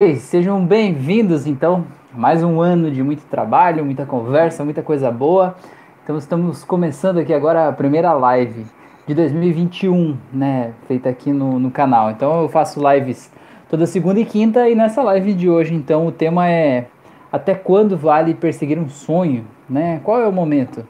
Sejam 0.00 0.64
bem-vindos, 0.64 1.44
então, 1.44 1.84
mais 2.14 2.44
um 2.44 2.60
ano 2.60 2.88
de 2.88 3.02
muito 3.02 3.24
trabalho, 3.24 3.84
muita 3.84 4.06
conversa, 4.06 4.64
muita 4.64 4.80
coisa 4.80 5.10
boa. 5.10 5.56
Então, 6.04 6.16
estamos 6.16 6.62
começando 6.62 7.18
aqui 7.18 7.34
agora 7.34 7.66
a 7.66 7.72
primeira 7.72 8.12
live 8.12 8.64
de 9.08 9.12
2021, 9.12 10.16
né, 10.32 10.72
feita 10.86 11.08
aqui 11.08 11.32
no, 11.32 11.58
no 11.58 11.72
canal. 11.72 12.12
Então, 12.12 12.42
eu 12.42 12.48
faço 12.48 12.80
lives 12.88 13.28
toda 13.68 13.86
segunda 13.86 14.20
e 14.20 14.24
quinta, 14.24 14.68
e 14.68 14.76
nessa 14.76 15.02
live 15.02 15.34
de 15.34 15.50
hoje, 15.50 15.74
então, 15.74 16.06
o 16.06 16.12
tema 16.12 16.48
é 16.48 16.86
até 17.32 17.52
quando 17.56 17.96
vale 17.96 18.34
perseguir 18.34 18.78
um 18.78 18.88
sonho, 18.88 19.44
né? 19.68 20.00
Qual 20.04 20.20
é 20.20 20.28
o 20.28 20.32
momento 20.32 20.86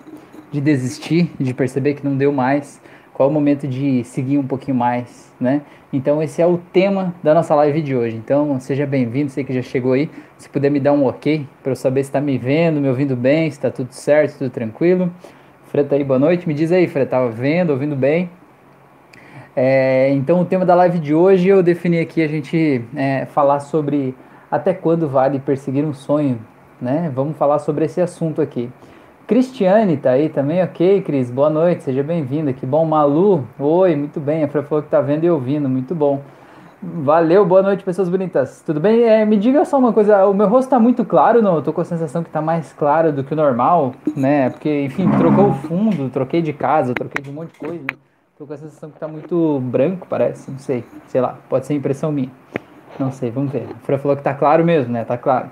de 0.52 0.60
desistir, 0.60 1.32
de 1.40 1.54
perceber 1.54 1.94
que 1.94 2.04
não 2.04 2.14
deu 2.14 2.30
mais? 2.30 2.78
Qual 3.14 3.26
é 3.26 3.32
o 3.32 3.34
momento 3.34 3.66
de 3.66 4.04
seguir 4.04 4.36
um 4.36 4.46
pouquinho 4.46 4.76
mais, 4.76 5.32
né? 5.40 5.62
Então 5.90 6.22
esse 6.22 6.42
é 6.42 6.46
o 6.46 6.58
tema 6.58 7.14
da 7.22 7.32
nossa 7.32 7.54
live 7.54 7.80
de 7.80 7.96
hoje. 7.96 8.14
Então 8.14 8.60
seja 8.60 8.86
bem-vindo, 8.86 9.30
sei 9.30 9.42
que 9.42 9.54
já 9.54 9.62
chegou 9.62 9.94
aí. 9.94 10.10
Se 10.36 10.48
puder 10.48 10.70
me 10.70 10.78
dar 10.78 10.92
um 10.92 11.06
ok 11.06 11.46
para 11.62 11.72
eu 11.72 11.76
saber 11.76 12.04
se 12.04 12.10
está 12.10 12.20
me 12.20 12.36
vendo, 12.36 12.78
me 12.78 12.88
ouvindo 12.88 13.16
bem, 13.16 13.50
se 13.50 13.56
está 13.56 13.70
tudo 13.70 13.92
certo, 13.92 14.38
tudo 14.38 14.50
tranquilo. 14.50 15.10
Freta 15.64 15.94
aí, 15.94 16.04
boa 16.04 16.18
noite. 16.18 16.46
Me 16.46 16.52
diz 16.52 16.72
aí, 16.72 16.86
Freta, 16.86 17.16
estava 17.16 17.30
vendo, 17.30 17.70
ouvindo 17.70 17.96
bem? 17.96 18.28
É, 19.56 20.10
então 20.12 20.42
o 20.42 20.44
tema 20.44 20.64
da 20.66 20.74
live 20.74 20.98
de 20.98 21.14
hoje 21.14 21.48
eu 21.48 21.62
defini 21.62 21.98
aqui 21.98 22.22
a 22.22 22.28
gente 22.28 22.84
é, 22.94 23.26
falar 23.26 23.60
sobre 23.60 24.14
até 24.50 24.74
quando 24.74 25.08
vale 25.08 25.38
perseguir 25.38 25.84
um 25.84 25.94
sonho, 25.94 26.38
né? 26.80 27.10
Vamos 27.14 27.36
falar 27.36 27.58
sobre 27.58 27.86
esse 27.86 28.00
assunto 28.00 28.42
aqui. 28.42 28.70
Cristiane 29.28 29.98
tá 29.98 30.12
aí 30.12 30.30
também, 30.30 30.62
ok, 30.62 31.02
Cris? 31.02 31.30
Boa 31.30 31.50
noite, 31.50 31.84
seja 31.84 32.02
bem-vinda. 32.02 32.50
Que 32.54 32.64
bom, 32.64 32.86
Malu. 32.86 33.44
Oi, 33.58 33.94
muito 33.94 34.18
bem. 34.18 34.42
A 34.42 34.48
Fran 34.48 34.62
falou 34.62 34.82
que 34.82 34.88
tá 34.88 35.02
vendo 35.02 35.22
e 35.22 35.30
ouvindo, 35.30 35.68
muito 35.68 35.94
bom. 35.94 36.22
Valeu, 36.82 37.44
boa 37.44 37.60
noite, 37.60 37.84
pessoas 37.84 38.08
bonitas. 38.08 38.62
Tudo 38.64 38.80
bem? 38.80 39.02
É, 39.02 39.26
me 39.26 39.36
diga 39.36 39.66
só 39.66 39.78
uma 39.78 39.92
coisa, 39.92 40.24
o 40.24 40.32
meu 40.32 40.48
rosto 40.48 40.70
tá 40.70 40.80
muito 40.80 41.04
claro, 41.04 41.42
não? 41.42 41.56
Eu 41.56 41.62
tô 41.62 41.74
com 41.74 41.82
a 41.82 41.84
sensação 41.84 42.24
que 42.24 42.30
tá 42.30 42.40
mais 42.40 42.72
claro 42.72 43.12
do 43.12 43.22
que 43.22 43.34
o 43.34 43.36
normal, 43.36 43.92
né? 44.16 44.48
Porque, 44.48 44.84
enfim, 44.84 45.10
trocou 45.18 45.50
o 45.50 45.52
fundo, 45.52 46.08
troquei 46.08 46.40
de 46.40 46.54
casa, 46.54 46.94
troquei 46.94 47.22
de 47.22 47.28
um 47.28 47.34
monte 47.34 47.52
de 47.52 47.58
coisa. 47.58 47.84
Tô 48.38 48.46
com 48.46 48.54
a 48.54 48.56
sensação 48.56 48.90
que 48.90 48.98
tá 48.98 49.06
muito 49.06 49.60
branco, 49.60 50.06
parece, 50.08 50.50
não 50.50 50.58
sei. 50.58 50.82
Sei 51.06 51.20
lá, 51.20 51.36
pode 51.50 51.66
ser 51.66 51.74
impressão 51.74 52.10
minha. 52.10 52.30
Não 52.98 53.12
sei, 53.12 53.30
vamos 53.30 53.52
ver. 53.52 53.68
A 53.76 53.78
Fran 53.84 53.98
falou 53.98 54.16
que 54.16 54.22
tá 54.22 54.32
claro 54.32 54.64
mesmo, 54.64 54.90
né? 54.90 55.04
Tá 55.04 55.18
claro. 55.18 55.50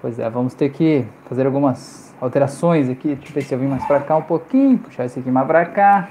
Pois 0.00 0.20
é, 0.20 0.30
vamos 0.30 0.54
ter 0.54 0.68
que 0.68 1.04
fazer 1.28 1.46
algumas 1.46 2.11
alterações 2.22 2.88
aqui. 2.88 3.16
Deixa 3.16 3.30
eu 3.30 3.34
ver 3.34 3.42
se 3.42 3.54
eu 3.54 3.58
vim 3.58 3.66
mais 3.66 3.84
pra 3.84 3.98
cá 4.00 4.16
um 4.16 4.22
pouquinho. 4.22 4.78
Puxar 4.78 5.04
esse 5.04 5.18
aqui 5.18 5.30
mais 5.30 5.46
pra 5.46 5.66
cá. 5.66 6.08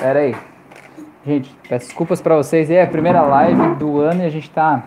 Pera 0.00 0.18
aí. 0.18 0.34
Gente, 1.24 1.56
peço 1.68 1.86
desculpas 1.86 2.20
para 2.20 2.36
vocês. 2.36 2.68
É 2.68 2.82
a 2.82 2.86
primeira 2.86 3.22
live 3.22 3.76
do 3.76 4.00
ano 4.00 4.22
e 4.22 4.26
a 4.26 4.28
gente 4.28 4.50
tá. 4.50 4.82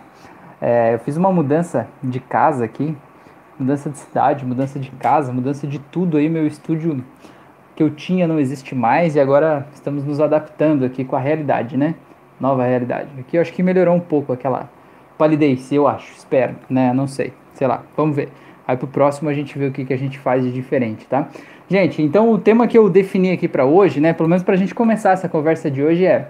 É, 0.62 0.94
eu 0.94 1.00
fiz 1.00 1.16
uma 1.16 1.32
mudança 1.32 1.88
de 2.04 2.20
casa 2.20 2.66
aqui. 2.66 2.96
Mudança 3.58 3.90
de 3.90 3.98
cidade, 3.98 4.46
mudança 4.46 4.80
de 4.80 4.92
casa, 4.92 5.32
mudança 5.32 5.66
de 5.66 5.80
tudo 5.80 6.18
aí. 6.18 6.30
Meu 6.30 6.46
estúdio 6.46 7.04
que 7.76 7.84
eu 7.84 7.90
tinha 7.90 8.28
não 8.28 8.38
existe 8.38 8.76
mais 8.76 9.16
e 9.16 9.20
agora 9.22 9.66
estamos 9.74 10.04
nos 10.04 10.20
adaptando 10.20 10.84
aqui 10.84 11.06
com 11.06 11.16
a 11.16 11.20
realidade, 11.20 11.78
né? 11.78 11.96
Nova 12.38 12.66
realidade. 12.66 13.10
Aqui 13.18 13.38
eu 13.38 13.42
acho 13.42 13.54
que 13.54 13.64
melhorou 13.64 13.96
um 13.96 14.00
pouco 14.02 14.34
aquela 14.34 14.70
palidez, 15.18 15.72
eu 15.72 15.88
acho, 15.88 16.14
espero, 16.14 16.56
né? 16.70 16.94
Não 16.94 17.08
sei, 17.08 17.34
sei 17.54 17.68
lá, 17.68 17.84
vamos 17.96 18.16
ver. 18.16 18.30
Aí 18.70 18.78
pro 18.78 18.88
próximo 18.88 19.32
a 19.32 19.34
gente 19.34 19.58
vê 19.58 19.66
o 19.66 19.72
que, 19.72 19.84
que 19.84 19.92
a 19.92 19.98
gente 19.98 20.20
faz 20.20 20.44
de 20.44 20.52
diferente, 20.52 21.04
tá? 21.08 21.28
Gente, 21.68 22.04
então 22.04 22.32
o 22.32 22.38
tema 22.38 22.68
que 22.68 22.78
eu 22.78 22.88
defini 22.88 23.32
aqui 23.32 23.48
para 23.48 23.66
hoje, 23.66 24.00
né, 24.00 24.14
pelo 24.14 24.30
menos 24.30 24.44
pra 24.44 24.56
gente 24.56 24.76
começar 24.76 25.14
essa 25.14 25.28
conversa 25.28 25.72
de 25.72 25.82
hoje 25.82 26.06
é 26.06 26.28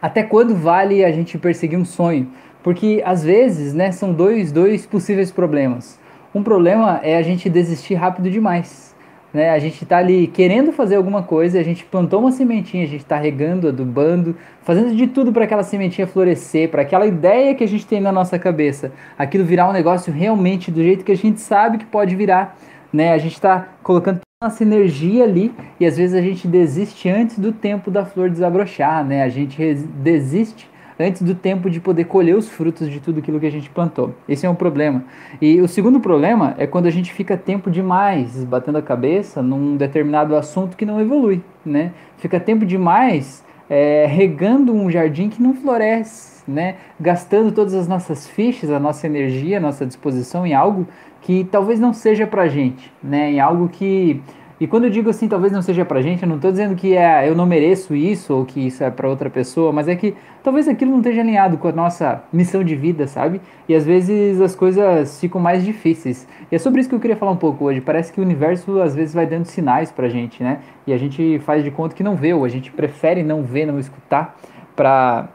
até 0.00 0.22
quando 0.22 0.56
vale 0.56 1.04
a 1.04 1.12
gente 1.12 1.36
perseguir 1.36 1.78
um 1.78 1.84
sonho? 1.84 2.28
Porque 2.62 3.02
às 3.04 3.22
vezes, 3.22 3.74
né, 3.74 3.92
são 3.92 4.10
dois, 4.10 4.50
dois 4.50 4.86
possíveis 4.86 5.30
problemas. 5.30 6.00
Um 6.34 6.42
problema 6.42 6.98
é 7.02 7.18
a 7.18 7.22
gente 7.22 7.50
desistir 7.50 7.92
rápido 7.92 8.30
demais 8.30 8.89
né? 9.32 9.50
A 9.50 9.58
gente 9.58 9.82
está 9.82 9.98
ali 9.98 10.26
querendo 10.26 10.72
fazer 10.72 10.96
alguma 10.96 11.22
coisa, 11.22 11.58
a 11.58 11.62
gente 11.62 11.84
plantou 11.84 12.20
uma 12.20 12.32
sementinha, 12.32 12.84
a 12.84 12.86
gente 12.86 13.02
está 13.02 13.16
regando, 13.16 13.68
adubando, 13.68 14.36
fazendo 14.62 14.94
de 14.94 15.06
tudo 15.06 15.32
para 15.32 15.44
aquela 15.44 15.62
sementinha 15.62 16.06
florescer, 16.06 16.68
para 16.68 16.82
aquela 16.82 17.06
ideia 17.06 17.54
que 17.54 17.64
a 17.64 17.68
gente 17.68 17.86
tem 17.86 18.00
na 18.00 18.12
nossa 18.12 18.38
cabeça, 18.38 18.92
aquilo 19.18 19.44
virar 19.44 19.68
um 19.68 19.72
negócio 19.72 20.12
realmente 20.12 20.70
do 20.70 20.82
jeito 20.82 21.04
que 21.04 21.12
a 21.12 21.16
gente 21.16 21.40
sabe 21.40 21.78
que 21.78 21.86
pode 21.86 22.14
virar. 22.16 22.56
Né? 22.92 23.12
A 23.12 23.18
gente 23.18 23.34
está 23.34 23.68
colocando 23.82 24.20
nossa 24.42 24.62
energia 24.62 25.24
ali 25.24 25.54
e 25.78 25.84
às 25.84 25.98
vezes 25.98 26.16
a 26.16 26.22
gente 26.22 26.48
desiste 26.48 27.08
antes 27.10 27.38
do 27.38 27.52
tempo 27.52 27.90
da 27.90 28.06
flor 28.06 28.30
desabrochar, 28.30 29.04
né? 29.04 29.22
A 29.22 29.28
gente 29.28 29.74
desiste 29.74 30.66
antes 31.00 31.22
do 31.22 31.34
tempo 31.34 31.70
de 31.70 31.80
poder 31.80 32.04
colher 32.04 32.36
os 32.36 32.48
frutos 32.48 32.88
de 32.90 33.00
tudo 33.00 33.18
aquilo 33.20 33.40
que 33.40 33.46
a 33.46 33.50
gente 33.50 33.70
plantou. 33.70 34.14
Esse 34.28 34.46
é 34.46 34.50
um 34.50 34.54
problema. 34.54 35.04
E 35.40 35.60
o 35.60 35.68
segundo 35.68 36.00
problema 36.00 36.54
é 36.58 36.66
quando 36.66 36.86
a 36.86 36.90
gente 36.90 37.12
fica 37.12 37.36
tempo 37.36 37.70
demais 37.70 38.44
batendo 38.44 38.78
a 38.78 38.82
cabeça 38.82 39.42
num 39.42 39.76
determinado 39.76 40.36
assunto 40.36 40.76
que 40.76 40.84
não 40.84 41.00
evolui, 41.00 41.42
né? 41.64 41.92
Fica 42.18 42.38
tempo 42.38 42.66
demais 42.66 43.44
é, 43.68 44.06
regando 44.06 44.74
um 44.74 44.90
jardim 44.90 45.28
que 45.28 45.40
não 45.40 45.54
floresce, 45.54 46.42
né? 46.46 46.76
Gastando 47.00 47.52
todas 47.52 47.74
as 47.74 47.86
nossas 47.86 48.26
fichas, 48.26 48.70
a 48.70 48.80
nossa 48.80 49.06
energia, 49.06 49.58
a 49.58 49.60
nossa 49.60 49.86
disposição 49.86 50.46
em 50.46 50.54
algo 50.54 50.86
que 51.22 51.44
talvez 51.44 51.78
não 51.78 51.92
seja 51.92 52.26
pra 52.26 52.48
gente, 52.48 52.92
né? 53.02 53.30
Em 53.30 53.40
algo 53.40 53.68
que 53.68 54.20
e 54.60 54.66
quando 54.66 54.84
eu 54.84 54.90
digo 54.90 55.08
assim, 55.08 55.26
talvez 55.26 55.50
não 55.50 55.62
seja 55.62 55.86
pra 55.86 56.02
gente, 56.02 56.22
eu 56.22 56.28
não 56.28 56.36
estou 56.36 56.50
dizendo 56.50 56.76
que 56.76 56.94
é, 56.94 57.26
eu 57.26 57.34
não 57.34 57.46
mereço 57.46 57.96
isso 57.96 58.34
ou 58.34 58.44
que 58.44 58.66
isso 58.66 58.84
é 58.84 58.90
para 58.90 59.08
outra 59.08 59.30
pessoa, 59.30 59.72
mas 59.72 59.88
é 59.88 59.96
que 59.96 60.14
talvez 60.42 60.68
aquilo 60.68 60.90
não 60.90 60.98
esteja 60.98 61.22
alinhado 61.22 61.56
com 61.56 61.66
a 61.66 61.72
nossa 61.72 62.22
missão 62.30 62.62
de 62.62 62.76
vida, 62.76 63.06
sabe? 63.06 63.40
E 63.66 63.74
às 63.74 63.86
vezes 63.86 64.38
as 64.38 64.54
coisas 64.54 65.18
ficam 65.18 65.40
mais 65.40 65.64
difíceis. 65.64 66.28
E 66.52 66.54
é 66.54 66.58
sobre 66.58 66.80
isso 66.80 66.90
que 66.90 66.94
eu 66.94 67.00
queria 67.00 67.16
falar 67.16 67.32
um 67.32 67.38
pouco 67.38 67.64
hoje. 67.64 67.80
Parece 67.80 68.12
que 68.12 68.20
o 68.20 68.22
universo 68.22 68.82
às 68.82 68.94
vezes 68.94 69.14
vai 69.14 69.26
dando 69.26 69.46
sinais 69.46 69.90
pra 69.90 70.10
gente, 70.10 70.42
né? 70.42 70.58
E 70.86 70.92
a 70.92 70.98
gente 70.98 71.38
faz 71.38 71.64
de 71.64 71.70
conta 71.70 71.94
que 71.94 72.02
não 72.02 72.14
vê, 72.14 72.34
ou 72.34 72.44
a 72.44 72.48
gente 72.48 72.70
prefere 72.70 73.22
não 73.22 73.42
ver, 73.42 73.64
não 73.64 73.78
escutar, 73.78 74.38
pra, 74.76 75.30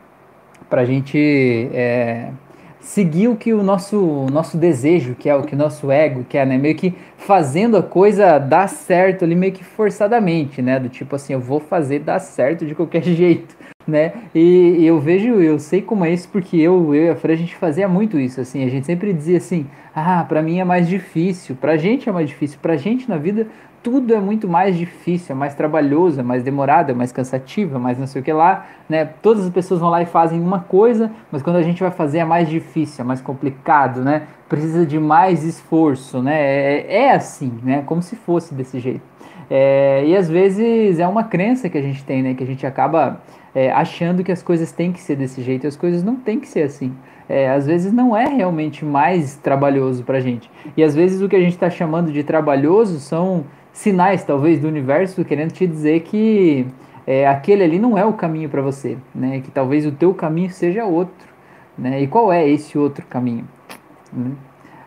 pra 0.69 0.85
gente. 0.85 1.17
É, 1.73 2.29
seguir 2.85 3.27
o 3.27 3.35
que 3.35 3.51
o 3.51 3.63
nosso, 3.63 4.27
nosso 4.31 4.57
desejo, 4.57 5.15
que 5.15 5.27
é 5.27 5.35
o 5.35 5.41
que 5.41 5.55
o 5.55 5.57
nosso 5.57 5.91
ego 5.91 6.23
quer, 6.29 6.45
né? 6.45 6.55
Meio 6.55 6.75
que 6.75 6.93
fazendo 7.17 7.75
a 7.75 7.83
coisa 7.83 8.37
dar 8.37 8.69
certo 8.69 9.25
ali, 9.25 9.35
meio 9.35 9.51
que 9.51 9.63
forçadamente, 9.63 10.61
né? 10.61 10.79
Do 10.79 10.87
tipo 10.87 11.15
assim, 11.15 11.33
eu 11.33 11.39
vou 11.39 11.59
fazer 11.59 11.99
dar 11.99 12.19
certo 12.19 12.63
de 12.63 12.75
qualquer 12.75 13.01
jeito, 13.03 13.57
né? 13.87 14.13
E, 14.35 14.77
e 14.79 14.85
eu 14.85 14.99
vejo, 14.99 15.41
eu 15.41 15.57
sei 15.57 15.81
como 15.81 16.05
é 16.05 16.11
isso, 16.11 16.29
porque 16.29 16.57
eu, 16.57 16.93
eu 16.93 17.05
e 17.05 17.09
a 17.09 17.15
Fran, 17.15 17.33
a 17.33 17.37
gente 17.37 17.55
fazia 17.55 17.87
muito 17.87 18.19
isso, 18.19 18.39
assim. 18.39 18.63
A 18.63 18.69
gente 18.69 18.85
sempre 18.85 19.11
dizia 19.11 19.37
assim, 19.37 19.65
ah, 19.93 20.23
pra 20.23 20.43
mim 20.43 20.59
é 20.59 20.63
mais 20.63 20.87
difícil, 20.87 21.55
pra 21.55 21.77
gente 21.77 22.07
é 22.07 22.11
mais 22.11 22.29
difícil, 22.29 22.59
pra 22.61 22.77
gente 22.77 23.09
na 23.09 23.17
vida 23.17 23.47
tudo 23.85 24.15
é 24.15 24.19
muito 24.19 24.47
mais 24.47 24.75
difícil, 24.75 25.35
é 25.35 25.37
mais 25.37 25.53
trabalhoso, 25.53 26.19
é 26.19 26.23
mais 26.23 26.41
demorado, 26.41 26.89
é 26.89 26.93
mais 26.95 27.11
cansativo, 27.11 27.75
é 27.75 27.79
mais 27.79 27.99
não 27.99 28.07
sei 28.07 28.19
o 28.19 28.25
que 28.25 28.33
lá, 28.33 28.65
né? 28.89 29.05
Todas 29.21 29.45
as 29.45 29.51
pessoas 29.51 29.79
vão 29.79 29.91
lá 29.91 30.01
e 30.01 30.07
fazem 30.07 30.41
uma 30.41 30.59
coisa, 30.59 31.11
mas 31.31 31.43
quando 31.43 31.57
a 31.57 31.61
gente 31.61 31.83
vai 31.83 31.91
fazer 31.91 32.17
é 32.17 32.25
mais 32.25 32.49
difícil, 32.49 33.03
é 33.03 33.07
mais 33.07 33.21
complicado, 33.21 34.03
né? 34.03 34.23
Precisa 34.49 34.87
de 34.87 34.99
mais 34.99 35.43
esforço, 35.43 36.19
né? 36.19 36.33
É, 36.35 36.95
é 37.03 37.11
assim, 37.11 37.59
né? 37.61 37.83
Como 37.85 38.01
se 38.01 38.15
fosse 38.15 38.55
desse 38.55 38.79
jeito. 38.79 39.01
É, 39.51 40.03
e 40.07 40.17
às 40.17 40.27
vezes 40.27 40.97
é 40.97 41.07
uma 41.07 41.23
crença 41.23 41.69
que 41.69 41.77
a 41.77 41.81
gente 41.81 42.03
tem, 42.03 42.23
né? 42.23 42.33
Que 42.33 42.43
a 42.43 42.47
gente 42.47 42.65
acaba 42.65 43.21
é, 43.53 43.71
achando 43.71 44.23
que 44.23 44.31
as 44.31 44.41
coisas 44.41 44.71
têm 44.71 44.91
que 44.91 44.99
ser 44.99 45.15
desse 45.15 45.43
jeito 45.43 45.65
e 45.65 45.67
as 45.67 45.75
coisas 45.75 46.03
não 46.03 46.15
têm 46.15 46.39
que 46.39 46.47
ser 46.47 46.63
assim. 46.63 46.91
É, 47.29 47.51
às 47.51 47.67
vezes 47.67 47.93
não 47.93 48.17
é 48.17 48.27
realmente 48.27 48.83
mais 48.83 49.35
trabalhoso 49.35 50.03
pra 50.03 50.19
gente. 50.19 50.49
E 50.75 50.83
às 50.83 50.95
vezes 50.95 51.21
o 51.21 51.29
que 51.29 51.35
a 51.35 51.39
gente 51.39 51.53
está 51.53 51.69
chamando 51.69 52.11
de 52.11 52.23
trabalhoso 52.23 52.99
são 52.99 53.45
sinais, 53.75 54.23
talvez, 54.23 54.59
do 54.59 54.67
universo 54.67 55.23
querendo 55.25 55.51
te 55.51 55.67
dizer 55.67 55.99
que 55.99 56.65
é, 57.05 57.27
aquele 57.27 57.61
ali 57.61 57.77
não 57.77 57.97
é 57.97 58.05
o 58.05 58.13
caminho 58.13 58.49
para 58.49 58.61
você, 58.61 58.97
né? 59.13 59.41
Que 59.41 59.51
talvez 59.51 59.85
o 59.85 59.91
teu 59.91 60.13
caminho 60.13 60.49
seja 60.49 60.85
outro, 60.85 61.27
né? 61.77 62.01
E 62.01 62.07
qual 62.07 62.31
é 62.31 62.47
esse 62.47 62.77
outro 62.77 63.05
caminho? 63.05 63.45
Né? 64.11 64.31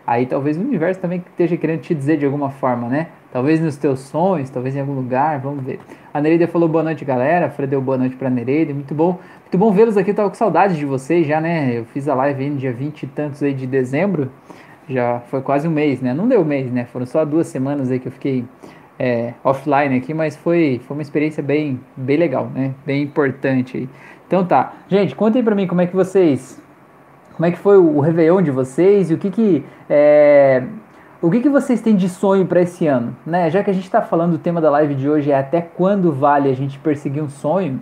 Aí 0.07 0.25
talvez 0.25 0.57
o 0.57 0.61
universo 0.61 0.99
também 0.99 1.23
esteja 1.29 1.55
querendo 1.55 1.81
te 1.81 1.93
dizer 1.93 2.17
de 2.17 2.25
alguma 2.25 2.49
forma, 2.49 2.89
né? 2.89 3.07
Talvez 3.31 3.61
nos 3.61 3.77
teus 3.77 3.99
sonhos, 3.99 4.49
talvez 4.49 4.75
em 4.75 4.79
algum 4.79 4.95
lugar, 4.95 5.39
vamos 5.39 5.63
ver. 5.63 5.79
A 6.11 6.19
Nereida 6.19 6.47
falou 6.47 6.67
boa 6.67 6.83
noite, 6.83 7.05
galera. 7.05 7.45
A 7.45 7.49
Fred 7.51 7.69
deu 7.69 7.79
boa 7.79 7.95
noite 7.95 8.15
pra 8.15 8.27
Nereida, 8.27 8.73
muito 8.73 8.95
bom. 8.95 9.19
Muito 9.41 9.57
bom 9.57 9.71
vê-los 9.71 9.97
aqui, 9.97 10.09
eu 10.09 10.15
tava 10.15 10.29
com 10.29 10.35
saudade 10.35 10.75
de 10.75 10.85
vocês 10.85 11.27
já, 11.27 11.39
né? 11.39 11.77
Eu 11.77 11.85
fiz 11.85 12.07
a 12.07 12.15
live 12.15 12.43
aí 12.43 12.49
no 12.49 12.57
dia 12.57 12.73
20 12.73 13.03
e 13.03 13.07
tantos 13.07 13.43
aí 13.43 13.53
de 13.53 13.67
dezembro, 13.67 14.31
já 14.89 15.19
foi 15.27 15.43
quase 15.43 15.67
um 15.67 15.71
mês, 15.71 16.01
né? 16.01 16.11
Não 16.11 16.27
deu 16.27 16.43
mês, 16.43 16.71
né? 16.71 16.85
Foram 16.85 17.05
só 17.05 17.23
duas 17.23 17.45
semanas 17.45 17.91
aí 17.91 17.99
que 17.99 18.07
eu 18.07 18.11
fiquei 18.11 18.43
é, 18.99 19.33
offline 19.43 19.95
aqui, 19.95 20.13
mas 20.13 20.35
foi, 20.35 20.81
foi 20.85 20.97
uma 20.97 21.01
experiência 21.01 21.41
bem, 21.41 21.79
bem 21.95 22.17
legal, 22.17 22.51
né? 22.53 22.73
Bem 22.85 23.01
importante 23.01 23.77
aí. 23.77 23.89
Então 24.27 24.45
tá. 24.45 24.73
Gente, 24.89 25.15
contem 25.15 25.41
pra 25.41 25.55
mim 25.55 25.65
como 25.65 25.79
é 25.79 25.87
que 25.87 25.95
vocês. 25.95 26.61
Como 27.33 27.45
é 27.45 27.51
que 27.51 27.57
foi 27.57 27.77
o 27.77 28.01
Réveillon 28.01 28.41
de 28.41 28.51
vocês 28.51 29.09
e 29.09 29.13
o 29.13 29.17
que 29.17 29.31
que. 29.31 29.63
É, 29.89 30.63
o 31.21 31.29
que, 31.29 31.41
que 31.41 31.49
vocês 31.49 31.81
têm 31.81 31.95
de 31.95 32.07
sonho 32.07 32.45
para 32.45 32.61
esse 32.61 32.87
ano? 32.87 33.15
Né? 33.25 33.49
Já 33.49 33.61
que 33.61 33.69
a 33.69 33.73
gente 33.73 33.83
está 33.83 34.01
falando, 34.01 34.35
o 34.35 34.37
tema 34.37 34.61
da 34.61 34.69
live 34.69 34.95
de 34.95 35.09
hoje 35.09 35.31
é 35.31 35.37
até 35.37 35.59
quando 35.59 36.13
vale 36.13 36.49
a 36.49 36.53
gente 36.53 36.79
perseguir 36.79 37.21
um 37.21 37.27
sonho. 37.27 37.81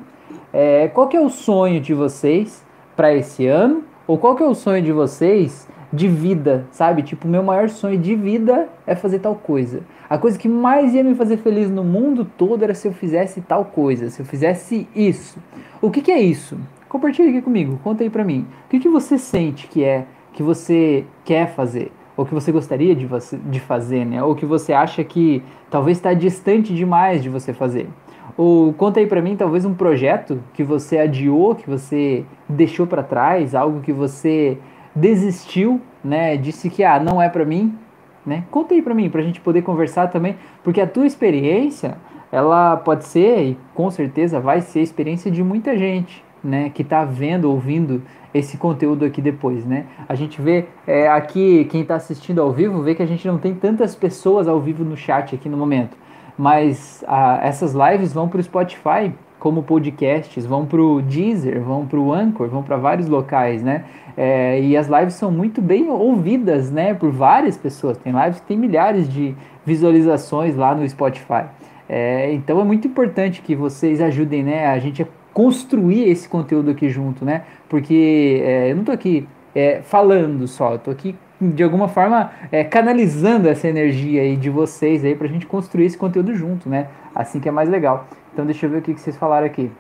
É, 0.52 0.88
qual 0.88 1.08
que 1.08 1.16
é 1.16 1.22
o 1.22 1.30
sonho 1.30 1.80
de 1.80 1.94
vocês 1.94 2.66
para 2.96 3.14
esse 3.14 3.46
ano? 3.46 3.84
Ou 4.08 4.18
qual 4.18 4.36
que 4.36 4.42
é 4.42 4.46
o 4.48 4.56
sonho 4.56 4.82
de 4.82 4.92
vocês 4.92 5.68
de 5.92 6.08
vida, 6.08 6.66
sabe? 6.72 7.02
Tipo, 7.02 7.28
meu 7.28 7.42
maior 7.44 7.70
sonho 7.70 7.98
de 7.98 8.16
vida 8.16 8.68
é 8.86 8.96
fazer 8.96 9.20
tal 9.20 9.36
coisa. 9.36 9.82
A 10.10 10.18
coisa 10.18 10.38
que 10.38 10.48
mais 10.48 10.94
ia 10.94 11.04
me 11.04 11.16
fazer 11.16 11.38
feliz 11.38 11.70
no 11.70 11.84
mundo 11.84 12.26
todo 12.38 12.64
era 12.64 12.74
se 12.74 12.88
eu 12.88 12.94
fizesse 12.94 13.42
tal 13.42 13.66
coisa, 13.66 14.10
se 14.10 14.22
eu 14.22 14.26
fizesse 14.26 14.88
isso. 14.96 15.40
O 15.82 15.90
que, 15.90 16.02
que 16.02 16.12
é 16.12 16.20
isso? 16.20 16.58
Compartilhe 16.90 17.30
aqui 17.30 17.42
comigo, 17.42 17.80
conta 17.84 18.04
aí 18.04 18.10
pra 18.10 18.24
mim. 18.24 18.48
O 18.66 18.70
que, 18.70 18.80
que 18.80 18.90
você 18.90 19.18
sente 19.18 19.68
que 19.68 19.84
é, 19.84 20.06
que 20.34 20.42
você 20.42 21.06
quer 21.26 21.54
fazer? 21.54 21.92
Ou 22.16 22.26
que 22.26 22.34
você 22.34 22.52
gostaria 22.52 22.96
de, 22.96 23.06
você, 23.06 23.38
de 23.38 23.60
fazer, 23.60 24.06
né? 24.06 24.24
Ou 24.24 24.34
que 24.36 24.46
você 24.46 24.74
acha 24.74 25.04
que 25.04 25.44
talvez 25.70 25.98
está 25.98 26.14
distante 26.14 26.74
demais 26.74 27.22
de 27.22 27.30
você 27.30 27.54
fazer. 27.54 27.88
Ou 28.36 28.74
conta 28.74 29.00
aí 29.00 29.08
para 29.08 29.22
mim 29.22 29.36
talvez 29.36 29.66
um 29.66 29.74
projeto 29.74 30.40
que 30.54 30.64
você 30.64 30.98
adiou, 30.98 31.56
que 31.56 31.70
você 31.70 32.26
deixou 32.48 32.88
para 32.88 33.04
trás, 33.04 33.54
algo 33.54 33.82
que 33.82 33.92
você 33.92 34.58
desistiu, 35.00 35.82
né? 36.04 36.36
Disse 36.38 36.70
que 36.70 36.84
ah, 36.84 37.00
não 37.00 37.22
é 37.22 37.30
para 37.30 37.46
mim, 37.46 37.78
né? 38.26 38.44
Conta 38.52 38.74
aí 38.74 38.82
para 38.82 38.94
mim 38.94 39.10
para 39.10 39.22
a 39.22 39.24
gente 39.24 39.40
poder 39.40 39.62
conversar 39.62 40.08
também, 40.08 40.36
porque 40.64 40.82
a 40.82 40.88
tua 40.88 41.06
experiência, 41.06 41.98
ela 42.32 42.76
pode 42.78 43.06
ser 43.06 43.42
e 43.44 43.58
com 43.74 43.90
certeza 43.90 44.40
vai 44.40 44.62
ser 44.62 44.80
a 44.80 44.84
experiência 44.84 45.32
de 45.32 45.44
muita 45.44 45.78
gente, 45.78 46.24
né? 46.44 46.72
Que 46.74 46.82
está 46.82 47.06
vendo, 47.06 47.50
ouvindo 47.50 48.02
esse 48.34 48.58
conteúdo 48.58 49.06
aqui 49.06 49.22
depois, 49.22 49.66
né? 49.66 49.86
A 50.10 50.16
gente 50.16 50.42
vê 50.42 50.66
é, 50.86 51.08
aqui 51.08 51.66
quem 51.66 51.82
está 51.82 51.96
assistindo 51.96 52.42
ao 52.42 52.52
vivo 52.52 52.82
vê 52.82 52.96
que 52.96 53.04
a 53.04 53.08
gente 53.08 53.28
não 53.28 53.38
tem 53.38 53.54
tantas 53.54 53.96
pessoas 53.96 54.48
ao 54.48 54.60
vivo 54.60 54.84
no 54.84 54.98
chat 54.98 55.36
aqui 55.36 55.48
no 55.48 55.58
momento 55.58 55.96
mas 56.38 57.04
ah, 57.08 57.40
essas 57.42 57.74
lives 57.74 58.14
vão 58.14 58.30
para 58.30 58.40
o 58.40 58.44
Spotify 58.44 59.12
como 59.40 59.64
podcasts, 59.64 60.46
vão 60.46 60.66
para 60.66 60.82
o 60.82 61.02
Deezer, 61.02 61.62
vão 61.62 61.86
para 61.86 62.00
o 62.00 62.12
Anchor, 62.14 62.48
vão 62.48 62.64
para 62.64 62.78
vários 62.78 63.08
locais, 63.08 63.62
né? 63.62 63.86
É, 64.16 64.60
e 64.60 64.76
as 64.76 64.88
lives 64.88 65.14
são 65.14 65.30
muito 65.30 65.62
bem 65.62 65.90
ouvidas, 65.90 66.72
né, 66.72 66.94
por 66.94 67.12
várias 67.12 67.56
pessoas. 67.56 67.98
Tem 67.98 68.12
lives 68.12 68.40
que 68.40 68.48
tem 68.48 68.58
milhares 68.58 69.08
de 69.08 69.36
visualizações 69.64 70.56
lá 70.56 70.74
no 70.74 70.88
Spotify. 70.90 71.46
É, 71.88 72.34
então 72.34 72.60
é 72.60 72.64
muito 72.64 72.88
importante 72.88 73.42
que 73.42 73.56
vocês 73.56 74.02
ajudem, 74.02 74.44
né, 74.44 74.68
a 74.68 74.80
gente 74.80 75.04
a 75.04 75.08
construir 75.34 76.10
esse 76.10 76.28
conteúdo 76.28 76.72
aqui 76.72 76.90
junto, 76.90 77.24
né? 77.24 77.44
Porque 77.70 78.42
é, 78.44 78.72
eu 78.72 78.76
não 78.76 78.82
estou 78.82 78.96
aqui 78.96 79.28
é, 79.54 79.82
falando 79.84 80.48
só, 80.48 80.74
eu 80.74 80.80
tô 80.80 80.90
aqui 80.90 81.16
de 81.40 81.62
alguma 81.62 81.88
forma 81.88 82.32
é, 82.52 82.64
canalizando 82.64 83.48
essa 83.48 83.68
energia 83.68 84.24
aí 84.24 84.36
de 84.36 84.50
vocês 84.50 85.06
aí 85.06 85.14
pra 85.14 85.28
gente 85.28 85.46
construir 85.46 85.86
esse 85.86 85.98
conteúdo 85.98 86.34
junto, 86.34 86.68
né? 86.68 86.88
Assim 87.14 87.40
que 87.40 87.48
é 87.48 87.52
mais 87.52 87.70
legal. 87.70 88.08
Então 88.38 88.46
deixa 88.46 88.68
eu 88.68 88.70
ver 88.70 88.78
o 88.78 88.82
que, 88.84 88.94
que 88.94 89.02
vocês 89.02 89.18
falaram 89.18 89.48
aqui. 89.48 89.72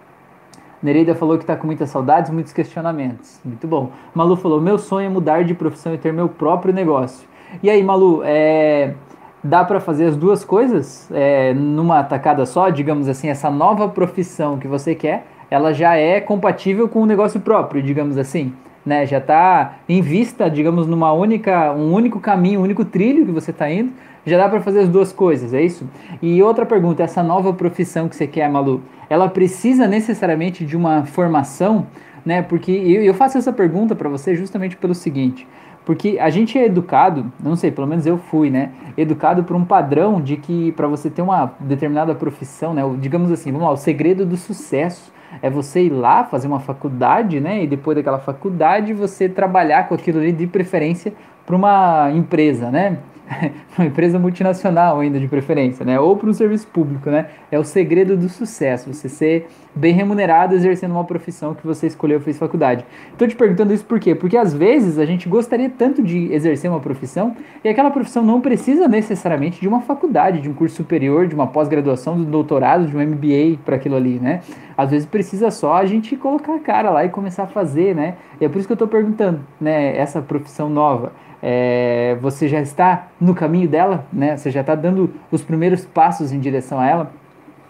Nereida 0.81 1.13
falou 1.13 1.37
que 1.37 1.43
está 1.43 1.55
com 1.55 1.67
muitas 1.67 1.91
saudades, 1.91 2.31
muitos 2.31 2.51
questionamentos. 2.51 3.39
Muito 3.45 3.67
bom. 3.67 3.91
Malu 4.15 4.35
falou: 4.35 4.59
meu 4.59 4.79
sonho 4.79 5.05
é 5.05 5.09
mudar 5.09 5.43
de 5.43 5.53
profissão 5.53 5.93
e 5.93 5.97
ter 5.99 6.11
meu 6.11 6.27
próprio 6.27 6.73
negócio. 6.73 7.29
E 7.61 7.69
aí, 7.69 7.83
Malu, 7.83 8.23
é, 8.25 8.95
dá 9.43 9.63
para 9.63 9.79
fazer 9.79 10.05
as 10.05 10.17
duas 10.17 10.43
coisas 10.43 11.07
é, 11.13 11.53
numa 11.53 12.03
tacada 12.03 12.47
só? 12.47 12.71
Digamos 12.71 13.07
assim, 13.07 13.29
essa 13.29 13.51
nova 13.51 13.87
profissão 13.89 14.57
que 14.57 14.67
você 14.67 14.95
quer, 14.95 15.27
ela 15.51 15.71
já 15.71 15.95
é 15.95 16.19
compatível 16.19 16.89
com 16.89 17.03
o 17.03 17.05
negócio 17.05 17.39
próprio, 17.39 17.83
digamos 17.83 18.17
assim 18.17 18.55
né? 18.87 19.05
Já 19.05 19.17
está 19.17 19.79
em 19.87 20.01
vista, 20.01 20.49
digamos, 20.49 20.87
numa 20.87 21.11
única, 21.11 21.73
um 21.73 21.93
único 21.93 22.21
caminho, 22.21 22.61
um 22.61 22.63
único 22.63 22.85
trilho 22.85 23.25
que 23.25 23.31
você 23.33 23.51
está 23.51 23.69
indo. 23.69 23.91
Já 24.27 24.37
dá 24.37 24.49
para 24.49 24.59
fazer 24.59 24.81
as 24.81 24.89
duas 24.89 25.13
coisas, 25.13 25.53
é 25.53 25.61
isso? 25.61 25.89
E 26.21 26.43
outra 26.43 26.65
pergunta, 26.65 27.01
essa 27.01 27.23
nova 27.23 27.53
profissão 27.53 28.09
que 28.09 28.15
você 28.15 28.27
quer, 28.27 28.49
Malu, 28.49 28.81
ela 29.09 29.29
precisa 29.29 29.87
necessariamente 29.87 30.65
de 30.65 30.75
uma 30.75 31.05
formação, 31.05 31.87
né? 32.25 32.41
Porque 32.41 32.71
eu, 32.73 33.13
faço 33.13 33.37
essa 33.37 33.53
pergunta 33.53 33.95
para 33.95 34.09
você 34.09 34.35
justamente 34.35 34.75
pelo 34.75 34.93
seguinte, 34.93 35.47
porque 35.85 36.17
a 36.19 36.29
gente 36.29 36.59
é 36.59 36.65
educado, 36.65 37.31
não 37.41 37.55
sei, 37.55 37.71
pelo 37.71 37.87
menos 37.87 38.05
eu 38.05 38.17
fui, 38.17 38.49
né? 38.49 38.71
Educado 38.97 39.45
por 39.45 39.55
um 39.55 39.63
padrão 39.63 40.19
de 40.19 40.35
que 40.35 40.73
para 40.73 40.89
você 40.89 41.09
ter 41.09 41.21
uma 41.21 41.53
determinada 41.61 42.13
profissão, 42.13 42.73
né? 42.73 42.81
Digamos 42.99 43.31
assim, 43.31 43.49
vamos 43.49 43.65
lá, 43.65 43.71
o 43.71 43.77
segredo 43.77 44.25
do 44.25 44.35
sucesso 44.35 45.13
é 45.41 45.49
você 45.49 45.83
ir 45.83 45.89
lá 45.89 46.25
fazer 46.25 46.47
uma 46.47 46.59
faculdade, 46.59 47.39
né? 47.39 47.63
E 47.63 47.67
depois 47.67 47.95
daquela 47.95 48.19
faculdade 48.19 48.91
você 48.91 49.29
trabalhar 49.29 49.87
com 49.87 49.95
aquilo 49.95 50.19
ali 50.19 50.33
de 50.33 50.47
preferência 50.47 51.13
para 51.45 51.55
uma 51.55 52.11
empresa, 52.11 52.69
né? 52.69 52.97
uma 53.77 53.87
empresa 53.87 54.17
multinacional 54.17 54.99
ainda 54.99 55.19
de 55.19 55.27
preferência, 55.27 55.85
né? 55.85 55.99
Ou 55.99 56.15
para 56.15 56.29
um 56.29 56.33
serviço 56.33 56.67
público, 56.67 57.09
né? 57.09 57.27
É 57.51 57.59
o 57.59 57.63
segredo 57.63 58.15
do 58.15 58.29
sucesso, 58.29 58.91
você 58.93 59.09
ser 59.09 59.47
bem 59.75 59.93
remunerado 59.93 60.55
exercendo 60.55 60.91
uma 60.91 61.03
profissão 61.03 61.53
que 61.53 61.65
você 61.65 61.87
escolheu 61.87 62.19
fez 62.19 62.37
faculdade. 62.37 62.83
Estou 63.11 63.27
te 63.27 63.35
perguntando 63.35 63.73
isso 63.73 63.85
por 63.85 63.99
quê? 63.99 64.15
Porque 64.15 64.35
às 64.35 64.53
vezes 64.53 64.97
a 64.97 65.05
gente 65.05 65.29
gostaria 65.29 65.69
tanto 65.69 66.01
de 66.01 66.31
exercer 66.33 66.69
uma 66.69 66.79
profissão 66.79 67.35
e 67.63 67.69
aquela 67.69 67.91
profissão 67.91 68.23
não 68.23 68.41
precisa 68.41 68.87
necessariamente 68.87 69.61
de 69.61 69.67
uma 69.67 69.81
faculdade, 69.81 70.41
de 70.41 70.49
um 70.49 70.53
curso 70.53 70.77
superior, 70.77 71.27
de 71.27 71.35
uma 71.35 71.47
pós-graduação, 71.47 72.15
de 72.15 72.21
um 72.21 72.31
doutorado, 72.31 72.87
de 72.87 72.97
um 72.97 73.05
MBA 73.05 73.59
para 73.63 73.75
aquilo 73.75 73.95
ali, 73.95 74.19
né? 74.19 74.41
Às 74.75 74.91
vezes 74.91 75.05
precisa 75.05 75.51
só 75.51 75.75
a 75.75 75.85
gente 75.85 76.15
colocar 76.15 76.55
a 76.55 76.59
cara 76.59 76.89
lá 76.89 77.05
e 77.05 77.09
começar 77.09 77.43
a 77.43 77.47
fazer, 77.47 77.95
né? 77.95 78.15
E 78.39 78.45
é 78.45 78.49
por 78.49 78.57
isso 78.57 78.67
que 78.67 78.71
eu 78.71 78.75
estou 78.75 78.87
perguntando, 78.87 79.41
né? 79.59 79.95
Essa 79.95 80.21
profissão 80.21 80.69
nova 80.69 81.11
é, 81.49 82.17
você 82.19 82.49
já 82.49 82.59
está 82.59 83.07
no 83.21 83.33
caminho 83.33 83.69
dela, 83.69 84.05
né? 84.11 84.35
Você 84.35 84.51
já 84.51 84.59
está 84.59 84.75
dando 84.75 85.13
os 85.31 85.41
primeiros 85.41 85.85
passos 85.85 86.33
em 86.33 86.41
direção 86.41 86.77
a 86.77 86.85
ela, 86.85 87.11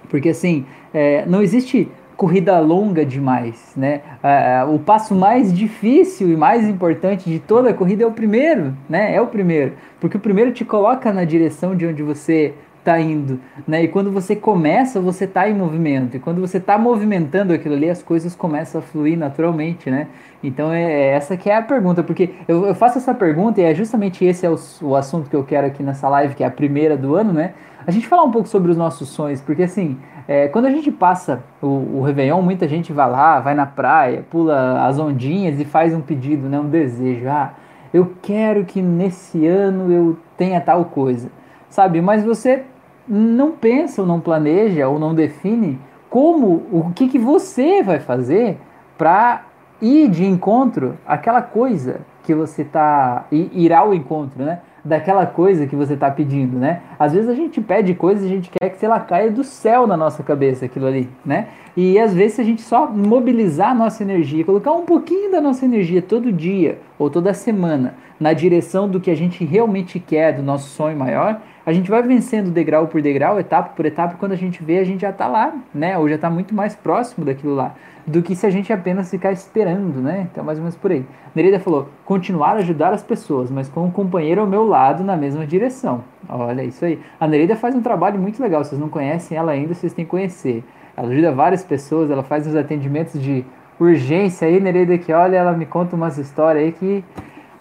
porque 0.09 0.29
assim 0.29 0.65
é, 0.91 1.23
não 1.27 1.43
existe 1.43 1.87
corrida 2.15 2.59
longa 2.59 3.05
demais, 3.05 3.73
né? 3.77 4.01
É, 4.23 4.63
o 4.63 4.79
passo 4.79 5.13
mais 5.13 5.53
difícil 5.53 6.31
e 6.31 6.35
mais 6.35 6.67
importante 6.67 7.29
de 7.29 7.37
toda 7.37 7.69
a 7.69 7.73
corrida 7.73 8.03
é 8.03 8.07
o 8.07 8.11
primeiro, 8.11 8.75
né? 8.89 9.13
É 9.13 9.21
o 9.21 9.27
primeiro, 9.27 9.73
porque 10.01 10.17
o 10.17 10.19
primeiro 10.19 10.51
te 10.51 10.65
coloca 10.65 11.13
na 11.13 11.23
direção 11.23 11.75
de 11.75 11.85
onde 11.85 12.01
você 12.01 12.55
está 12.87 12.99
indo, 12.99 13.39
né? 13.67 13.83
E 13.83 13.87
quando 13.89 14.09
você 14.11 14.35
começa, 14.35 15.01
você 15.01 15.25
está 15.25 15.49
em 15.49 15.53
movimento. 15.53 16.15
E 16.15 16.19
quando 16.19 16.39
você 16.39 16.57
está 16.57 16.77
movimentando 16.77 17.53
aquilo 17.53 17.75
ali, 17.75 17.89
as 17.89 18.01
coisas 18.01 18.33
começam 18.33 18.79
a 18.79 18.81
fluir 18.81 19.17
naturalmente, 19.17 19.91
né? 19.91 20.07
Então 20.41 20.71
é, 20.71 20.83
é 20.83 21.07
essa 21.09 21.35
que 21.35 21.49
é 21.49 21.57
a 21.57 21.61
pergunta, 21.61 22.01
porque 22.01 22.29
eu, 22.47 22.65
eu 22.65 22.73
faço 22.73 22.97
essa 22.97 23.13
pergunta 23.13 23.59
e 23.59 23.65
é 23.65 23.75
justamente 23.75 24.23
esse 24.23 24.45
é 24.45 24.49
o, 24.49 24.55
o 24.81 24.95
assunto 24.95 25.29
que 25.29 25.35
eu 25.35 25.43
quero 25.43 25.67
aqui 25.67 25.83
nessa 25.83 26.07
live, 26.07 26.33
que 26.33 26.43
é 26.43 26.47
a 26.47 26.51
primeira 26.51 26.95
do 26.95 27.15
ano, 27.15 27.33
né? 27.33 27.53
A 27.85 27.91
gente 27.91 28.07
falar 28.07 28.23
um 28.23 28.31
pouco 28.31 28.47
sobre 28.47 28.71
os 28.71 28.77
nossos 28.77 29.09
sonhos, 29.09 29.41
porque 29.41 29.63
assim, 29.63 29.97
é, 30.27 30.47
quando 30.47 30.65
a 30.65 30.69
gente 30.69 30.91
passa 30.91 31.43
o, 31.61 31.67
o 31.67 32.01
Réveillon, 32.01 32.41
muita 32.41 32.67
gente 32.67 32.93
vai 32.93 33.09
lá, 33.09 33.39
vai 33.39 33.53
na 33.53 33.65
praia, 33.65 34.25
pula 34.29 34.85
as 34.85 34.97
ondinhas 34.97 35.59
e 35.59 35.65
faz 35.65 35.93
um 35.93 36.01
pedido, 36.01 36.47
né? 36.47 36.59
Um 36.59 36.69
desejo. 36.69 37.27
Ah, 37.27 37.53
eu 37.93 38.13
quero 38.21 38.63
que 38.65 38.81
nesse 38.81 39.45
ano 39.45 39.91
eu 39.91 40.17
tenha 40.37 40.59
tal 40.61 40.85
coisa, 40.85 41.29
sabe? 41.69 42.01
Mas 42.01 42.23
você 42.23 42.63
não 43.07 43.51
pensa 43.51 44.01
ou 44.01 44.07
não 44.07 44.19
planeja 44.19 44.87
ou 44.87 44.99
não 44.99 45.13
define 45.13 45.79
como, 46.09 46.63
o 46.71 46.91
que, 46.95 47.07
que 47.07 47.19
você 47.19 47.83
vai 47.83 47.99
fazer 47.99 48.57
para 48.97 49.43
ir 49.81 50.09
de 50.09 50.25
encontro 50.25 50.97
àquela 51.05 51.41
coisa 51.41 52.01
que 52.23 52.33
você 52.33 52.63
está 52.63 53.25
ir 53.31 53.71
ao 53.71 53.93
encontro, 53.93 54.43
né? 54.43 54.59
Daquela 54.83 55.25
coisa 55.25 55.67
que 55.67 55.75
você 55.75 55.93
está 55.93 56.09
pedindo, 56.09 56.57
né? 56.57 56.81
Às 56.97 57.13
vezes 57.13 57.29
a 57.29 57.33
gente 57.33 57.61
pede 57.61 57.93
coisas 57.93 58.23
e 58.23 58.27
a 58.27 58.29
gente 58.29 58.49
quer 58.49 58.69
que 58.69 58.85
ela 58.85 58.99
caia 58.99 59.29
do 59.29 59.43
céu 59.43 59.85
na 59.85 59.95
nossa 59.95 60.23
cabeça, 60.23 60.65
aquilo 60.65 60.87
ali, 60.87 61.09
né? 61.25 61.47
E 61.75 61.99
às 61.99 62.13
vezes 62.13 62.39
a 62.39 62.43
gente 62.43 62.61
só 62.61 62.87
mobilizar 62.87 63.71
a 63.71 63.75
nossa 63.75 64.03
energia, 64.03 64.43
colocar 64.43 64.71
um 64.71 64.83
pouquinho 64.83 65.31
da 65.31 65.39
nossa 65.39 65.63
energia 65.63 66.01
todo 66.01 66.31
dia 66.31 66.79
ou 66.97 67.09
toda 67.09 67.33
semana 67.33 67.95
na 68.19 68.33
direção 68.33 68.89
do 68.89 68.99
que 68.99 69.11
a 69.11 69.15
gente 69.15 69.45
realmente 69.45 69.99
quer, 69.99 70.33
do 70.33 70.41
nosso 70.41 70.69
sonho 70.69 70.97
maior, 70.97 71.41
a 71.67 71.73
gente 71.73 71.91
vai 71.91 72.01
vencendo 72.01 72.49
degrau 72.49 72.87
por 72.87 73.01
degrau, 73.01 73.37
etapa 73.37 73.71
por 73.75 73.85
etapa, 73.85 74.15
quando 74.17 74.31
a 74.31 74.37
gente 74.37 74.63
vê, 74.63 74.79
a 74.79 74.85
gente 74.85 75.01
já 75.01 75.09
está 75.09 75.27
lá, 75.27 75.53
né? 75.75 75.97
Ou 75.97 76.07
já 76.07 76.15
está 76.15 76.29
muito 76.29 76.55
mais 76.55 76.73
próximo 76.73 77.25
daquilo 77.25 77.55
lá, 77.55 77.75
do 78.05 78.21
que 78.21 78.37
se 78.37 78.45
a 78.45 78.49
gente 78.49 78.71
apenas 78.71 79.11
ficar 79.11 79.33
esperando, 79.33 79.99
né? 79.99 80.29
Então, 80.31 80.45
mais 80.45 80.57
ou 80.59 80.63
menos 80.63 80.77
por 80.77 80.93
aí. 80.93 81.05
Nereida 81.35 81.59
falou: 81.59 81.89
continuar 82.05 82.51
a 82.51 82.59
ajudar 82.59 82.93
as 82.93 83.03
pessoas, 83.03 83.51
mas 83.51 83.67
com 83.67 83.83
um 83.83 83.91
companheiro 83.91 84.39
ao 84.39 84.47
meu 84.47 84.65
lado 84.65 85.03
na 85.03 85.17
mesma 85.17 85.45
direção. 85.45 86.05
Olha 86.29 86.63
isso 86.63 86.85
aí. 86.85 87.01
A 87.19 87.27
Nereida 87.27 87.57
faz 87.57 87.75
um 87.75 87.81
trabalho 87.81 88.17
muito 88.17 88.41
legal. 88.41 88.63
Vocês 88.63 88.79
não 88.79 88.87
conhecem 88.87 89.37
ela 89.37 89.51
ainda, 89.51 89.73
vocês 89.73 89.91
têm 89.91 90.05
que 90.05 90.11
conhecer. 90.11 90.63
Ela 90.95 91.09
ajuda 91.09 91.33
várias 91.33 91.65
pessoas, 91.65 92.09
ela 92.09 92.23
faz 92.23 92.47
uns 92.47 92.55
atendimentos 92.55 93.21
de 93.21 93.43
urgência 93.77 94.47
aí, 94.47 94.61
Nereida, 94.61 94.97
que 94.97 95.11
olha, 95.11 95.35
ela 95.35 95.51
me 95.51 95.65
conta 95.65 95.97
umas 95.97 96.17
histórias 96.17 96.63
aí 96.63 96.71
que 96.71 97.03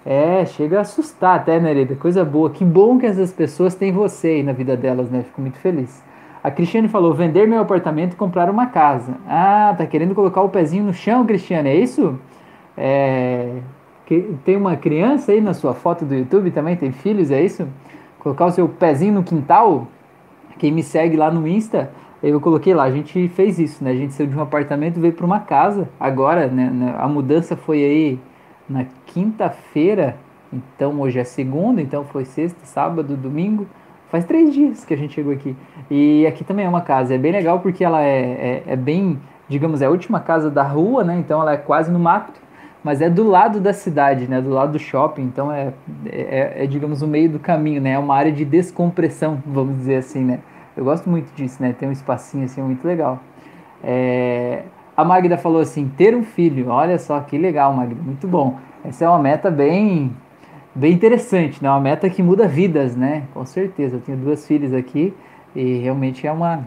é, 0.06 0.46
chega 0.46 0.78
a 0.78 0.82
assustar 0.82 1.34
até. 1.34 1.58
Né, 1.58 1.84
Coisa 1.96 2.24
boa. 2.24 2.48
Que 2.48 2.64
bom 2.64 2.96
que 2.96 3.06
essas 3.06 3.32
pessoas 3.32 3.74
têm 3.74 3.90
você 3.90 4.28
aí 4.28 4.42
na 4.44 4.52
vida 4.52 4.76
delas, 4.76 5.10
né? 5.10 5.24
Fico 5.24 5.40
muito 5.40 5.58
feliz. 5.58 6.00
A 6.44 6.50
Cristiane 6.50 6.86
falou: 6.86 7.12
vender 7.12 7.48
meu 7.48 7.60
apartamento 7.60 8.12
e 8.12 8.16
comprar 8.16 8.48
uma 8.48 8.66
casa. 8.66 9.16
Ah, 9.28 9.74
tá 9.76 9.84
querendo 9.84 10.14
colocar 10.14 10.42
o 10.42 10.48
pezinho 10.48 10.84
no 10.84 10.92
chão, 10.92 11.26
Cristiane, 11.26 11.70
é 11.70 11.74
isso? 11.74 12.16
É, 12.78 13.56
tem 14.44 14.56
uma 14.56 14.76
criança 14.76 15.32
aí 15.32 15.40
na 15.40 15.52
sua 15.52 15.74
foto 15.74 16.04
do 16.04 16.14
YouTube 16.14 16.52
também? 16.52 16.76
Tem 16.76 16.92
filhos, 16.92 17.32
é 17.32 17.42
isso? 17.42 17.66
Colocar 18.20 18.46
o 18.46 18.52
seu 18.52 18.68
pezinho 18.68 19.14
no 19.14 19.24
quintal? 19.24 19.88
Quem 20.56 20.70
me 20.70 20.84
segue 20.84 21.16
lá 21.16 21.30
no 21.32 21.48
Insta, 21.48 21.90
eu 22.22 22.40
coloquei 22.40 22.72
lá, 22.72 22.84
a 22.84 22.90
gente 22.90 23.28
fez 23.28 23.58
isso, 23.58 23.82
né? 23.82 23.90
A 23.90 23.96
gente 23.96 24.14
saiu 24.14 24.28
de 24.28 24.36
um 24.36 24.40
apartamento 24.40 24.98
e 24.98 25.00
veio 25.00 25.14
para 25.14 25.26
uma 25.26 25.40
casa. 25.40 25.88
Agora, 25.98 26.46
né? 26.46 26.94
A 26.96 27.08
mudança 27.08 27.56
foi 27.56 27.78
aí 27.78 28.20
na 28.68 28.84
quinta-feira, 29.06 30.16
Então 30.52 31.00
hoje 31.00 31.18
é 31.18 31.24
segunda, 31.24 31.80
então 31.82 32.04
foi 32.04 32.24
sexta, 32.24 32.64
sábado, 32.64 33.16
domingo. 33.16 33.66
Faz 34.10 34.24
três 34.24 34.54
dias 34.54 34.84
que 34.84 34.94
a 34.94 34.96
gente 34.96 35.14
chegou 35.14 35.32
aqui. 35.32 35.56
E 35.90 36.26
aqui 36.26 36.44
também 36.44 36.64
é 36.64 36.68
uma 36.68 36.80
casa. 36.80 37.14
É 37.14 37.18
bem 37.18 37.32
legal 37.32 37.60
porque 37.60 37.84
ela 37.84 38.02
é, 38.02 38.62
é, 38.66 38.72
é 38.72 38.76
bem, 38.76 39.18
digamos, 39.48 39.82
é 39.82 39.86
a 39.86 39.90
última 39.90 40.20
casa 40.20 40.50
da 40.50 40.62
rua, 40.62 41.02
né? 41.02 41.18
Então 41.18 41.40
ela 41.40 41.52
é 41.52 41.56
quase 41.56 41.90
no 41.90 41.98
mato 41.98 42.46
mas 42.86 43.02
é 43.02 43.10
do 43.10 43.28
lado 43.28 43.58
da 43.58 43.72
cidade, 43.72 44.28
né? 44.28 44.40
Do 44.40 44.50
lado 44.50 44.70
do 44.70 44.78
shopping, 44.78 45.22
então 45.22 45.50
é, 45.50 45.72
é, 46.06 46.62
é, 46.62 46.66
digamos, 46.68 47.02
o 47.02 47.06
meio 47.08 47.28
do 47.28 47.40
caminho, 47.40 47.80
né? 47.80 47.90
É 47.90 47.98
uma 47.98 48.14
área 48.14 48.30
de 48.30 48.44
descompressão, 48.44 49.42
vamos 49.44 49.74
dizer 49.78 49.96
assim, 49.96 50.22
né? 50.22 50.38
Eu 50.76 50.84
gosto 50.84 51.10
muito 51.10 51.34
disso, 51.34 51.60
né? 51.60 51.74
Tem 51.76 51.88
um 51.88 51.90
espacinho 51.92 52.44
assim 52.44 52.62
muito 52.62 52.86
legal. 52.86 53.18
É... 53.82 54.62
A 54.96 55.04
Magda 55.04 55.36
falou 55.36 55.60
assim: 55.60 55.88
ter 55.88 56.14
um 56.16 56.22
filho, 56.22 56.68
olha 56.68 56.98
só 56.98 57.20
que 57.20 57.36
legal, 57.36 57.72
Magda, 57.74 58.00
muito 58.02 58.26
bom. 58.26 58.58
Essa 58.82 59.04
é 59.04 59.08
uma 59.08 59.18
meta 59.18 59.50
bem, 59.50 60.10
bem 60.74 60.92
interessante, 60.92 61.62
né? 61.62 61.68
Uma 61.68 61.80
meta 61.80 62.08
que 62.08 62.22
muda 62.22 62.48
vidas, 62.48 62.96
né? 62.96 63.24
Com 63.34 63.44
certeza. 63.44 63.96
Eu 63.96 64.00
tenho 64.00 64.16
duas 64.16 64.46
filhas 64.46 64.72
aqui 64.72 65.12
e 65.54 65.78
realmente 65.78 66.26
é 66.26 66.32
uma, 66.32 66.64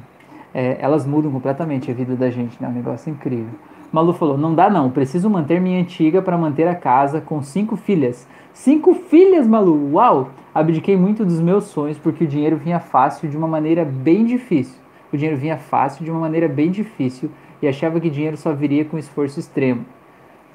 é, 0.54 0.78
elas 0.80 1.08
mudam 1.08 1.32
completamente 1.32 1.90
a 1.90 1.94
vida 1.94 2.16
da 2.16 2.30
gente, 2.30 2.62
né? 2.62 2.68
É 2.68 2.72
um 2.72 2.74
negócio 2.76 3.10
incrível. 3.10 3.54
Malu 3.92 4.14
falou: 4.14 4.38
não 4.38 4.54
dá 4.54 4.70
não, 4.70 4.92
preciso 4.92 5.28
manter 5.28 5.60
minha 5.60 5.82
antiga 5.82 6.22
para 6.22 6.38
manter 6.38 6.68
a 6.68 6.76
casa 6.76 7.20
com 7.20 7.42
cinco 7.42 7.76
filhas. 7.76 8.28
Cinco 8.54 8.94
filhas, 8.94 9.48
Malu! 9.48 9.94
Uau! 9.94 10.30
Abdiquei 10.54 10.96
muito 10.96 11.26
dos 11.26 11.40
meus 11.40 11.64
sonhos 11.66 11.98
porque 11.98 12.26
o 12.26 12.28
dinheiro 12.28 12.58
vinha 12.58 12.80
fácil 12.80 13.28
de 13.28 13.36
uma 13.36 13.48
maneira 13.48 13.84
bem 13.84 14.24
difícil. 14.24 14.78
O 15.12 15.18
dinheiro 15.18 15.40
vinha 15.40 15.58
fácil 15.58 16.06
de 16.06 16.12
uma 16.12 16.20
maneira 16.20 16.48
bem 16.48 16.70
difícil 16.70 17.32
e 17.62 17.68
achava 17.68 18.00
que 18.00 18.10
dinheiro 18.10 18.38
só 18.38 18.54
viria 18.54 18.86
com 18.86 18.98
esforço 18.98 19.40
extremo. 19.40 19.86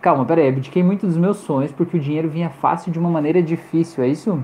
Calma, 0.00 0.24
peraí, 0.24 0.48
abdiquei 0.48 0.82
muito 0.82 1.06
dos 1.06 1.16
meus 1.16 1.38
sonhos 1.38 1.72
porque 1.72 1.96
o 1.96 2.00
dinheiro 2.00 2.28
vinha 2.28 2.50
fácil 2.50 2.92
de 2.92 2.98
uma 2.98 3.10
maneira 3.10 3.42
difícil, 3.42 4.04
é 4.04 4.08
isso? 4.08 4.42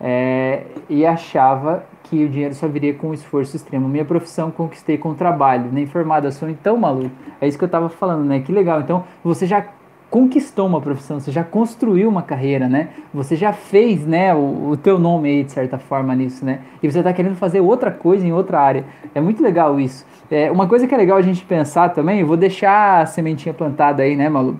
É, 0.00 0.64
e 0.88 1.06
achava 1.06 1.84
que 2.04 2.24
o 2.24 2.28
dinheiro 2.28 2.54
só 2.54 2.68
viria 2.68 2.94
com 2.94 3.14
esforço 3.14 3.56
extremo. 3.56 3.88
Minha 3.88 4.04
profissão 4.04 4.50
conquistei 4.50 4.98
com 4.98 5.14
trabalho, 5.14 5.70
nem 5.72 5.86
formada 5.86 6.30
sou 6.30 6.48
então, 6.48 6.76
maluco. 6.76 7.10
É 7.40 7.48
isso 7.48 7.58
que 7.58 7.64
eu 7.64 7.68
tava 7.68 7.88
falando, 7.88 8.24
né? 8.24 8.40
Que 8.40 8.52
legal. 8.52 8.80
Então, 8.80 9.04
você 9.24 9.46
já 9.46 9.64
conquistou 10.10 10.66
uma 10.66 10.80
profissão, 10.80 11.18
você 11.18 11.30
já 11.30 11.42
construiu 11.42 12.08
uma 12.08 12.22
carreira, 12.22 12.68
né? 12.68 12.90
Você 13.12 13.36
já 13.36 13.52
fez, 13.52 14.06
né, 14.06 14.34
o, 14.34 14.70
o 14.70 14.76
teu 14.76 14.98
nome 14.98 15.28
aí, 15.28 15.44
de 15.44 15.52
certa 15.52 15.78
forma, 15.78 16.14
nisso, 16.14 16.44
né? 16.44 16.60
E 16.82 16.90
você 16.90 16.98
está 16.98 17.12
querendo 17.12 17.36
fazer 17.36 17.60
outra 17.60 17.90
coisa 17.90 18.26
em 18.26 18.32
outra 18.32 18.60
área. 18.60 18.84
É 19.14 19.20
muito 19.20 19.42
legal 19.42 19.78
isso. 19.80 20.06
É, 20.30 20.50
uma 20.50 20.66
coisa 20.66 20.86
que 20.86 20.94
é 20.94 20.96
legal 20.96 21.16
a 21.18 21.22
gente 21.22 21.44
pensar 21.44 21.90
também, 21.90 22.24
vou 22.24 22.36
deixar 22.36 23.02
a 23.02 23.06
sementinha 23.06 23.54
plantada 23.54 24.02
aí, 24.02 24.16
né, 24.16 24.28
Malu? 24.28 24.58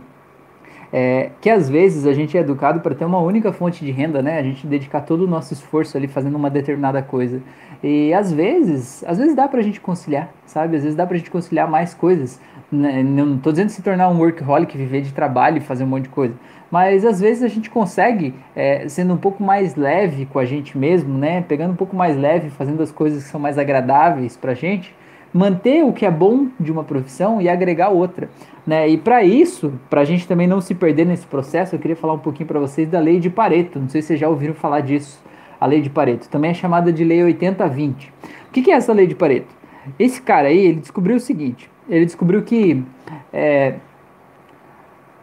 É, 0.99 1.29
que 1.43 1.51
às 1.51 1.69
vezes 1.69 2.07
a 2.07 2.15
gente 2.15 2.39
é 2.39 2.41
educado 2.41 2.81
para 2.81 2.95
ter 2.95 3.05
uma 3.05 3.19
única 3.19 3.53
fonte 3.53 3.85
de 3.85 3.91
renda, 3.91 4.23
né? 4.23 4.39
A 4.39 4.43
gente 4.43 4.67
dedicar 4.67 5.03
todo 5.03 5.25
o 5.25 5.27
nosso 5.27 5.53
esforço 5.53 5.95
ali 5.95 6.09
fazendo 6.09 6.37
uma 6.37 6.49
determinada 6.49 7.03
coisa. 7.03 7.43
E 7.83 8.15
às 8.15 8.33
vezes, 8.33 9.05
às 9.07 9.19
vezes 9.19 9.35
dá 9.35 9.47
para 9.47 9.61
a 9.61 9.63
gente 9.63 9.79
conciliar, 9.79 10.33
sabe? 10.47 10.75
Às 10.75 10.85
vezes 10.85 10.97
dá 10.97 11.07
para 11.07 11.17
a 11.17 11.19
gente 11.19 11.31
conciliar 11.31 11.69
mais 11.69 11.93
coisas. 11.93 12.41
Né? 12.73 13.03
Não 13.03 13.35
estou 13.35 13.53
dizendo 13.53 13.69
se 13.69 13.83
tornar 13.83 14.09
um 14.09 14.19
workaholic, 14.19 14.75
viver 14.75 15.03
de 15.03 15.13
trabalho 15.13 15.59
e 15.59 15.61
fazer 15.61 15.85
um 15.85 15.89
monte 15.89 16.05
de 16.05 16.09
coisa. 16.09 16.35
Mas 16.71 17.05
às 17.05 17.21
vezes 17.21 17.43
a 17.43 17.49
gente 17.49 17.69
consegue, 17.69 18.35
é, 18.55 18.89
sendo 18.89 19.13
um 19.13 19.19
pouco 19.19 19.43
mais 19.45 19.77
leve 19.77 20.25
com 20.25 20.39
a 20.39 20.47
gente 20.47 20.79
mesmo, 20.79 21.19
né? 21.19 21.43
Pegando 21.43 21.73
um 21.73 21.77
pouco 21.77 21.95
mais 21.95 22.17
leve, 22.17 22.49
fazendo 22.49 22.83
as 22.83 22.91
coisas 22.91 23.23
que 23.23 23.29
são 23.29 23.39
mais 23.39 23.59
agradáveis 23.59 24.35
para 24.35 24.53
a 24.53 24.55
gente, 24.55 24.95
manter 25.37 25.85
o 25.85 25.93
que 25.93 26.07
é 26.07 26.11
bom 26.11 26.47
de 26.59 26.73
uma 26.73 26.83
profissão 26.83 27.43
e 27.43 27.49
agregar 27.49 27.91
outra. 27.91 28.31
Né? 28.67 28.89
E 28.89 28.97
para 28.97 29.23
isso, 29.23 29.73
para 29.91 30.01
a 30.01 30.05
gente 30.05 30.27
também 30.27 30.47
não 30.47 30.63
se 30.63 30.75
perder 30.75 31.05
nesse 31.05 31.27
processo, 31.27 31.75
eu 31.75 31.79
queria 31.79 31.95
falar 31.95 32.15
um 32.15 32.19
pouquinho 32.19 32.47
para 32.47 32.59
vocês 32.59 32.89
da 32.89 32.99
lei 32.99 33.21
de 33.21 33.29
Pareto. 33.29 33.79
Não 33.79 33.89
sei 33.89 34.01
se 34.01 34.09
vocês 34.09 34.21
já 34.21 34.29
ouviram 34.29 34.55
falar 34.55 34.81
disso, 34.81 35.23
a 35.61 35.67
lei 35.67 35.83
de 35.83 35.91
Pareto. 35.91 36.27
Também 36.31 36.53
é 36.53 36.55
chamada 36.55 36.91
de 36.91 37.05
lei 37.05 37.21
80-20. 37.21 38.09
O 38.49 38.53
que, 38.53 38.63
que 38.63 38.71
é 38.71 38.75
essa 38.75 38.95
lei 38.95 39.07
de 39.07 39.15
Pareto? 39.15 39.55
Esse 39.99 40.23
cara 40.23 40.49
aí, 40.49 40.59
ele 40.59 40.81
descobriu 40.81 41.17
o 41.17 41.21
seguinte: 41.21 41.71
ele 41.87 42.07
descobriu 42.07 42.43
que 42.43 42.83
é, 43.31 43.75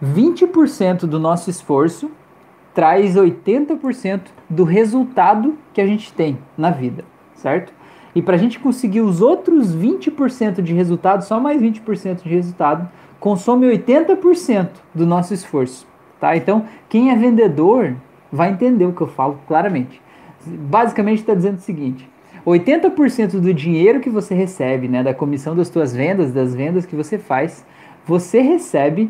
20% 0.03 1.07
do 1.07 1.19
nosso 1.19 1.49
esforço 1.49 2.11
traz 2.73 3.15
80% 3.15 4.21
do 4.47 4.63
resultado 4.63 5.57
que 5.73 5.81
a 5.81 5.87
gente 5.87 6.13
tem 6.13 6.37
na 6.55 6.69
vida, 6.69 7.03
certo? 7.35 7.73
E 8.15 8.21
para 8.21 8.35
a 8.35 8.37
gente 8.37 8.59
conseguir 8.59 9.01
os 9.01 9.21
outros 9.21 9.75
20% 9.75 10.61
de 10.61 10.73
resultado, 10.73 11.23
só 11.23 11.39
mais 11.39 11.61
20% 11.61 12.23
de 12.23 12.29
resultado, 12.29 12.87
consome 13.19 13.67
80% 13.67 14.69
do 14.93 15.05
nosso 15.05 15.33
esforço. 15.33 15.87
Tá? 16.19 16.35
Então, 16.37 16.65
quem 16.87 17.11
é 17.11 17.15
vendedor 17.15 17.95
vai 18.31 18.51
entender 18.51 18.85
o 18.85 18.93
que 18.93 19.01
eu 19.01 19.07
falo 19.07 19.39
claramente. 19.47 20.01
Basicamente 20.45 21.19
está 21.19 21.33
dizendo 21.33 21.57
o 21.57 21.61
seguinte: 21.61 22.09
80% 22.45 23.39
do 23.39 23.53
dinheiro 23.53 23.99
que 23.99 24.09
você 24.09 24.33
recebe, 24.33 24.87
né, 24.87 25.03
da 25.03 25.13
comissão 25.13 25.55
das 25.55 25.67
suas 25.67 25.95
vendas, 25.95 26.31
das 26.31 26.53
vendas 26.53 26.85
que 26.85 26.95
você 26.95 27.17
faz, 27.17 27.65
você 28.05 28.41
recebe 28.41 29.09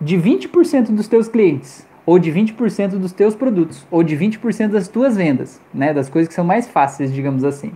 de 0.00 0.18
20% 0.18 0.94
dos 0.94 1.08
teus 1.08 1.26
clientes, 1.28 1.86
ou 2.04 2.18
de 2.18 2.30
20% 2.30 2.98
dos 2.98 3.12
teus 3.12 3.34
produtos, 3.34 3.86
ou 3.90 4.02
de 4.02 4.16
20% 4.16 4.68
das 4.68 4.88
tuas 4.88 5.16
vendas, 5.16 5.60
né, 5.72 5.94
das 5.94 6.08
coisas 6.08 6.28
que 6.28 6.34
são 6.34 6.44
mais 6.44 6.68
fáceis, 6.68 7.12
digamos 7.12 7.44
assim. 7.44 7.72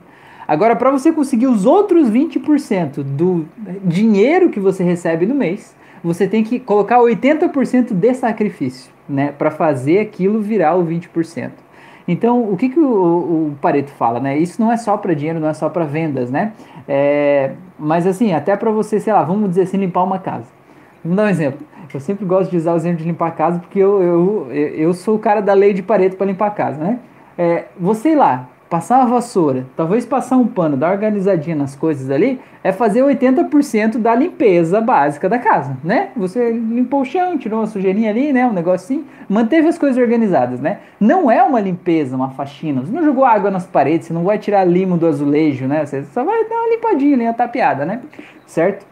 Agora, 0.50 0.74
para 0.74 0.90
você 0.90 1.12
conseguir 1.12 1.46
os 1.46 1.64
outros 1.64 2.10
20% 2.10 3.04
do 3.04 3.46
dinheiro 3.84 4.50
que 4.50 4.58
você 4.58 4.82
recebe 4.82 5.24
no 5.24 5.32
mês, 5.32 5.76
você 6.02 6.26
tem 6.26 6.42
que 6.42 6.58
colocar 6.58 6.98
80% 6.98 7.92
de 7.94 8.14
sacrifício, 8.14 8.92
né, 9.08 9.32
para 9.38 9.52
fazer 9.52 10.00
aquilo 10.00 10.40
virar 10.40 10.74
o 10.74 10.84
20%. 10.84 11.52
Então, 12.08 12.50
o 12.50 12.56
que, 12.56 12.68
que 12.68 12.80
o, 12.80 12.82
o 12.82 13.58
Pareto 13.62 13.92
fala, 13.92 14.18
né? 14.18 14.36
Isso 14.38 14.60
não 14.60 14.72
é 14.72 14.76
só 14.76 14.96
para 14.96 15.14
dinheiro, 15.14 15.38
não 15.38 15.46
é 15.46 15.54
só 15.54 15.68
para 15.68 15.84
vendas, 15.84 16.32
né? 16.32 16.52
É, 16.88 17.52
mas 17.78 18.04
assim, 18.04 18.32
até 18.32 18.56
para 18.56 18.72
você, 18.72 18.98
sei 18.98 19.12
lá, 19.12 19.22
vamos 19.22 19.50
dizer 19.50 19.62
assim, 19.62 19.76
limpar 19.76 20.02
uma 20.02 20.18
casa. 20.18 20.48
Vamos 21.04 21.16
dar 21.16 21.26
um 21.26 21.28
exemplo. 21.28 21.64
Eu 21.94 22.00
sempre 22.00 22.24
gosto 22.24 22.50
de 22.50 22.56
usar 22.56 22.72
o 22.72 22.76
exemplo 22.76 22.98
de 22.98 23.04
limpar 23.04 23.28
a 23.28 23.30
casa 23.30 23.60
porque 23.60 23.78
eu, 23.78 24.02
eu, 24.02 24.52
eu 24.52 24.92
sou 24.94 25.14
o 25.14 25.18
cara 25.20 25.40
da 25.40 25.54
lei 25.54 25.72
de 25.72 25.80
Pareto 25.80 26.16
para 26.16 26.26
limpar 26.26 26.48
a 26.48 26.50
casa, 26.50 26.82
né? 26.82 26.98
É, 27.38 27.66
você 27.78 28.08
ir 28.08 28.16
lá, 28.16 28.48
passar 28.70 28.98
uma 29.00 29.06
vassoura, 29.06 29.66
talvez 29.76 30.06
passar 30.06 30.36
um 30.36 30.46
pano, 30.46 30.76
dar 30.76 30.92
organizadinha 30.92 31.56
nas 31.56 31.74
coisas 31.74 32.08
ali, 32.08 32.40
é 32.62 32.70
fazer 32.70 33.02
80% 33.02 33.98
da 33.98 34.14
limpeza 34.14 34.80
básica 34.80 35.28
da 35.28 35.40
casa, 35.40 35.76
né? 35.82 36.10
Você 36.16 36.52
limpou 36.52 37.00
o 37.00 37.04
chão, 37.04 37.36
tirou 37.36 37.58
uma 37.58 37.66
sujeirinha 37.66 38.10
ali, 38.10 38.32
né? 38.32 38.46
Um 38.46 38.52
negocinho, 38.52 39.04
manteve 39.28 39.66
as 39.66 39.76
coisas 39.76 40.00
organizadas, 40.00 40.60
né? 40.60 40.78
Não 41.00 41.28
é 41.28 41.42
uma 41.42 41.60
limpeza, 41.60 42.14
uma 42.14 42.30
faxina. 42.30 42.82
Você 42.82 42.92
não 42.92 43.02
jogou 43.02 43.24
água 43.24 43.50
nas 43.50 43.66
paredes, 43.66 44.06
você 44.06 44.12
não 44.12 44.22
vai 44.22 44.38
tirar 44.38 44.62
limo 44.64 44.96
do 44.96 45.08
azulejo, 45.08 45.66
né? 45.66 45.84
Você 45.84 46.04
só 46.04 46.22
vai 46.22 46.48
dar 46.48 46.54
uma 46.54 46.70
limpadinha 46.70 47.14
ali, 47.16 47.24
uma 47.24 47.34
tapeada, 47.34 47.84
né? 47.84 48.00
Certo? 48.46 48.86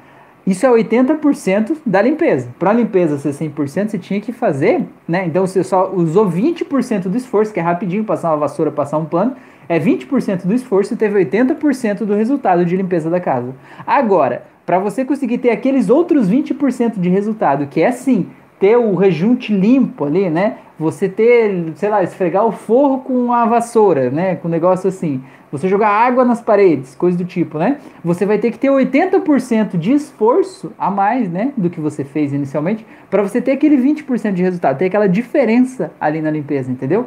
Isso 0.48 0.64
é 0.64 0.70
80% 0.70 1.76
da 1.84 2.00
limpeza. 2.00 2.48
Para 2.58 2.70
a 2.70 2.72
limpeza 2.72 3.18
ser 3.18 3.34
100%, 3.50 3.90
você 3.90 3.98
tinha 3.98 4.18
que 4.18 4.32
fazer, 4.32 4.86
né? 5.06 5.26
Então 5.26 5.46
você 5.46 5.62
só 5.62 5.92
usou 5.94 6.26
20% 6.26 7.02
do 7.02 7.18
esforço, 7.18 7.52
que 7.52 7.60
é 7.60 7.62
rapidinho 7.62 8.02
passar 8.02 8.30
uma 8.30 8.38
vassoura, 8.38 8.72
passar 8.72 8.96
um 8.96 9.04
pano, 9.04 9.36
é 9.68 9.78
20% 9.78 10.46
do 10.46 10.54
esforço 10.54 10.94
e 10.94 10.96
teve 10.96 11.22
80% 11.22 11.98
do 12.06 12.14
resultado 12.14 12.64
de 12.64 12.74
limpeza 12.74 13.10
da 13.10 13.20
casa. 13.20 13.54
Agora, 13.86 14.46
para 14.64 14.78
você 14.78 15.04
conseguir 15.04 15.36
ter 15.36 15.50
aqueles 15.50 15.90
outros 15.90 16.30
20% 16.30 16.98
de 16.98 17.10
resultado, 17.10 17.66
que 17.66 17.82
é 17.82 17.92
sim 17.92 18.28
ter 18.58 18.76
o 18.76 18.94
rejunte 18.94 19.52
limpo 19.52 20.04
ali, 20.04 20.28
né? 20.28 20.58
Você 20.78 21.08
ter, 21.08 21.72
sei 21.74 21.88
lá, 21.88 22.02
esfregar 22.02 22.44
o 22.46 22.52
forro 22.52 22.98
com 23.00 23.32
a 23.32 23.44
vassoura, 23.46 24.10
né? 24.10 24.36
Com 24.36 24.48
um 24.48 24.50
negócio 24.50 24.88
assim. 24.88 25.22
Você 25.50 25.66
jogar 25.66 25.88
água 25.88 26.24
nas 26.24 26.42
paredes, 26.42 26.94
coisa 26.94 27.16
do 27.16 27.24
tipo, 27.24 27.58
né? 27.58 27.78
Você 28.04 28.26
vai 28.26 28.38
ter 28.38 28.50
que 28.50 28.58
ter 28.58 28.68
80% 28.68 29.78
de 29.78 29.92
esforço 29.92 30.72
a 30.78 30.90
mais, 30.90 31.30
né? 31.30 31.52
Do 31.56 31.70
que 31.70 31.80
você 31.80 32.04
fez 32.04 32.32
inicialmente, 32.32 32.86
para 33.08 33.22
você 33.22 33.40
ter 33.40 33.52
aquele 33.52 33.76
20% 33.76 34.32
de 34.32 34.42
resultado, 34.42 34.76
ter 34.76 34.86
aquela 34.86 35.08
diferença 35.08 35.90
ali 35.98 36.20
na 36.20 36.30
limpeza, 36.30 36.70
entendeu? 36.70 37.06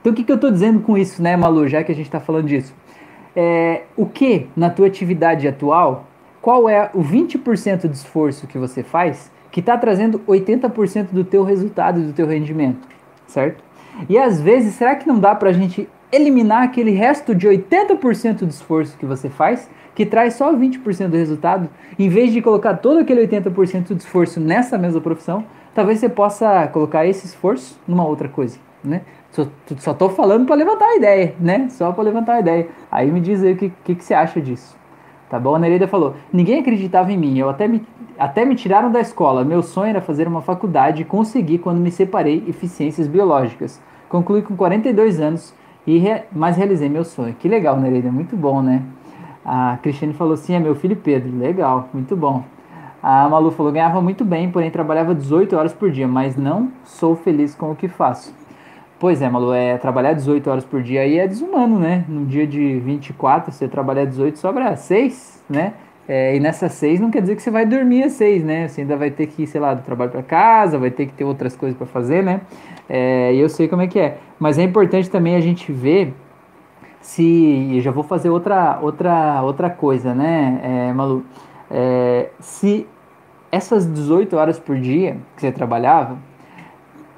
Então 0.00 0.12
o 0.12 0.14
que, 0.14 0.22
que 0.22 0.30
eu 0.30 0.36
estou 0.36 0.50
dizendo 0.50 0.80
com 0.80 0.96
isso, 0.96 1.22
né, 1.22 1.36
Malu, 1.36 1.66
já 1.66 1.82
que 1.82 1.90
a 1.90 1.94
gente 1.94 2.06
está 2.06 2.20
falando 2.20 2.46
disso? 2.46 2.74
É, 3.34 3.82
o 3.96 4.06
que 4.06 4.46
na 4.56 4.70
tua 4.70 4.86
atividade 4.86 5.48
atual, 5.48 6.06
qual 6.40 6.68
é 6.68 6.90
o 6.94 7.02
20% 7.02 7.88
de 7.88 7.96
esforço 7.96 8.46
que 8.46 8.58
você 8.58 8.82
faz 8.82 9.30
que 9.58 9.60
está 9.60 9.76
trazendo 9.76 10.20
80% 10.20 11.08
do 11.10 11.24
teu 11.24 11.42
resultado, 11.42 12.00
do 12.00 12.12
teu 12.12 12.28
rendimento, 12.28 12.86
certo? 13.26 13.60
E 14.08 14.16
às 14.16 14.40
vezes, 14.40 14.74
será 14.74 14.94
que 14.94 15.08
não 15.08 15.18
dá 15.18 15.34
para 15.34 15.50
a 15.50 15.52
gente 15.52 15.88
eliminar 16.12 16.62
aquele 16.62 16.92
resto 16.92 17.34
de 17.34 17.48
80% 17.48 18.38
do 18.38 18.50
esforço 18.50 18.96
que 18.96 19.04
você 19.04 19.28
faz, 19.28 19.68
que 19.96 20.06
traz 20.06 20.34
só 20.34 20.54
20% 20.54 21.08
do 21.08 21.16
resultado, 21.16 21.68
em 21.98 22.08
vez 22.08 22.32
de 22.32 22.40
colocar 22.40 22.74
todo 22.74 23.00
aquele 23.00 23.26
80% 23.26 23.96
de 23.96 24.00
esforço 24.00 24.38
nessa 24.38 24.78
mesma 24.78 25.00
profissão, 25.00 25.44
talvez 25.74 25.98
você 25.98 26.08
possa 26.08 26.68
colocar 26.68 27.04
esse 27.04 27.26
esforço 27.26 27.80
numa 27.84 28.06
outra 28.06 28.28
coisa, 28.28 28.60
né? 28.84 29.00
Só, 29.32 29.44
só 29.78 29.92
tô 29.92 30.08
falando 30.08 30.46
para 30.46 30.54
levantar 30.54 30.86
a 30.86 30.94
ideia, 30.94 31.34
né? 31.40 31.66
Só 31.70 31.90
para 31.90 32.04
levantar 32.04 32.34
a 32.34 32.40
ideia. 32.40 32.68
Aí 32.92 33.10
me 33.10 33.20
diz 33.20 33.42
aí 33.42 33.54
o 33.54 33.56
que, 33.56 33.72
que, 33.82 33.96
que 33.96 34.04
você 34.04 34.14
acha 34.14 34.40
disso. 34.40 34.77
Tá 35.28 35.38
bom? 35.38 35.54
A 35.54 35.58
Nereida 35.58 35.86
falou: 35.86 36.14
ninguém 36.32 36.60
acreditava 36.60 37.12
em 37.12 37.16
mim, 37.16 37.38
eu 37.38 37.48
até 37.48 37.68
me, 37.68 37.84
até 38.18 38.44
me 38.44 38.54
tiraram 38.54 38.90
da 38.90 39.00
escola. 39.00 39.44
Meu 39.44 39.62
sonho 39.62 39.90
era 39.90 40.00
fazer 40.00 40.26
uma 40.26 40.40
faculdade 40.40 41.02
e 41.02 41.04
consegui 41.04 41.58
quando 41.58 41.78
me 41.78 41.90
separei 41.90 42.44
eficiências 42.48 43.06
biológicas. 43.06 43.80
Concluí 44.08 44.42
com 44.42 44.56
42 44.56 45.20
anos, 45.20 45.54
e 45.86 45.98
re, 45.98 46.22
mas 46.32 46.56
realizei 46.56 46.88
meu 46.88 47.04
sonho. 47.04 47.34
Que 47.34 47.48
legal, 47.48 47.78
Nereida, 47.78 48.10
muito 48.10 48.36
bom, 48.36 48.62
né? 48.62 48.82
A 49.44 49.78
Cristiane 49.82 50.14
falou 50.14 50.34
assim: 50.34 50.54
é 50.54 50.58
meu 50.58 50.74
filho 50.74 50.96
Pedro. 50.96 51.36
Legal, 51.36 51.88
muito 51.92 52.16
bom. 52.16 52.44
A 53.02 53.28
Malu 53.28 53.50
falou: 53.50 53.72
ganhava 53.72 54.00
muito 54.00 54.24
bem, 54.24 54.50
porém 54.50 54.70
trabalhava 54.70 55.14
18 55.14 55.56
horas 55.56 55.72
por 55.72 55.90
dia, 55.90 56.08
mas 56.08 56.36
não 56.36 56.70
sou 56.84 57.14
feliz 57.14 57.54
com 57.54 57.70
o 57.70 57.76
que 57.76 57.88
faço. 57.88 58.34
Pois 58.98 59.22
é, 59.22 59.28
Malu, 59.28 59.52
é, 59.52 59.78
trabalhar 59.78 60.12
18 60.12 60.50
horas 60.50 60.64
por 60.64 60.82
dia 60.82 61.02
aí 61.02 61.18
é 61.18 61.28
desumano, 61.28 61.78
né? 61.78 62.04
No 62.08 62.26
dia 62.26 62.44
de 62.44 62.80
24, 62.80 63.52
você 63.52 63.68
trabalhar 63.68 64.04
18, 64.04 64.36
sobra 64.36 64.74
6, 64.74 65.44
né? 65.48 65.74
É, 66.08 66.34
e 66.34 66.40
nessas 66.40 66.72
6 66.72 66.98
não 66.98 67.08
quer 67.08 67.20
dizer 67.20 67.36
que 67.36 67.42
você 67.42 67.50
vai 67.50 67.64
dormir 67.64 68.02
às 68.02 68.14
6, 68.14 68.42
né? 68.42 68.66
Você 68.66 68.80
ainda 68.80 68.96
vai 68.96 69.12
ter 69.12 69.28
que 69.28 69.44
ir, 69.44 69.46
sei 69.46 69.60
lá, 69.60 69.72
do 69.72 69.82
trabalho 69.82 70.10
para 70.10 70.22
casa, 70.22 70.78
vai 70.78 70.90
ter 70.90 71.06
que 71.06 71.12
ter 71.12 71.24
outras 71.24 71.54
coisas 71.54 71.78
para 71.78 71.86
fazer, 71.86 72.24
né? 72.24 72.40
É, 72.88 73.32
e 73.34 73.38
eu 73.38 73.48
sei 73.48 73.68
como 73.68 73.82
é 73.82 73.86
que 73.86 74.00
é. 74.00 74.18
Mas 74.36 74.58
é 74.58 74.64
importante 74.64 75.08
também 75.08 75.36
a 75.36 75.40
gente 75.40 75.70
ver 75.70 76.12
se. 77.00 77.70
Eu 77.76 77.80
já 77.80 77.92
vou 77.92 78.02
fazer 78.02 78.30
outra, 78.30 78.80
outra, 78.82 79.42
outra 79.42 79.70
coisa, 79.70 80.12
né, 80.12 80.60
é, 80.62 80.92
Malu? 80.92 81.24
É, 81.70 82.30
se 82.40 82.84
essas 83.52 83.86
18 83.86 84.36
horas 84.36 84.58
por 84.58 84.76
dia 84.76 85.18
que 85.36 85.42
você 85.42 85.52
trabalhava, 85.52 86.18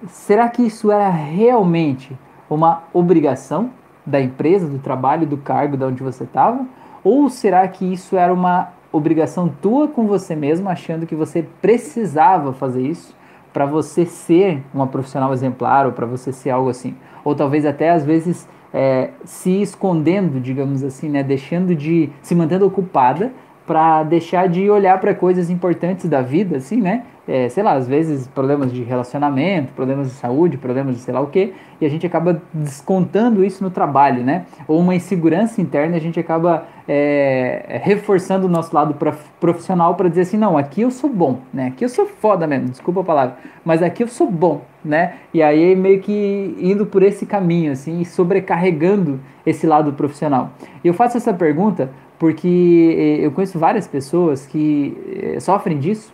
será 0.09 0.49
que 0.49 0.62
isso 0.62 0.90
era 0.90 1.09
realmente 1.09 2.16
uma 2.49 2.85
obrigação 2.92 3.71
da 4.04 4.21
empresa, 4.21 4.66
do 4.66 4.78
trabalho, 4.78 5.26
do 5.26 5.37
cargo 5.37 5.76
de 5.76 5.85
onde 5.85 6.02
você 6.02 6.25
estava? 6.25 6.66
Ou 7.04 7.28
será 7.30 7.66
que 7.69 7.85
isso 7.85 8.16
era 8.16 8.33
uma 8.33 8.71
obrigação 8.92 9.49
tua 9.61 9.88
com 9.88 10.07
você 10.07 10.35
mesmo, 10.35 10.69
achando 10.69 11.07
que 11.07 11.14
você 11.14 11.47
precisava 11.62 12.52
fazer 12.52 12.83
isso 12.83 13.14
para 13.52 13.66
você 13.66 14.04
ser 14.04 14.62
uma 14.73 14.87
profissional 14.87 15.33
exemplar 15.33 15.87
ou 15.87 15.92
para 15.92 16.07
você 16.07 16.33
ser 16.33 16.50
algo 16.50 16.69
assim? 16.69 16.97
Ou 17.25 17.35
talvez 17.35 17.64
até 17.64 17.90
às 17.90 18.04
vezes 18.04 18.49
é, 18.73 19.11
se 19.25 19.62
escondendo, 19.62 20.40
digamos 20.40 20.83
assim, 20.83 21.09
né, 21.09 21.23
deixando 21.23 21.75
de 21.75 22.11
se 22.23 22.35
mantendo 22.35 22.66
ocupada 22.66 23.33
para 23.66 24.02
deixar 24.02 24.49
de 24.49 24.69
olhar 24.69 25.00
para 25.00 25.14
coisas 25.14 25.49
importantes 25.49 26.09
da 26.09 26.23
vida, 26.23 26.57
assim, 26.57 26.80
né? 26.80 27.04
É, 27.33 27.49
sei 27.49 27.63
lá, 27.63 27.75
às 27.75 27.87
vezes 27.87 28.27
problemas 28.27 28.73
de 28.73 28.83
relacionamento, 28.83 29.73
problemas 29.73 30.09
de 30.09 30.15
saúde, 30.15 30.57
problemas 30.57 30.97
de 30.97 31.01
sei 31.01 31.15
lá 31.15 31.21
o 31.21 31.29
quê, 31.29 31.53
e 31.81 31.87
a 31.87 31.89
gente 31.89 32.05
acaba 32.05 32.43
descontando 32.53 33.45
isso 33.45 33.63
no 33.63 33.71
trabalho, 33.71 34.25
né? 34.25 34.47
Ou 34.67 34.81
uma 34.81 34.97
insegurança 34.97 35.63
interna, 35.63 35.97
a 35.97 36.01
gente 36.01 36.19
acaba 36.19 36.67
é, 36.89 37.81
reforçando 37.85 38.49
o 38.49 38.51
nosso 38.51 38.75
lado 38.75 38.97
profissional 39.39 39.95
para 39.95 40.09
dizer 40.09 40.23
assim, 40.23 40.37
não, 40.37 40.59
aqui 40.59 40.81
eu 40.81 40.91
sou 40.91 41.09
bom, 41.09 41.39
né? 41.55 41.69
Aqui 41.69 41.85
eu 41.85 41.89
sou 41.89 42.05
foda 42.05 42.49
mesmo, 42.49 42.69
desculpa 42.69 43.01
a 43.03 43.05
palavra, 43.05 43.37
mas 43.65 43.81
aqui 43.81 44.03
eu 44.03 44.09
sou 44.09 44.29
bom, 44.29 44.63
né? 44.85 45.15
E 45.33 45.41
aí 45.41 45.77
meio 45.77 46.01
que 46.01 46.57
indo 46.59 46.85
por 46.85 47.01
esse 47.01 47.27
caminho, 47.27 47.71
assim, 47.71 48.03
sobrecarregando 48.03 49.21
esse 49.47 49.69
lado 49.69 49.93
profissional. 49.93 50.51
E 50.83 50.89
eu 50.89 50.95
faço 50.95 51.17
essa 51.17 51.33
pergunta 51.33 51.91
porque 52.19 53.19
eh, 53.21 53.25
eu 53.25 53.31
conheço 53.31 53.59
várias 53.59 53.87
pessoas 53.87 54.47
que 54.47 54.97
eh, 55.37 55.41
sofrem 55.41 55.79
disso 55.79 56.13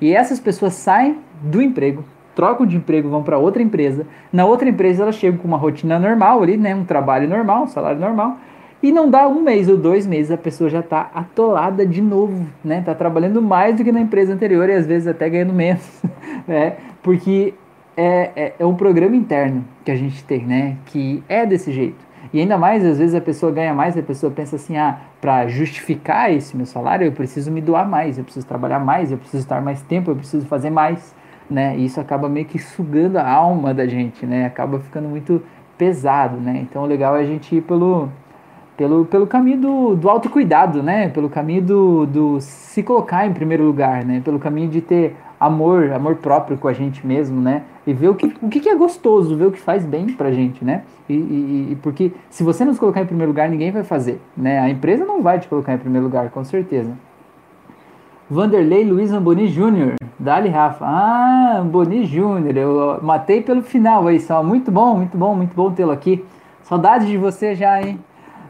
e 0.00 0.14
essas 0.14 0.40
pessoas 0.40 0.74
saem 0.74 1.18
do 1.42 1.60
emprego, 1.60 2.04
trocam 2.34 2.66
de 2.66 2.76
emprego, 2.76 3.08
vão 3.08 3.22
para 3.22 3.38
outra 3.38 3.62
empresa. 3.62 4.06
Na 4.32 4.44
outra 4.44 4.68
empresa 4.68 5.02
elas 5.02 5.16
chegam 5.16 5.38
com 5.38 5.48
uma 5.48 5.56
rotina 5.56 5.98
normal 5.98 6.42
ali, 6.42 6.56
né, 6.56 6.74
um 6.74 6.84
trabalho 6.84 7.28
normal, 7.28 7.64
um 7.64 7.68
salário 7.68 8.00
normal. 8.00 8.38
E 8.82 8.92
não 8.92 9.08
dá 9.08 9.26
um 9.26 9.40
mês 9.40 9.66
ou 9.66 9.78
dois 9.78 10.06
meses, 10.06 10.30
a 10.30 10.36
pessoa 10.36 10.68
já 10.68 10.80
está 10.80 11.10
atolada 11.14 11.86
de 11.86 12.02
novo, 12.02 12.46
né? 12.62 12.80
Está 12.80 12.94
trabalhando 12.94 13.40
mais 13.40 13.76
do 13.76 13.82
que 13.82 13.90
na 13.90 14.00
empresa 14.00 14.34
anterior 14.34 14.68
e 14.68 14.74
às 14.74 14.84
vezes 14.84 15.08
até 15.08 15.26
ganhando 15.30 15.54
menos, 15.54 16.02
né? 16.46 16.74
Porque 17.02 17.54
é, 17.96 18.30
é, 18.36 18.54
é 18.58 18.66
um 18.66 18.74
programa 18.74 19.16
interno 19.16 19.64
que 19.82 19.90
a 19.90 19.96
gente 19.96 20.22
tem, 20.24 20.44
né? 20.44 20.76
Que 20.84 21.22
é 21.30 21.46
desse 21.46 21.72
jeito. 21.72 22.03
E 22.34 22.40
ainda 22.40 22.58
mais, 22.58 22.84
às 22.84 22.98
vezes 22.98 23.14
a 23.14 23.20
pessoa 23.20 23.52
ganha 23.52 23.72
mais, 23.72 23.96
a 23.96 24.02
pessoa 24.02 24.32
pensa 24.32 24.56
assim: 24.56 24.76
ah, 24.76 24.98
para 25.20 25.46
justificar 25.46 26.32
esse 26.32 26.56
meu 26.56 26.66
salário, 26.66 27.06
eu 27.06 27.12
preciso 27.12 27.48
me 27.48 27.60
doar 27.60 27.88
mais, 27.88 28.18
eu 28.18 28.24
preciso 28.24 28.44
trabalhar 28.44 28.80
mais, 28.80 29.12
eu 29.12 29.18
preciso 29.18 29.44
estar 29.44 29.62
mais 29.62 29.80
tempo, 29.82 30.10
eu 30.10 30.16
preciso 30.16 30.44
fazer 30.46 30.68
mais, 30.68 31.14
né? 31.48 31.76
E 31.78 31.84
isso 31.84 32.00
acaba 32.00 32.28
meio 32.28 32.44
que 32.44 32.58
sugando 32.58 33.18
a 33.18 33.30
alma 33.30 33.72
da 33.72 33.86
gente, 33.86 34.26
né? 34.26 34.46
Acaba 34.46 34.80
ficando 34.80 35.08
muito 35.08 35.40
pesado, 35.78 36.38
né? 36.38 36.58
Então 36.68 36.82
o 36.82 36.86
legal 36.86 37.16
é 37.16 37.20
a 37.20 37.24
gente 37.24 37.54
ir 37.54 37.60
pelo, 37.60 38.08
pelo, 38.76 39.04
pelo 39.04 39.26
caminho 39.26 39.60
do, 39.60 39.96
do 39.96 40.08
autocuidado, 40.08 40.82
né? 40.82 41.08
Pelo 41.08 41.28
caminho 41.28 41.62
do, 41.62 42.06
do 42.06 42.40
se 42.40 42.82
colocar 42.82 43.26
em 43.26 43.32
primeiro 43.32 43.64
lugar, 43.64 44.04
né? 44.04 44.20
Pelo 44.24 44.38
caminho 44.38 44.68
de 44.68 44.80
ter 44.80 45.16
amor, 45.38 45.92
amor 45.92 46.16
próprio 46.16 46.56
com 46.56 46.68
a 46.68 46.72
gente 46.72 47.06
mesmo, 47.06 47.40
né? 47.40 47.62
E 47.86 47.92
ver 47.92 48.08
o 48.08 48.14
que, 48.14 48.34
o 48.40 48.48
que 48.48 48.68
é 48.68 48.74
gostoso, 48.74 49.36
ver 49.36 49.46
o 49.46 49.52
que 49.52 49.60
faz 49.60 49.84
bem 49.84 50.06
pra 50.08 50.32
gente, 50.32 50.64
né? 50.64 50.82
E, 51.08 51.14
e, 51.14 51.68
e, 51.72 51.76
porque 51.76 52.12
se 52.30 52.42
você 52.42 52.64
não 52.64 52.72
se 52.72 52.80
colocar 52.80 53.02
em 53.02 53.06
primeiro 53.06 53.30
lugar, 53.30 53.48
ninguém 53.48 53.70
vai 53.70 53.84
fazer, 53.84 54.20
né? 54.36 54.58
A 54.58 54.68
empresa 54.68 55.04
não 55.04 55.22
vai 55.22 55.38
te 55.38 55.48
colocar 55.48 55.74
em 55.74 55.78
primeiro 55.78 56.06
lugar, 56.06 56.30
com 56.30 56.42
certeza. 56.42 56.92
Vanderlei 58.28 58.84
Luiz 58.84 59.12
Amboni 59.12 59.48
Júnior, 59.48 59.94
Dali 60.18 60.48
Rafa. 60.48 60.84
Ah, 60.86 61.58
Amboni 61.58 62.06
Júnior, 62.06 62.56
eu 62.56 62.98
matei 63.02 63.42
pelo 63.42 63.62
final 63.62 64.06
aí 64.06 64.18
só. 64.18 64.42
Muito 64.42 64.70
bom, 64.70 64.96
muito 64.96 65.16
bom, 65.16 65.34
muito 65.34 65.54
bom 65.54 65.70
tê-lo 65.70 65.92
aqui. 65.92 66.24
Saudade 66.62 67.06
de 67.06 67.18
você 67.18 67.54
já, 67.54 67.82
hein? 67.82 68.00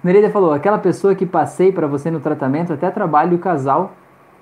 Nereida 0.04 0.28
falou: 0.28 0.52
aquela 0.52 0.76
pessoa 0.76 1.14
que 1.14 1.24
passei 1.24 1.72
para 1.72 1.86
você 1.86 2.10
no 2.10 2.20
tratamento, 2.20 2.74
até 2.74 2.90
trabalho 2.90 3.36
o 3.36 3.38
casal 3.38 3.92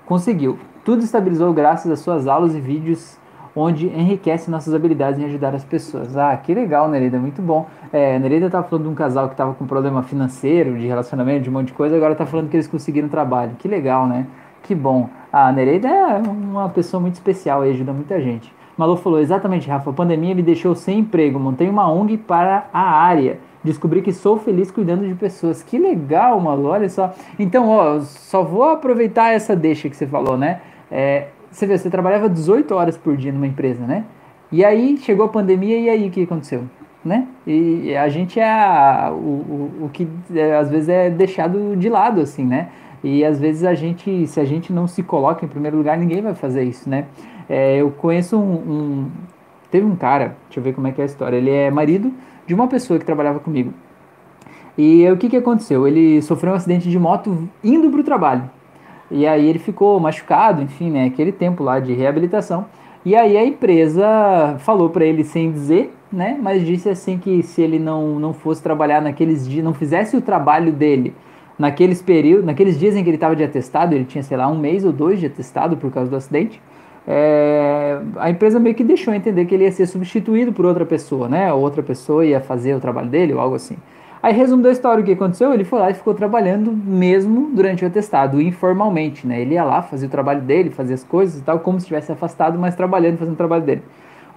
conseguiu. 0.05 0.59
Tudo 0.83 1.01
estabilizou 1.01 1.53
graças 1.53 1.89
às 1.89 2.01
suas 2.01 2.27
aulas 2.27 2.53
e 2.53 2.59
vídeos 2.59 3.17
onde 3.55 3.87
enriquece 3.87 4.51
nossas 4.51 4.73
habilidades 4.73 5.19
em 5.21 5.25
ajudar 5.25 5.55
as 5.55 5.63
pessoas. 5.63 6.17
Ah, 6.17 6.35
que 6.35 6.53
legal, 6.53 6.89
Nereida, 6.89 7.17
muito 7.17 7.41
bom. 7.41 7.67
É, 7.93 8.19
Nereida 8.19 8.47
estava 8.47 8.67
falando 8.67 8.85
de 8.85 8.89
um 8.89 8.95
casal 8.95 9.27
que 9.27 9.35
estava 9.35 9.53
com 9.53 9.65
problema 9.65 10.03
financeiro, 10.03 10.77
de 10.77 10.85
relacionamento, 10.87 11.43
de 11.43 11.49
um 11.49 11.53
monte 11.53 11.67
de 11.67 11.73
coisa, 11.73 11.95
agora 11.95 12.13
está 12.13 12.25
falando 12.25 12.49
que 12.49 12.57
eles 12.57 12.67
conseguiram 12.67 13.07
trabalho. 13.07 13.51
Que 13.57 13.67
legal, 13.67 14.07
né? 14.07 14.25
Que 14.63 14.73
bom. 14.75 15.07
A 15.31 15.51
Nereida 15.51 15.87
é 15.87 16.17
uma 16.17 16.67
pessoa 16.69 16.99
muito 16.99 17.13
especial 17.13 17.65
e 17.65 17.69
ajuda 17.69 17.93
muita 17.93 18.19
gente. 18.19 18.53
Malu 18.75 18.97
falou, 18.97 19.19
exatamente, 19.19 19.69
Rafa, 19.69 19.91
a 19.91 19.93
pandemia 19.93 20.33
me 20.33 20.41
deixou 20.41 20.73
sem 20.75 20.99
emprego, 20.99 21.39
montei 21.39 21.69
uma 21.69 21.89
ONG 21.89 22.17
para 22.17 22.65
a 22.73 22.81
área 22.81 23.37
descobri 23.63 24.01
que 24.01 24.11
sou 24.11 24.37
feliz 24.37 24.69
cuidando 24.69 25.07
de 25.07 25.13
pessoas. 25.15 25.63
Que 25.63 25.77
legal, 25.77 26.39
Malu, 26.39 26.65
olha 26.65 26.89
só. 26.89 27.13
Então, 27.39 27.69
ó, 27.69 27.99
só 28.01 28.43
vou 28.43 28.63
aproveitar 28.63 29.31
essa 29.31 29.55
deixa 29.55 29.89
que 29.89 29.95
você 29.95 30.05
falou, 30.05 30.37
né? 30.37 30.61
É, 30.91 31.27
você 31.49 31.65
vê, 31.65 31.77
você 31.77 31.89
trabalhava 31.89 32.29
18 32.29 32.73
horas 32.73 32.97
por 32.97 33.15
dia 33.15 33.31
numa 33.31 33.47
empresa, 33.47 33.85
né? 33.85 34.05
E 34.51 34.63
aí 34.63 34.97
chegou 34.97 35.25
a 35.25 35.29
pandemia 35.29 35.77
e 35.79 35.89
aí 35.89 36.07
o 36.07 36.11
que 36.11 36.23
aconteceu? 36.23 36.63
Né? 37.03 37.27
E 37.45 37.93
a 37.97 38.07
gente 38.07 38.39
é 38.39 38.49
a, 38.49 39.11
o, 39.11 39.15
o, 39.15 39.85
o 39.85 39.89
que 39.91 40.07
é, 40.33 40.55
às 40.55 40.69
vezes 40.69 40.87
é 40.87 41.09
deixado 41.09 41.75
de 41.75 41.89
lado, 41.89 42.21
assim, 42.21 42.45
né? 42.45 42.69
E 43.03 43.25
às 43.25 43.37
vezes 43.37 43.65
a 43.65 43.73
gente, 43.73 44.25
se 44.25 44.39
a 44.39 44.45
gente 44.45 44.71
não 44.71 44.87
se 44.87 45.03
coloca 45.03 45.43
em 45.43 45.49
primeiro 45.49 45.75
lugar, 45.75 45.97
ninguém 45.97 46.21
vai 46.21 46.33
fazer 46.33 46.63
isso, 46.63 46.89
né? 46.89 47.05
É, 47.49 47.75
eu 47.75 47.91
conheço 47.91 48.37
um, 48.37 48.53
um, 48.53 49.11
Teve 49.73 49.87
um 49.87 49.95
cara, 49.95 50.37
deixa 50.45 50.59
eu 50.59 50.63
ver 50.63 50.73
como 50.73 50.85
é 50.85 50.91
que 50.91 51.01
é 51.01 51.03
a 51.03 51.07
história. 51.07 51.35
Ele 51.35 51.49
é 51.49 51.71
marido 51.71 52.13
de 52.45 52.53
uma 52.53 52.67
pessoa 52.67 52.99
que 52.99 53.05
trabalhava 53.05 53.39
comigo. 53.39 53.73
E 54.77 55.09
o 55.09 55.17
que, 55.17 55.29
que 55.29 55.37
aconteceu? 55.37 55.87
Ele 55.87 56.21
sofreu 56.21 56.53
um 56.53 56.55
acidente 56.55 56.89
de 56.89 56.97
moto 56.97 57.47
indo 57.63 57.89
para 57.89 57.99
o 57.99 58.03
trabalho. 58.03 58.49
E 59.11 59.27
aí 59.27 59.47
ele 59.47 59.59
ficou 59.59 59.99
machucado, 59.99 60.61
enfim, 60.61 60.89
né? 60.89 61.05
Aquele 61.05 61.31
tempo 61.31 61.63
lá 61.63 61.79
de 61.79 61.93
reabilitação. 61.93 62.65
E 63.05 63.15
aí 63.15 63.37
a 63.37 63.45
empresa 63.45 64.55
falou 64.59 64.89
para 64.89 65.05
ele 65.05 65.23
sem 65.23 65.51
dizer, 65.51 65.93
né? 66.11 66.37
Mas 66.41 66.65
disse 66.65 66.89
assim 66.89 67.17
que 67.17 67.43
se 67.43 67.61
ele 67.61 67.77
não, 67.77 68.19
não 68.19 68.33
fosse 68.33 68.63
trabalhar 68.63 69.01
naqueles 69.01 69.47
dias, 69.47 69.63
não 69.63 69.73
fizesse 69.73 70.17
o 70.17 70.21
trabalho 70.21 70.71
dele 70.71 71.13
naqueles 71.57 72.01
períodos, 72.01 72.45
naqueles 72.45 72.79
dias 72.79 72.95
em 72.95 73.03
que 73.03 73.09
ele 73.09 73.17
estava 73.17 73.35
de 73.35 73.43
atestado, 73.43 73.93
ele 73.93 74.05
tinha, 74.05 74.23
sei 74.23 74.35
lá, 74.35 74.47
um 74.47 74.57
mês 74.57 74.83
ou 74.83 74.91
dois 74.91 75.19
de 75.19 75.27
atestado 75.27 75.77
por 75.77 75.91
causa 75.91 76.09
do 76.09 76.15
acidente, 76.15 76.61
é, 77.07 77.99
a 78.17 78.29
empresa 78.29 78.59
meio 78.59 78.75
que 78.75 78.83
deixou 78.83 79.13
entender 79.13 79.45
que 79.45 79.53
ele 79.53 79.65
ia 79.65 79.71
ser 79.71 79.85
substituído 79.87 80.53
por 80.53 80.65
outra 80.65 80.85
pessoa, 80.85 81.27
né? 81.27 81.51
Ou 81.51 81.61
outra 81.61 81.83
pessoa 81.83 82.25
ia 82.25 82.39
fazer 82.39 82.73
o 82.75 82.79
trabalho 82.79 83.09
dele 83.09 83.33
ou 83.33 83.39
algo 83.39 83.55
assim. 83.55 83.77
Aí, 84.21 84.33
resumo 84.33 84.63
da 84.63 84.71
história, 84.71 85.01
o 85.01 85.05
que 85.05 85.11
aconteceu? 85.11 85.53
Ele 85.53 85.65
foi 85.65 85.79
lá 85.79 85.91
e 85.91 85.93
ficou 85.93 86.13
trabalhando 86.13 86.71
mesmo 86.71 87.51
durante 87.53 87.83
o 87.83 87.87
atestado, 87.87 88.41
informalmente, 88.41 89.27
né? 89.27 89.41
Ele 89.41 89.55
ia 89.55 89.65
lá, 89.65 89.81
fazia 89.81 90.07
o 90.07 90.11
trabalho 90.11 90.39
dele, 90.41 90.69
fazia 90.69 90.95
as 90.95 91.03
coisas 91.03 91.41
e 91.41 91.43
tal, 91.43 91.59
como 91.59 91.77
se 91.77 91.83
estivesse 91.83 92.09
afastado, 92.09 92.57
mas 92.57 92.73
trabalhando, 92.73 93.17
fazendo 93.17 93.33
o 93.33 93.37
trabalho 93.37 93.63
dele. 93.63 93.83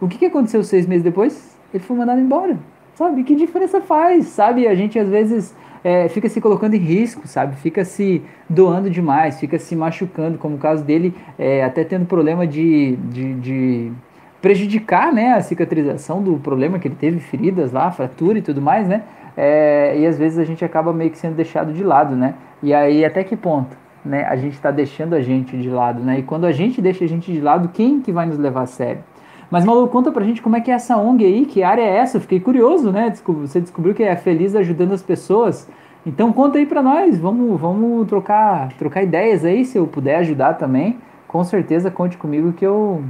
O 0.01 0.09
que, 0.09 0.19
que 0.19 0.27
aconteceu 0.27 0.65
seis 0.65 0.87
meses 0.89 1.05
depois? 1.05 1.57
Ele 1.73 1.83
foi 1.85 1.97
mandado 1.97 2.21
embora, 2.21 2.59
sabe? 2.97 3.23
Que 3.23 3.37
diferença 3.37 3.81
faz, 3.81 4.27
sabe? 4.27 4.67
A 4.67 4.75
gente, 4.75 4.99
às 4.99 5.09
vezes, 5.09 5.55
é, 5.85 6.09
fica 6.09 6.29
se 6.29 6.41
colocando 6.41 6.75
em 6.75 6.79
risco, 6.79 7.29
sabe? 7.29 7.55
Fica 7.57 7.85
se 7.85 8.21
doando 8.51 8.91
demais, 8.91 9.39
fica 9.39 9.59
se 9.59 9.77
machucando, 9.77 10.39
como 10.39 10.57
o 10.57 10.59
caso 10.59 10.83
dele, 10.83 11.15
é, 11.39 11.63
até 11.63 11.85
tendo 11.85 12.07
problema 12.07 12.45
de, 12.47 12.97
de, 12.97 13.35
de, 13.35 13.93
prejudicar 14.43 15.13
né, 15.13 15.35
a 15.35 15.41
cicatrização 15.41 16.23
do 16.23 16.39
problema 16.39 16.79
que 16.79 16.89
ele 16.89 16.97
teve, 16.97 17.21
feridas 17.21 17.71
lá, 17.71 17.91
fratura 17.93 18.39
e 18.39 18.43
tudo 18.43 18.61
mais, 18.61 18.89
né? 18.89 19.03
É, 19.37 19.97
e 19.99 20.07
às 20.07 20.19
vezes 20.19 20.39
a 20.39 20.45
gente 20.45 20.65
acaba 20.65 20.93
meio 20.93 21.11
que 21.11 21.19
sendo 21.19 21.37
deixado 21.37 21.73
de 21.73 21.85
lado, 21.85 22.17
né? 22.17 22.35
E 22.63 22.73
aí 22.75 23.05
até 23.05 23.23
que 23.23 23.37
ponto? 23.37 23.77
né, 24.07 24.25
a 24.25 24.37
gente 24.37 24.55
está 24.55 24.71
deixando 24.71 25.15
a 25.15 25.21
gente 25.21 25.57
de 25.57 25.69
lado, 25.69 26.03
né? 26.03 26.21
E 26.21 26.23
quando 26.23 26.47
a 26.47 26.53
gente 26.53 26.81
deixa 26.81 27.05
a 27.05 27.09
gente 27.09 27.31
de 27.33 27.41
lado, 27.41 27.69
quem 27.69 28.01
que 28.01 28.13
vai 28.13 28.25
nos 28.25 28.39
levar 28.39 28.63
a 28.63 28.67
sério? 28.67 29.03
Mas, 29.51 29.65
Malu, 29.65 29.87
conta 29.89 30.11
pra 30.11 30.25
gente 30.25 30.43
como 30.43 30.57
é 30.57 30.61
que 30.61 30.71
é 30.71 30.75
essa 30.75 30.97
ONG 30.97 31.25
aí, 31.25 31.47
que 31.47 31.63
área 31.63 31.83
é 31.83 31.97
essa? 31.97 32.17
Eu 32.17 32.21
fiquei 32.21 32.41
curioso, 32.41 32.91
né? 32.91 33.13
Você 33.25 33.61
descobriu 33.61 33.95
que 33.95 34.03
é 34.03 34.17
feliz 34.17 34.57
ajudando 34.57 34.93
as 34.93 35.03
pessoas. 35.03 35.69
Então 36.05 36.33
conta 36.33 36.59
aí 36.59 36.67
pra 36.67 36.83
nós, 36.83 37.19
vamos, 37.19 37.61
vamos 37.61 38.07
trocar, 38.07 38.73
trocar 38.75 39.03
ideias 39.03 39.45
aí, 39.45 39.65
se 39.65 39.77
eu 39.77 39.87
puder 39.87 40.17
ajudar 40.19 40.55
também. 40.55 40.99
Com 41.27 41.43
certeza 41.43 41.91
conte 41.91 42.17
comigo 42.17 42.53
que 42.53 42.65
eu, 42.65 43.03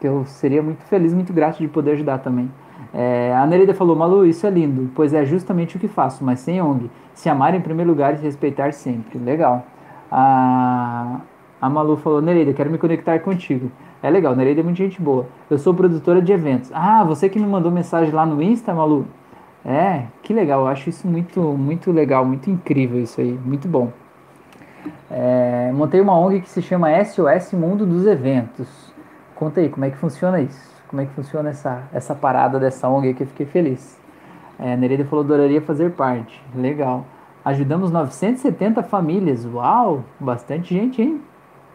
que 0.00 0.08
eu 0.08 0.24
seria 0.24 0.62
muito 0.62 0.82
feliz, 0.84 1.12
muito 1.12 1.32
grato 1.32 1.58
de 1.58 1.68
poder 1.68 1.92
ajudar 1.92 2.18
também. 2.18 2.50
É, 2.92 3.34
a 3.36 3.46
Nereida 3.46 3.74
falou, 3.74 3.94
Malu, 3.94 4.24
isso 4.24 4.46
é 4.46 4.50
lindo, 4.50 4.90
pois 4.94 5.12
é 5.12 5.24
justamente 5.26 5.76
o 5.76 5.78
que 5.78 5.88
faço, 5.88 6.24
mas 6.24 6.40
sem 6.40 6.60
ONG. 6.60 6.90
Se 7.12 7.28
amar 7.28 7.54
em 7.54 7.60
primeiro 7.60 7.90
lugar 7.90 8.14
e 8.14 8.18
se 8.18 8.24
respeitar 8.24 8.72
sempre. 8.72 9.18
Legal. 9.18 9.66
A, 10.10 11.20
a 11.60 11.68
Malu 11.68 11.96
falou, 11.98 12.22
Nereida, 12.22 12.54
quero 12.54 12.70
me 12.70 12.78
conectar 12.78 13.18
contigo. 13.18 13.70
É 14.02 14.08
legal, 14.10 14.36
Nereida 14.36 14.60
é 14.60 14.64
muito 14.64 14.76
gente 14.76 15.00
boa. 15.00 15.26
Eu 15.50 15.58
sou 15.58 15.74
produtora 15.74 16.22
de 16.22 16.32
eventos. 16.32 16.70
Ah, 16.72 17.02
você 17.02 17.28
que 17.28 17.38
me 17.38 17.46
mandou 17.46 17.70
mensagem 17.70 18.12
lá 18.12 18.24
no 18.24 18.40
Insta, 18.42 18.72
Malu? 18.72 19.06
É, 19.64 20.04
que 20.22 20.32
legal, 20.32 20.60
eu 20.60 20.68
acho 20.68 20.88
isso 20.88 21.06
muito, 21.06 21.40
muito 21.40 21.90
legal, 21.90 22.24
muito 22.24 22.48
incrível 22.48 23.00
isso 23.02 23.20
aí, 23.20 23.38
muito 23.44 23.66
bom. 23.66 23.92
É, 25.10 25.72
montei 25.74 26.00
uma 26.00 26.16
ONG 26.16 26.40
que 26.40 26.48
se 26.48 26.62
chama 26.62 26.88
SOS 27.04 27.52
Mundo 27.52 27.84
dos 27.84 28.06
Eventos. 28.06 28.94
Conta 29.34 29.60
aí, 29.60 29.68
como 29.68 29.84
é 29.84 29.90
que 29.90 29.96
funciona 29.96 30.40
isso? 30.40 30.68
Como 30.86 31.02
é 31.02 31.06
que 31.06 31.12
funciona 31.12 31.50
essa, 31.50 31.82
essa 31.92 32.14
parada 32.14 32.58
dessa 32.58 32.88
ONG 32.88 33.14
que 33.14 33.24
eu 33.24 33.26
fiquei 33.26 33.46
feliz. 33.46 33.98
É, 34.58 34.76
Nereida 34.76 35.04
falou, 35.04 35.24
adoraria 35.24 35.60
fazer 35.60 35.92
parte. 35.92 36.42
Legal. 36.54 37.04
Ajudamos 37.44 37.90
970 37.90 38.82
famílias. 38.82 39.44
Uau, 39.44 40.04
bastante 40.18 40.74
gente, 40.74 41.02
hein? 41.02 41.20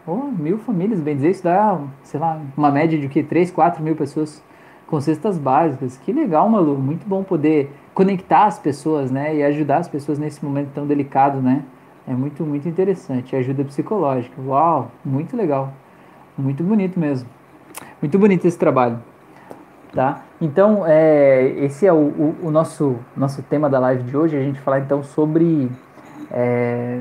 Oh, 0.05 0.25
mil 0.25 0.57
famílias, 0.57 0.99
bem 0.99 1.15
dizer, 1.15 1.31
isso 1.31 1.43
dá, 1.43 1.79
sei 2.03 2.19
lá, 2.19 2.41
uma 2.57 2.69
média 2.69 2.99
de 2.99 3.07
que 3.07 3.23
3, 3.23 3.51
4 3.51 3.81
mil 3.81 3.95
pessoas 3.95 4.43
com 4.85 4.99
cestas 4.99 5.37
básicas. 5.37 5.97
Que 5.97 6.11
legal, 6.11 6.49
Malu. 6.49 6.77
Muito 6.77 7.07
bom 7.07 7.23
poder 7.23 7.71
conectar 7.93 8.45
as 8.45 8.59
pessoas, 8.59 9.09
né? 9.09 9.35
E 9.35 9.43
ajudar 9.43 9.77
as 9.77 9.87
pessoas 9.87 10.19
nesse 10.19 10.43
momento 10.43 10.71
tão 10.73 10.85
delicado, 10.85 11.41
né? 11.41 11.63
É 12.07 12.13
muito, 12.13 12.43
muito 12.43 12.67
interessante. 12.67 13.35
Ajuda 13.35 13.63
psicológica. 13.63 14.41
Uau, 14.41 14.91
muito 15.05 15.37
legal. 15.37 15.71
Muito 16.37 16.63
bonito 16.63 16.99
mesmo. 16.99 17.29
Muito 18.01 18.19
bonito 18.19 18.45
esse 18.45 18.57
trabalho. 18.57 18.99
Tá? 19.93 20.23
Então, 20.41 20.83
é, 20.85 21.47
esse 21.59 21.85
é 21.85 21.93
o, 21.93 21.95
o, 21.95 22.35
o, 22.43 22.51
nosso, 22.51 22.97
nosso 23.15 23.41
tema 23.43 23.69
da 23.69 23.79
live 23.79 24.03
de 24.03 24.17
hoje. 24.17 24.35
A 24.35 24.41
gente 24.41 24.59
falar 24.59 24.79
então 24.79 25.01
sobre 25.01 25.71
é, 26.29 26.99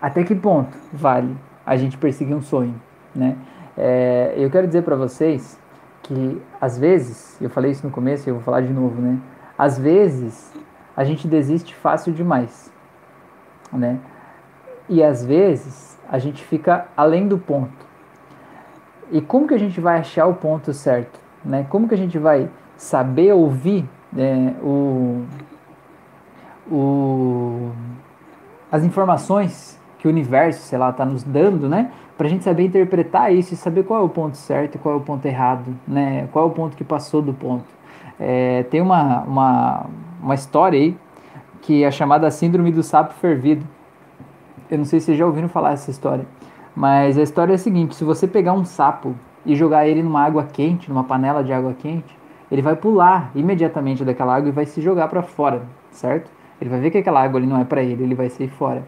até 0.00 0.24
que 0.24 0.34
ponto 0.34 0.76
vale 0.92 1.36
a 1.66 1.76
gente 1.76 1.98
perseguir 1.98 2.34
um 2.34 2.40
sonho, 2.40 2.74
né? 3.14 3.36
É, 3.76 4.34
eu 4.36 4.50
quero 4.50 4.66
dizer 4.66 4.82
para 4.82 4.96
vocês 4.96 5.58
que 6.02 6.40
às 6.60 6.78
vezes, 6.78 7.36
eu 7.40 7.50
falei 7.50 7.70
isso 7.70 7.86
no 7.86 7.92
começo 7.92 8.28
e 8.28 8.30
eu 8.30 8.36
vou 8.36 8.42
falar 8.42 8.62
de 8.62 8.72
novo, 8.72 9.00
né? 9.00 9.18
Às 9.56 9.78
vezes 9.78 10.52
a 10.96 11.04
gente 11.04 11.28
desiste 11.28 11.74
fácil 11.74 12.12
demais, 12.12 12.72
né? 13.72 13.98
E 14.88 15.02
às 15.02 15.24
vezes 15.24 15.98
a 16.08 16.18
gente 16.18 16.42
fica 16.42 16.86
além 16.96 17.28
do 17.28 17.38
ponto. 17.38 17.86
E 19.10 19.20
como 19.20 19.46
que 19.46 19.54
a 19.54 19.58
gente 19.58 19.80
vai 19.80 19.98
achar 19.98 20.26
o 20.26 20.34
ponto 20.34 20.72
certo, 20.72 21.20
né? 21.44 21.66
Como 21.68 21.86
que 21.86 21.94
a 21.94 21.98
gente 21.98 22.18
vai 22.18 22.48
saber 22.76 23.32
ouvir 23.32 23.88
né, 24.12 24.54
o, 24.62 25.24
o, 26.70 27.70
as 28.70 28.84
informações 28.84 29.78
que 29.98 30.06
o 30.06 30.10
universo, 30.10 30.62
sei 30.62 30.78
lá, 30.78 30.90
está 30.90 31.04
nos 31.04 31.22
dando, 31.22 31.68
né? 31.68 31.90
para 32.18 32.26
a 32.26 32.30
gente 32.30 32.42
saber 32.42 32.64
interpretar 32.64 33.32
isso 33.32 33.54
e 33.54 33.56
saber 33.56 33.84
qual 33.84 34.00
é 34.00 34.04
o 34.04 34.08
ponto 34.08 34.36
certo 34.36 34.74
e 34.74 34.78
qual 34.78 34.96
é 34.96 34.98
o 34.98 35.00
ponto 35.00 35.24
errado, 35.24 35.72
né? 35.86 36.28
Qual 36.32 36.46
é 36.46 36.48
o 36.48 36.50
ponto 36.50 36.76
que 36.76 36.82
passou 36.82 37.22
do 37.22 37.32
ponto. 37.32 37.64
É, 38.18 38.64
tem 38.64 38.80
uma, 38.80 39.20
uma, 39.22 39.86
uma 40.20 40.34
história 40.34 40.80
aí 40.80 40.96
que 41.62 41.84
é 41.84 41.90
chamada 41.92 42.28
Síndrome 42.28 42.72
do 42.72 42.82
Sapo 42.82 43.14
Fervido. 43.14 43.64
Eu 44.68 44.78
não 44.78 44.84
sei 44.84 44.98
se 44.98 45.06
vocês 45.06 45.18
já 45.18 45.24
ouviram 45.24 45.48
falar 45.48 45.74
essa 45.74 45.92
história, 45.92 46.26
mas 46.74 47.16
a 47.16 47.22
história 47.22 47.52
é 47.52 47.54
a 47.54 47.58
seguinte: 47.58 47.94
se 47.94 48.02
você 48.02 48.26
pegar 48.26 48.52
um 48.52 48.64
sapo 48.64 49.14
e 49.46 49.54
jogar 49.54 49.86
ele 49.86 50.02
numa 50.02 50.20
água 50.20 50.42
quente, 50.42 50.88
numa 50.88 51.04
panela 51.04 51.44
de 51.44 51.52
água 51.52 51.72
quente, 51.72 52.18
ele 52.50 52.62
vai 52.62 52.74
pular 52.74 53.30
imediatamente 53.32 54.04
daquela 54.04 54.34
água 54.34 54.48
e 54.48 54.52
vai 54.52 54.66
se 54.66 54.80
jogar 54.80 55.06
para 55.06 55.22
fora, 55.22 55.62
certo? 55.92 56.28
Ele 56.60 56.68
vai 56.68 56.80
ver 56.80 56.90
que 56.90 56.98
aquela 56.98 57.22
água 57.22 57.38
ali 57.38 57.46
não 57.46 57.60
é 57.60 57.64
para 57.64 57.80
ele, 57.80 58.02
ele 58.02 58.16
vai 58.16 58.28
sair 58.28 58.48
fora. 58.48 58.82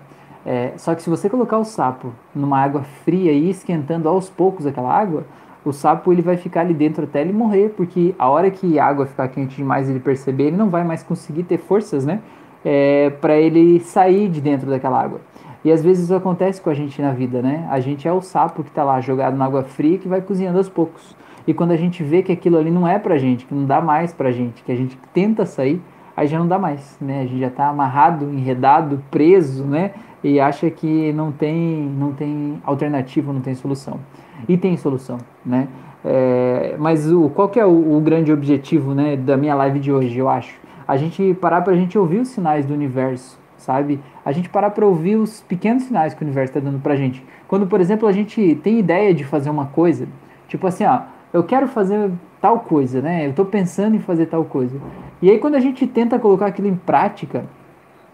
É, 0.44 0.72
só 0.76 0.94
que 0.94 1.02
se 1.02 1.10
você 1.10 1.28
colocar 1.28 1.58
o 1.58 1.64
sapo 1.64 2.12
numa 2.34 2.58
água 2.58 2.82
fria 3.04 3.32
e 3.32 3.50
esquentando 3.50 4.08
aos 4.08 4.30
poucos 4.30 4.66
aquela 4.66 4.92
água, 4.92 5.24
o 5.64 5.72
sapo 5.72 6.12
ele 6.12 6.22
vai 6.22 6.36
ficar 6.36 6.62
ali 6.62 6.72
dentro 6.72 7.04
até 7.04 7.20
ele 7.20 7.32
morrer, 7.32 7.74
porque 7.76 8.14
a 8.18 8.28
hora 8.28 8.50
que 8.50 8.78
a 8.78 8.86
água 8.86 9.06
ficar 9.06 9.28
quente 9.28 9.56
demais 9.56 9.88
ele 9.90 10.00
perceber, 10.00 10.44
ele 10.44 10.56
não 10.56 10.70
vai 10.70 10.84
mais 10.84 11.02
conseguir 11.02 11.42
ter 11.42 11.58
forças, 11.58 12.06
né? 12.06 12.20
É, 12.64 13.10
para 13.20 13.36
ele 13.36 13.80
sair 13.80 14.28
de 14.28 14.40
dentro 14.40 14.68
daquela 14.68 15.02
água. 15.02 15.20
E 15.62 15.70
às 15.70 15.82
vezes 15.82 16.04
isso 16.04 16.14
acontece 16.14 16.60
com 16.60 16.70
a 16.70 16.74
gente 16.74 17.00
na 17.02 17.12
vida, 17.12 17.42
né? 17.42 17.66
A 17.70 17.80
gente 17.80 18.08
é 18.08 18.12
o 18.12 18.22
sapo 18.22 18.62
que 18.62 18.70
está 18.70 18.82
lá 18.82 19.00
jogado 19.00 19.36
na 19.36 19.44
água 19.44 19.62
fria 19.62 19.98
que 19.98 20.08
vai 20.08 20.22
cozinhando 20.22 20.56
aos 20.56 20.68
poucos. 20.68 21.14
E 21.46 21.52
quando 21.52 21.72
a 21.72 21.76
gente 21.76 22.02
vê 22.02 22.22
que 22.22 22.32
aquilo 22.32 22.56
ali 22.56 22.70
não 22.70 22.88
é 22.88 22.98
pra 22.98 23.18
gente, 23.18 23.44
que 23.44 23.54
não 23.54 23.66
dá 23.66 23.80
mais 23.80 24.12
pra 24.12 24.30
gente, 24.30 24.62
que 24.62 24.72
a 24.72 24.76
gente 24.76 24.98
tenta 25.12 25.44
sair, 25.44 25.80
aí 26.16 26.26
já 26.26 26.38
não 26.38 26.46
dá 26.46 26.58
mais, 26.58 26.96
né? 27.00 27.20
A 27.20 27.26
gente 27.26 27.40
já 27.40 27.48
está 27.48 27.68
amarrado, 27.68 28.30
enredado, 28.32 29.02
preso, 29.10 29.64
né? 29.64 29.92
E 30.22 30.38
acha 30.38 30.70
que 30.70 31.12
não 31.12 31.32
tem, 31.32 31.82
não 31.98 32.12
tem 32.12 32.60
alternativa, 32.64 33.32
não 33.32 33.40
tem 33.40 33.54
solução. 33.54 33.98
E 34.48 34.56
tem 34.56 34.76
solução, 34.76 35.18
né? 35.44 35.68
É, 36.04 36.76
mas 36.78 37.10
o, 37.10 37.28
qual 37.30 37.48
que 37.48 37.60
é 37.60 37.64
o, 37.64 37.96
o, 37.96 38.00
grande 38.00 38.32
objetivo 38.32 38.94
né, 38.94 39.16
da 39.16 39.36
minha 39.36 39.54
live 39.54 39.78
de 39.78 39.92
hoje, 39.92 40.18
eu 40.18 40.28
acho? 40.28 40.58
A 40.88 40.96
gente 40.96 41.34
parar 41.34 41.60
para 41.60 41.74
a 41.74 41.76
gente 41.76 41.98
ouvir 41.98 42.20
os 42.20 42.28
sinais 42.28 42.64
do 42.64 42.72
universo, 42.72 43.38
sabe? 43.56 44.00
A 44.24 44.32
gente 44.32 44.48
parar 44.48 44.70
para 44.70 44.86
ouvir 44.86 45.16
os 45.16 45.42
pequenos 45.42 45.84
sinais 45.84 46.14
que 46.14 46.22
o 46.22 46.26
universo 46.26 46.56
está 46.56 46.60
dando 46.60 46.80
para 46.80 46.94
a 46.94 46.96
gente. 46.96 47.24
Quando, 47.46 47.66
por 47.66 47.80
exemplo, 47.80 48.08
a 48.08 48.12
gente 48.12 48.54
tem 48.62 48.78
ideia 48.78 49.12
de 49.14 49.24
fazer 49.24 49.50
uma 49.50 49.66
coisa, 49.66 50.08
tipo 50.48 50.66
assim, 50.66 50.84
ó, 50.84 51.02
eu 51.32 51.44
quero 51.44 51.68
fazer 51.68 52.10
tal 52.40 52.60
coisa, 52.60 53.02
né? 53.02 53.26
Eu 53.26 53.30
estou 53.30 53.44
pensando 53.44 53.94
em 53.94 54.00
fazer 54.00 54.26
tal 54.26 54.44
coisa. 54.44 54.80
E 55.20 55.30
aí 55.30 55.38
quando 55.38 55.54
a 55.54 55.60
gente 55.60 55.86
tenta 55.86 56.18
colocar 56.18 56.46
aquilo 56.46 56.66
em 56.66 56.74
prática, 56.74 57.44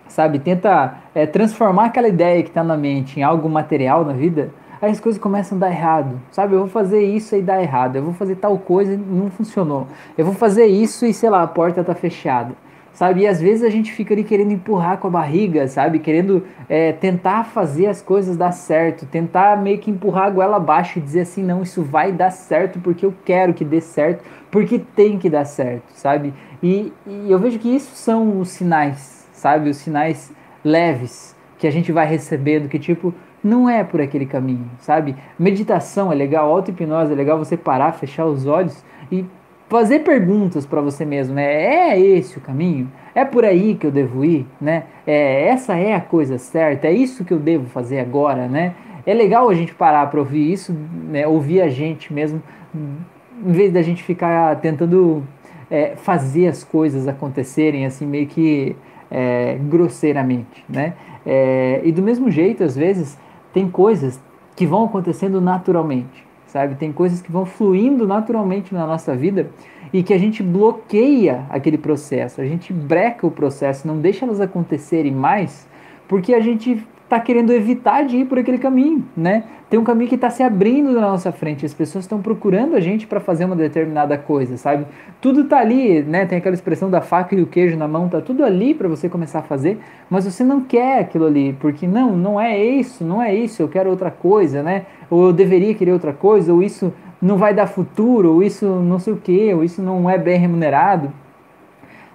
sabe? 0.08 0.38
Tenta 0.38 0.94
é, 1.14 1.26
transformar 1.26 1.86
aquela 1.86 2.08
ideia 2.08 2.42
que 2.42 2.48
está 2.48 2.62
na 2.62 2.76
mente 2.76 3.18
em 3.18 3.22
algo 3.22 3.48
material 3.48 4.04
na 4.04 4.12
vida, 4.12 4.50
aí 4.80 4.90
as 4.90 5.00
coisas 5.00 5.20
começam 5.20 5.56
a 5.58 5.60
dar 5.62 5.70
errado, 5.70 6.20
sabe? 6.30 6.54
Eu 6.54 6.60
vou 6.60 6.68
fazer 6.68 7.02
isso 7.02 7.34
e 7.36 7.42
dá 7.42 7.60
errado, 7.60 7.96
eu 7.96 8.02
vou 8.02 8.14
fazer 8.14 8.36
tal 8.36 8.58
coisa 8.58 8.94
e 8.94 8.96
não 8.96 9.30
funcionou, 9.30 9.86
eu 10.16 10.24
vou 10.24 10.34
fazer 10.34 10.66
isso 10.66 11.06
e 11.06 11.12
sei 11.12 11.30
lá, 11.30 11.42
a 11.42 11.46
porta 11.46 11.80
está 11.80 11.94
fechada, 11.94 12.54
sabe? 12.92 13.22
E 13.22 13.26
às 13.26 13.40
vezes 13.40 13.62
a 13.62 13.70
gente 13.70 13.92
fica 13.92 14.14
ali 14.14 14.24
querendo 14.24 14.52
empurrar 14.52 14.98
com 14.98 15.08
a 15.08 15.10
barriga, 15.10 15.66
sabe? 15.68 15.98
Querendo 15.98 16.44
é, 16.68 16.92
tentar 16.92 17.44
fazer 17.44 17.86
as 17.86 18.02
coisas 18.02 18.36
dar 18.36 18.52
certo, 18.52 19.06
tentar 19.06 19.60
meio 19.60 19.78
que 19.78 19.90
empurrar 19.90 20.26
a 20.26 20.30
goela 20.30 20.56
abaixo 20.56 20.98
e 20.98 21.02
dizer 21.02 21.20
assim: 21.20 21.42
não, 21.42 21.62
isso 21.62 21.82
vai 21.82 22.12
dar 22.12 22.30
certo 22.30 22.78
porque 22.80 23.04
eu 23.04 23.14
quero 23.24 23.54
que 23.54 23.64
dê 23.64 23.80
certo, 23.80 24.24
porque 24.50 24.78
tem 24.78 25.18
que 25.18 25.30
dar 25.30 25.44
certo, 25.44 25.90
sabe? 25.92 26.32
E, 26.62 26.92
e 27.06 27.30
eu 27.30 27.38
vejo 27.38 27.58
que 27.58 27.68
isso 27.68 27.94
são 27.94 28.40
os 28.40 28.48
sinais 28.50 29.15
sabe? 29.36 29.70
Os 29.70 29.76
sinais 29.76 30.32
leves 30.64 31.36
que 31.58 31.66
a 31.66 31.70
gente 31.70 31.92
vai 31.92 32.06
recebendo, 32.06 32.68
que 32.68 32.78
tipo, 32.78 33.14
não 33.42 33.68
é 33.70 33.84
por 33.84 34.00
aquele 34.00 34.26
caminho, 34.26 34.68
sabe? 34.78 35.14
Meditação 35.38 36.10
é 36.10 36.14
legal, 36.14 36.50
auto-hipnose 36.50 37.12
é 37.12 37.14
legal 37.14 37.38
você 37.38 37.56
parar, 37.56 37.92
fechar 37.92 38.26
os 38.26 38.46
olhos 38.46 38.84
e 39.10 39.24
fazer 39.68 40.00
perguntas 40.00 40.66
para 40.66 40.80
você 40.80 41.04
mesmo, 41.04 41.34
né? 41.34 41.44
É 41.44 42.00
esse 42.00 42.38
o 42.38 42.40
caminho? 42.40 42.90
É 43.14 43.24
por 43.24 43.44
aí 43.44 43.74
que 43.74 43.86
eu 43.86 43.90
devo 43.90 44.24
ir, 44.24 44.46
né? 44.60 44.84
É, 45.06 45.48
essa 45.48 45.76
é 45.76 45.94
a 45.94 46.00
coisa 46.00 46.38
certa, 46.38 46.88
é 46.88 46.92
isso 46.92 47.24
que 47.24 47.32
eu 47.32 47.38
devo 47.38 47.66
fazer 47.66 48.00
agora, 48.00 48.48
né? 48.48 48.74
É 49.06 49.14
legal 49.14 49.48
a 49.48 49.54
gente 49.54 49.72
parar 49.72 50.10
para 50.10 50.18
ouvir 50.18 50.52
isso, 50.52 50.74
né? 51.08 51.26
ouvir 51.26 51.62
a 51.62 51.68
gente 51.68 52.12
mesmo, 52.12 52.42
em 52.74 53.52
vez 53.52 53.72
da 53.72 53.80
gente 53.80 54.02
ficar 54.02 54.56
tentando 54.56 55.22
é, 55.70 55.94
fazer 55.96 56.48
as 56.48 56.64
coisas 56.64 57.06
acontecerem 57.06 57.86
assim 57.86 58.04
meio 58.04 58.26
que 58.26 58.74
é, 59.10 59.58
grosseiramente, 59.68 60.64
né? 60.68 60.94
É, 61.24 61.80
e 61.84 61.92
do 61.92 62.02
mesmo 62.02 62.30
jeito, 62.30 62.62
às 62.62 62.76
vezes, 62.76 63.18
tem 63.52 63.68
coisas 63.68 64.20
que 64.54 64.66
vão 64.66 64.84
acontecendo 64.84 65.40
naturalmente, 65.40 66.26
sabe? 66.46 66.74
Tem 66.76 66.92
coisas 66.92 67.20
que 67.20 67.30
vão 67.30 67.44
fluindo 67.44 68.06
naturalmente 68.06 68.72
na 68.72 68.86
nossa 68.86 69.14
vida 69.14 69.50
e 69.92 70.02
que 70.02 70.14
a 70.14 70.18
gente 70.18 70.42
bloqueia 70.42 71.44
aquele 71.50 71.78
processo, 71.78 72.40
a 72.40 72.44
gente 72.44 72.72
breca 72.72 73.26
o 73.26 73.30
processo, 73.30 73.86
não 73.86 73.98
deixa 73.98 74.24
elas 74.24 74.40
acontecerem 74.40 75.12
mais, 75.12 75.68
porque 76.08 76.34
a 76.34 76.40
gente 76.40 76.84
está 77.06 77.20
querendo 77.20 77.52
evitar 77.52 78.04
de 78.04 78.18
ir 78.18 78.24
por 78.24 78.36
aquele 78.36 78.58
caminho, 78.58 79.04
né? 79.16 79.44
Tem 79.70 79.78
um 79.78 79.84
caminho 79.84 80.08
que 80.08 80.16
está 80.16 80.28
se 80.28 80.42
abrindo 80.42 80.92
na 80.92 81.00
nossa 81.00 81.30
frente, 81.30 81.64
as 81.64 81.72
pessoas 81.72 82.04
estão 82.04 82.20
procurando 82.20 82.74
a 82.74 82.80
gente 82.80 83.06
para 83.06 83.20
fazer 83.20 83.44
uma 83.44 83.54
determinada 83.54 84.18
coisa, 84.18 84.56
sabe? 84.56 84.86
Tudo 85.20 85.42
está 85.42 85.58
ali, 85.58 86.02
né? 86.02 86.26
Tem 86.26 86.38
aquela 86.38 86.54
expressão 86.54 86.90
da 86.90 87.00
faca 87.00 87.34
e 87.34 87.40
o 87.40 87.46
queijo 87.46 87.76
na 87.76 87.86
mão, 87.86 88.08
tá 88.08 88.20
tudo 88.20 88.44
ali 88.44 88.74
para 88.74 88.88
você 88.88 89.08
começar 89.08 89.38
a 89.38 89.42
fazer, 89.42 89.78
mas 90.10 90.24
você 90.24 90.42
não 90.42 90.60
quer 90.60 90.98
aquilo 90.98 91.26
ali, 91.26 91.52
porque 91.60 91.86
não, 91.86 92.16
não 92.16 92.40
é 92.40 92.58
isso, 92.58 93.04
não 93.04 93.22
é 93.22 93.32
isso, 93.32 93.62
eu 93.62 93.68
quero 93.68 93.88
outra 93.88 94.10
coisa, 94.10 94.62
né? 94.62 94.86
Ou 95.08 95.26
eu 95.26 95.32
deveria 95.32 95.74
querer 95.74 95.92
outra 95.92 96.12
coisa, 96.12 96.52
ou 96.52 96.60
isso 96.60 96.92
não 97.22 97.36
vai 97.36 97.54
dar 97.54 97.68
futuro, 97.68 98.34
ou 98.34 98.42
isso 98.42 98.66
não 98.66 98.98
sei 98.98 99.12
o 99.12 99.16
que, 99.16 99.54
ou 99.54 99.62
isso 99.62 99.80
não 99.80 100.10
é 100.10 100.18
bem 100.18 100.38
remunerado. 100.38 101.12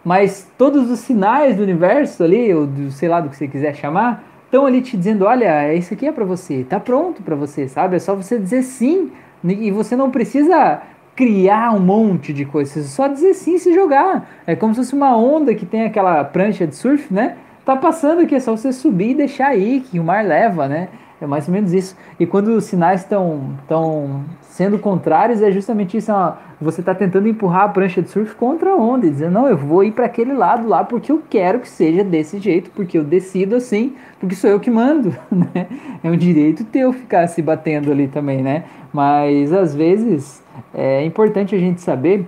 Mas 0.04 0.51
todos 0.58 0.89
os 0.89 0.99
sinais 0.99 1.56
do 1.56 1.63
universo 1.63 2.23
ali, 2.23 2.54
ou 2.54 2.65
do, 2.65 2.91
sei 2.91 3.08
lá 3.08 3.21
do 3.21 3.30
que 3.30 3.38
você 3.38 3.47
quiser 3.47 3.75
chamar, 3.75 4.30
estão 4.51 4.65
ali 4.65 4.81
te 4.81 4.97
dizendo, 4.97 5.23
olha, 5.23 5.73
isso 5.73 5.93
aqui 5.93 6.05
é 6.05 6.11
para 6.11 6.25
você, 6.25 6.65
tá 6.67 6.77
pronto 6.77 7.23
para 7.23 7.35
você, 7.35 7.69
sabe? 7.69 7.95
É 7.95 7.99
só 7.99 8.13
você 8.13 8.37
dizer 8.37 8.63
sim 8.63 9.09
e 9.45 9.71
você 9.71 9.95
não 9.95 10.11
precisa 10.11 10.81
criar 11.15 11.73
um 11.73 11.79
monte 11.79 12.33
de 12.33 12.43
coisas, 12.43 12.87
só 12.87 13.07
dizer 13.07 13.33
sim 13.33 13.55
e 13.55 13.59
se 13.59 13.73
jogar. 13.73 14.29
É 14.45 14.53
como 14.53 14.73
se 14.73 14.81
fosse 14.81 14.93
uma 14.93 15.15
onda 15.15 15.55
que 15.55 15.65
tem 15.65 15.85
aquela 15.85 16.21
prancha 16.25 16.67
de 16.67 16.75
surf, 16.75 17.13
né? 17.13 17.37
Tá 17.63 17.77
passando 17.77 18.21
aqui, 18.21 18.35
é 18.35 18.39
só 18.41 18.55
você 18.55 18.73
subir 18.73 19.11
e 19.11 19.15
deixar 19.15 19.47
aí, 19.47 19.79
que 19.79 19.97
o 19.97 20.03
mar 20.03 20.25
leva, 20.25 20.67
né? 20.67 20.89
É 21.21 21.27
mais 21.27 21.47
ou 21.47 21.53
menos 21.53 21.71
isso. 21.71 21.95
E 22.19 22.25
quando 22.25 22.47
os 22.47 22.65
sinais 22.65 23.01
estão 23.01 23.51
tão 23.67 24.25
sendo 24.41 24.79
contrários, 24.79 25.39
é 25.41 25.51
justamente 25.51 25.95
isso. 25.95 26.12
Ó, 26.12 26.34
você 26.60 26.81
está 26.81 26.95
tentando 26.95 27.27
empurrar 27.27 27.65
a 27.65 27.69
prancha 27.69 28.01
de 28.01 28.10
surf 28.10 28.34
contra 28.34 28.71
a 28.71 28.75
onda, 28.75 29.07
dizendo, 29.07 29.34
não, 29.34 29.47
eu 29.47 29.55
vou 29.55 29.84
ir 29.84 29.91
para 29.91 30.07
aquele 30.07 30.34
lado 30.34 30.67
lá 30.67 30.84
porque 30.84 31.12
eu 31.12 31.21
quero 31.29 31.60
que 31.60 31.69
seja 31.69 32.03
desse 32.03 32.39
jeito, 32.39 32.71
porque 32.71 32.97
eu 32.97 33.03
decido 33.03 33.55
assim, 33.55 33.95
porque 34.19 34.36
sou 34.36 34.49
eu 34.49 34.60
que 34.60 34.71
mando. 34.71 35.15
Né? 35.31 35.67
É 36.03 36.10
um 36.10 36.17
direito 36.17 36.63
teu 36.65 36.93
ficar 36.93 37.27
se 37.27 37.41
batendo 37.41 37.91
ali 37.91 38.07
também, 38.07 38.43
né? 38.43 38.65
Mas 38.93 39.51
às 39.51 39.73
vezes 39.73 40.43
é 40.73 41.03
importante 41.05 41.55
a 41.55 41.57
gente 41.57 41.81
saber 41.81 42.27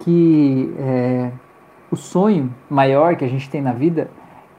que 0.00 0.72
é, 0.78 1.30
o 1.90 1.96
sonho 1.96 2.52
maior 2.70 3.16
que 3.16 3.24
a 3.24 3.28
gente 3.28 3.48
tem 3.50 3.60
na 3.60 3.72
vida 3.72 4.08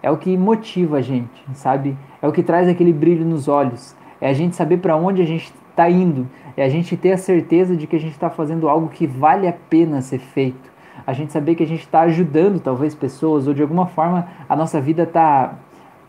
é 0.02 0.12
o 0.12 0.17
que 0.17 0.38
motiva 0.38 0.98
a 0.98 1.02
gente, 1.02 1.43
sabe? 1.54 1.98
É 2.26 2.28
o 2.28 2.32
que 2.32 2.42
traz 2.42 2.68
aquele 2.68 2.92
brilho 2.92 3.24
nos 3.24 3.48
olhos. 3.48 3.96
É 4.20 4.28
a 4.28 4.34
gente 4.34 4.56
saber 4.56 4.78
para 4.78 4.96
onde 4.96 5.22
a 5.22 5.26
gente 5.26 5.54
está 5.70 5.88
indo. 5.88 6.28
É 6.58 6.64
a 6.64 6.70
gente 6.70 6.98
ter 6.98 7.12
a 7.12 7.18
certeza 7.18 7.78
de 7.78 7.86
que 7.86 7.96
a 7.96 8.00
gente 8.00 8.14
está 8.14 8.32
fazendo 8.32 8.68
algo 8.68 8.88
que 8.88 9.06
vale 9.06 9.48
a 9.48 9.54
pena 9.54 10.02
ser 10.02 10.18
feito. 10.18 10.72
A 11.06 11.14
gente 11.14 11.32
saber 11.32 11.54
que 11.54 11.62
a 11.62 11.68
gente 11.68 11.82
está 11.82 12.02
ajudando 12.02 12.60
talvez 12.60 12.96
pessoas 12.96 13.48
ou 13.48 13.54
de 13.54 13.62
alguma 13.62 13.86
forma 13.86 14.28
a 14.50 14.56
nossa 14.56 14.82
vida 14.82 15.04
está 15.04 15.54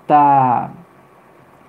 tá, 0.07 0.71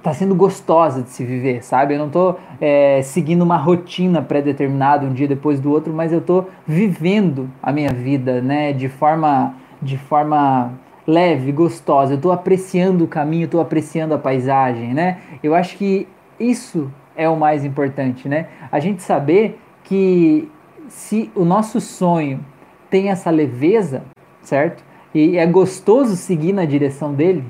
tá 0.01 0.13
sendo 0.13 0.33
gostosa 0.33 1.01
de 1.01 1.09
se 1.09 1.25
viver, 1.25 1.61
sabe? 1.61 1.95
Eu 1.95 1.99
não 1.99 2.07
estou 2.07 2.39
é, 2.61 3.01
seguindo 3.01 3.41
uma 3.41 3.57
rotina 3.57 4.21
pré-determinada 4.21 5.05
um 5.05 5.11
dia 5.11 5.27
depois 5.27 5.59
do 5.59 5.69
outro, 5.69 5.91
mas 5.91 6.13
eu 6.13 6.19
estou 6.19 6.49
vivendo 6.65 7.49
a 7.61 7.73
minha 7.73 7.91
vida, 7.91 8.41
né? 8.41 8.71
De 8.71 8.87
forma, 8.87 9.55
de 9.81 9.97
forma 9.97 10.71
leve, 11.07 11.53
gostosa. 11.53 12.13
Eu 12.13 12.17
estou 12.17 12.31
apreciando 12.33 13.05
o 13.05 13.07
caminho, 13.07 13.45
estou 13.45 13.61
apreciando 13.61 14.13
a 14.13 14.17
paisagem, 14.17 14.93
né? 14.93 15.21
Eu 15.41 15.55
acho 15.55 15.77
que 15.77 16.05
isso 16.37 16.91
é 17.15 17.29
o 17.29 17.37
mais 17.37 17.63
importante, 17.63 18.27
né? 18.27 18.47
A 18.69 18.79
gente 18.79 19.01
saber 19.01 19.59
que 19.85 20.51
se 20.89 21.31
o 21.33 21.45
nosso 21.45 21.79
sonho 21.79 22.39
tem 22.89 23.09
essa 23.09 23.29
leveza, 23.29 24.03
certo? 24.41 24.83
E 25.15 25.37
é 25.37 25.45
gostoso 25.45 26.15
seguir 26.15 26.51
na 26.51 26.65
direção 26.65 27.13
dele, 27.13 27.43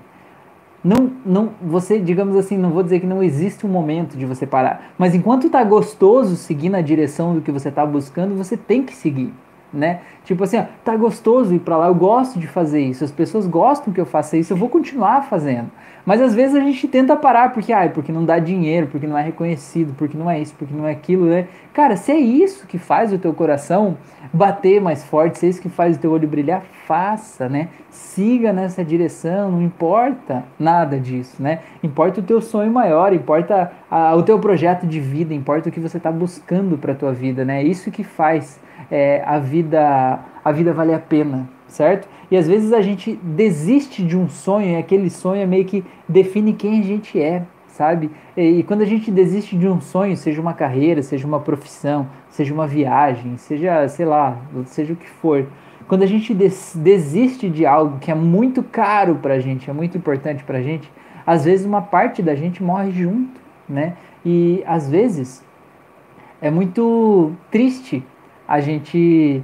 não, 0.83 1.11
não, 1.25 1.49
você, 1.61 1.99
digamos 1.99 2.35
assim, 2.37 2.55
não 2.57 2.69
vou 2.69 2.83
dizer 2.83 2.99
que 2.99 3.07
não 3.07 3.21
existe 3.21 3.65
um 3.65 3.69
momento 3.69 4.15
de 4.15 4.25
você 4.25 4.45
parar, 4.45 4.93
mas 4.97 5.13
enquanto 5.13 5.47
está 5.47 5.63
gostoso 5.63 6.35
seguir 6.35 6.69
na 6.69 6.79
direção 6.79 7.33
do 7.33 7.41
que 7.41 7.51
você 7.51 7.69
está 7.69 7.85
buscando, 7.85 8.35
você 8.35 8.55
tem 8.55 8.83
que 8.83 8.93
seguir 8.93 9.33
né? 9.73 10.01
Tipo 10.23 10.43
assim, 10.43 10.57
ó, 10.57 10.65
tá 10.83 10.95
gostoso 10.95 11.53
ir 11.53 11.59
para 11.59 11.77
lá, 11.77 11.87
eu 11.87 11.95
gosto 11.95 12.39
de 12.39 12.47
fazer 12.47 12.81
isso, 12.81 13.03
as 13.03 13.11
pessoas 13.11 13.45
gostam 13.47 13.93
que 13.93 13.99
eu 13.99 14.05
faça 14.05 14.37
isso, 14.37 14.53
eu 14.53 14.57
vou 14.57 14.69
continuar 14.69 15.23
fazendo. 15.23 15.69
Mas 16.05 16.21
às 16.21 16.33
vezes 16.33 16.55
a 16.55 16.61
gente 16.61 16.87
tenta 16.87 17.17
parar 17.17 17.51
porque, 17.51 17.73
ai, 17.73 17.89
porque 17.89 18.13
não 18.13 18.23
dá 18.23 18.39
dinheiro, 18.39 18.87
porque 18.87 19.05
não 19.05 19.17
é 19.17 19.21
reconhecido, 19.21 19.93
porque 19.97 20.17
não 20.17 20.31
é 20.31 20.39
isso, 20.39 20.55
porque 20.57 20.73
não 20.73 20.87
é 20.87 20.91
aquilo, 20.91 21.25
né? 21.25 21.47
Cara, 21.73 21.97
se 21.97 22.13
é 22.13 22.17
isso 22.17 22.65
que 22.65 22.77
faz 22.77 23.11
o 23.11 23.17
teu 23.17 23.33
coração 23.33 23.97
bater 24.31 24.79
mais 24.79 25.03
forte, 25.03 25.37
se 25.37 25.45
é 25.45 25.49
isso 25.49 25.61
que 25.61 25.67
faz 25.67 25.97
o 25.97 25.99
teu 25.99 26.11
olho 26.11 26.25
brilhar, 26.25 26.63
faça, 26.87 27.49
né? 27.49 27.67
Siga 27.89 28.53
nessa 28.53 28.85
direção, 28.85 29.51
não 29.51 29.61
importa 29.61 30.45
nada 30.57 30.97
disso, 30.97 31.43
né? 31.43 31.59
Importa 31.83 32.21
o 32.21 32.23
teu 32.23 32.41
sonho 32.41 32.71
maior, 32.71 33.11
importa 33.11 33.73
a, 33.91 34.15
o 34.15 34.23
teu 34.23 34.39
projeto 34.39 34.87
de 34.87 35.01
vida, 35.01 35.33
importa 35.33 35.67
o 35.67 35.71
que 35.73 35.79
você 35.81 35.97
está 35.97 36.09
buscando 36.09 36.77
para 36.77 36.95
tua 36.95 37.11
vida, 37.11 37.43
né? 37.43 37.61
É 37.61 37.63
isso 37.65 37.91
que 37.91 38.05
faz 38.05 38.61
é, 38.89 39.21
a 39.25 39.39
vida 39.39 40.19
a 40.43 40.51
vida 40.51 40.71
vale 40.71 40.93
a 40.93 40.99
pena, 40.99 41.49
certo? 41.67 42.07
E 42.31 42.37
às 42.37 42.47
vezes 42.47 42.71
a 42.71 42.81
gente 42.81 43.19
desiste 43.21 44.01
de 44.03 44.17
um 44.17 44.29
sonho 44.29 44.71
e 44.71 44.75
aquele 44.77 45.09
sonho 45.09 45.41
é 45.41 45.45
meio 45.45 45.65
que 45.65 45.83
define 46.07 46.53
quem 46.53 46.79
a 46.79 46.83
gente 46.83 47.21
é, 47.21 47.43
sabe? 47.67 48.09
E, 48.35 48.59
e 48.59 48.63
quando 48.63 48.81
a 48.81 48.85
gente 48.85 49.11
desiste 49.11 49.57
de 49.57 49.67
um 49.67 49.81
sonho, 49.81 50.15
seja 50.15 50.41
uma 50.41 50.53
carreira, 50.53 51.01
seja 51.01 51.27
uma 51.27 51.39
profissão, 51.39 52.07
seja 52.29 52.53
uma 52.53 52.65
viagem, 52.65 53.35
seja, 53.35 53.87
sei 53.89 54.05
lá, 54.05 54.37
seja 54.65 54.93
o 54.93 54.95
que 54.95 55.09
for, 55.09 55.45
quando 55.87 56.03
a 56.03 56.05
gente 56.05 56.33
des 56.33 56.73
desiste 56.75 57.49
de 57.49 57.65
algo 57.65 57.97
que 57.99 58.11
é 58.11 58.15
muito 58.15 58.61
caro 58.61 59.15
pra 59.15 59.39
gente, 59.39 59.69
é 59.69 59.73
muito 59.73 59.97
importante 59.97 60.43
pra 60.43 60.61
gente, 60.61 60.91
às 61.25 61.45
vezes 61.45 61.65
uma 61.65 61.81
parte 61.81 62.21
da 62.21 62.35
gente 62.35 62.61
morre 62.61 62.91
junto, 62.91 63.39
né? 63.67 63.93
E 64.25 64.63
às 64.65 64.89
vezes 64.89 65.43
é 66.41 66.51
muito 66.51 67.31
triste 67.49 68.03
a 68.47 68.59
gente 68.59 69.43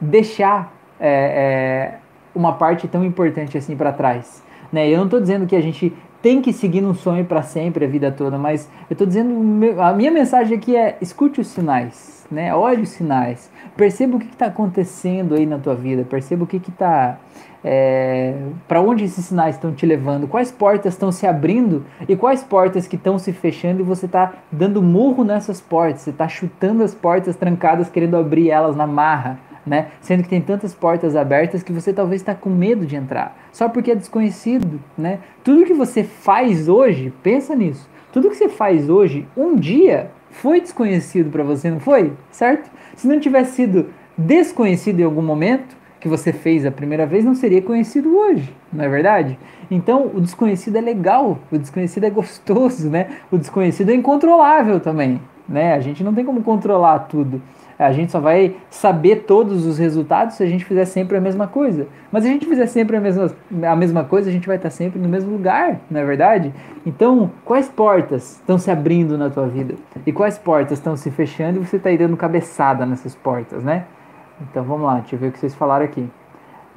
deixar 0.00 0.72
é, 0.98 1.08
é, 1.08 1.98
uma 2.34 2.54
parte 2.54 2.88
tão 2.88 3.04
importante 3.04 3.58
assim 3.58 3.76
para 3.76 3.92
trás. 3.92 4.42
Né? 4.72 4.88
Eu 4.88 4.98
não 4.98 5.04
estou 5.04 5.20
dizendo 5.20 5.46
que 5.46 5.56
a 5.56 5.60
gente 5.60 5.92
tem 6.22 6.42
que 6.42 6.52
seguir 6.52 6.84
um 6.84 6.94
sonho 6.94 7.24
para 7.24 7.42
sempre 7.42 7.84
a 7.84 7.88
vida 7.88 8.10
toda, 8.10 8.38
mas 8.38 8.68
eu 8.88 8.94
estou 8.94 9.06
dizendo 9.06 9.80
a 9.80 9.92
minha 9.92 10.10
mensagem 10.10 10.56
aqui 10.56 10.76
é 10.76 10.98
escute 11.00 11.40
os 11.40 11.46
sinais, 11.46 12.26
né? 12.30 12.52
Olhe 12.54 12.82
os 12.82 12.88
sinais, 12.88 13.50
perceba 13.78 14.16
o 14.16 14.18
que 14.18 14.26
está 14.26 14.46
acontecendo 14.46 15.36
aí 15.36 15.46
na 15.46 15.56
tua 15.56 15.76
vida, 15.76 16.02
perceba 16.02 16.42
o 16.42 16.46
que 16.48 16.56
está 16.56 17.16
é, 17.64 18.34
para 18.66 18.80
onde 18.80 19.04
esses 19.04 19.24
sinais 19.24 19.54
estão 19.54 19.72
te 19.72 19.86
levando, 19.86 20.26
quais 20.26 20.50
portas 20.50 20.94
estão 20.94 21.12
se 21.12 21.28
abrindo 21.28 21.84
e 22.08 22.16
quais 22.16 22.42
portas 22.42 22.88
que 22.88 22.96
estão 22.96 23.20
se 23.20 23.32
fechando 23.32 23.80
e 23.80 23.84
você 23.84 24.06
está 24.06 24.34
dando 24.50 24.82
murro 24.82 25.22
nessas 25.22 25.60
portas, 25.60 26.02
você 26.02 26.10
está 26.10 26.26
chutando 26.28 26.82
as 26.82 26.92
portas 26.92 27.36
trancadas 27.36 27.88
querendo 27.88 28.16
abrir 28.16 28.50
elas 28.50 28.74
na 28.74 28.86
marra 28.86 29.38
né? 29.64 29.88
Sendo 30.00 30.22
que 30.22 30.30
tem 30.30 30.40
tantas 30.40 30.74
portas 30.74 31.14
abertas 31.14 31.62
que 31.62 31.72
você 31.72 31.92
talvez 31.92 32.22
está 32.22 32.34
com 32.34 32.48
medo 32.48 32.86
de 32.86 32.96
entrar, 32.96 33.36
só 33.52 33.68
porque 33.68 33.90
é 33.90 33.94
desconhecido, 33.94 34.80
né? 34.96 35.18
Tudo 35.44 35.66
que 35.66 35.74
você 35.74 36.02
faz 36.02 36.68
hoje, 36.68 37.12
pensa 37.22 37.54
nisso. 37.54 37.86
Tudo 38.10 38.30
que 38.30 38.36
você 38.36 38.48
faz 38.48 38.88
hoje, 38.88 39.28
um 39.36 39.54
dia 39.54 40.10
foi 40.30 40.60
desconhecido 40.60 41.30
para 41.30 41.42
você, 41.42 41.70
não 41.70 41.80
foi? 41.80 42.12
Certo? 42.30 42.70
Se 42.98 43.06
não 43.06 43.20
tivesse 43.20 43.52
sido 43.52 43.90
desconhecido 44.16 44.98
em 44.98 45.04
algum 45.04 45.22
momento 45.22 45.76
que 46.00 46.08
você 46.08 46.32
fez 46.32 46.66
a 46.66 46.70
primeira 46.72 47.06
vez, 47.06 47.24
não 47.24 47.32
seria 47.32 47.62
conhecido 47.62 48.16
hoje, 48.16 48.52
não 48.72 48.84
é 48.84 48.88
verdade? 48.88 49.38
Então, 49.70 50.10
o 50.12 50.20
desconhecido 50.20 50.74
é 50.78 50.80
legal, 50.80 51.38
o 51.52 51.56
desconhecido 51.56 52.02
é 52.02 52.10
gostoso, 52.10 52.90
né? 52.90 53.18
O 53.30 53.38
desconhecido 53.38 53.90
é 53.90 53.94
incontrolável 53.94 54.80
também, 54.80 55.20
né? 55.48 55.74
A 55.74 55.80
gente 55.80 56.02
não 56.02 56.12
tem 56.12 56.24
como 56.24 56.42
controlar 56.42 56.98
tudo. 57.00 57.40
A 57.78 57.92
gente 57.92 58.10
só 58.10 58.18
vai 58.18 58.56
saber 58.68 59.24
todos 59.24 59.64
os 59.64 59.78
resultados 59.78 60.34
se 60.34 60.42
a 60.42 60.46
gente 60.46 60.64
fizer 60.64 60.84
sempre 60.84 61.16
a 61.16 61.20
mesma 61.20 61.46
coisa. 61.46 61.86
Mas 62.10 62.24
se 62.24 62.28
a 62.28 62.32
gente 62.32 62.44
fizer 62.44 62.66
sempre 62.66 62.96
a 62.96 63.00
mesma, 63.00 63.30
a 63.62 63.76
mesma 63.76 64.02
coisa, 64.02 64.28
a 64.28 64.32
gente 64.32 64.48
vai 64.48 64.56
estar 64.56 64.70
sempre 64.70 64.98
no 64.98 65.08
mesmo 65.08 65.30
lugar, 65.30 65.78
não 65.88 66.00
é 66.00 66.04
verdade? 66.04 66.52
Então, 66.84 67.30
quais 67.44 67.68
portas 67.68 68.32
estão 68.32 68.58
se 68.58 68.68
abrindo 68.68 69.16
na 69.16 69.30
tua 69.30 69.46
vida? 69.46 69.76
E 70.04 70.12
quais 70.12 70.36
portas 70.36 70.78
estão 70.78 70.96
se 70.96 71.08
fechando 71.12 71.60
e 71.60 71.64
você 71.64 71.76
está 71.76 71.88
aí 71.88 71.96
dando 71.96 72.16
cabeçada 72.16 72.84
nessas 72.84 73.14
portas, 73.14 73.62
né? 73.62 73.84
Então 74.40 74.64
vamos 74.64 74.86
lá, 74.86 74.96
deixa 74.98 75.14
eu 75.14 75.20
ver 75.20 75.28
o 75.28 75.32
que 75.32 75.38
vocês 75.38 75.54
falaram 75.54 75.84
aqui. 75.84 76.08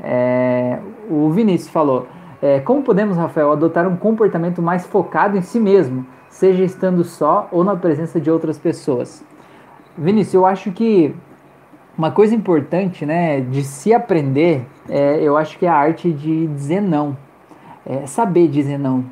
É, 0.04 0.78
o 1.10 1.30
Vinícius 1.32 1.72
falou: 1.72 2.08
é, 2.42 2.60
Como 2.60 2.84
podemos, 2.84 3.18
Rafael, 3.18 3.52
adotar 3.52 3.88
um 3.88 3.96
comportamento 3.96 4.62
mais 4.62 4.86
focado 4.86 5.38
em 5.38 5.42
si 5.42 5.60
mesmo, 5.60 6.06
seja 6.30 6.64
estando 6.64 7.04
só 7.04 7.48
ou 7.52 7.64
na 7.64 7.76
presença 7.76 8.20
de 8.20 8.30
outras 8.30 8.58
pessoas? 8.58 9.24
Vinícius, 9.98 10.34
eu 10.34 10.46
acho 10.46 10.72
que 10.72 11.14
uma 11.98 12.12
coisa 12.12 12.34
importante, 12.34 13.06
né, 13.06 13.42
de 13.42 13.64
se 13.64 13.94
aprender, 13.94 14.66
é, 14.90 15.20
eu 15.22 15.38
acho 15.38 15.58
que 15.60 15.66
é 15.66 15.70
a 15.70 15.76
arte 15.76 16.12
de 16.12 16.48
dizer 16.48 16.82
não, 16.82 17.18
é 17.86 18.06
saber 18.06 18.48
dizer 18.48 18.78
não. 18.78 19.04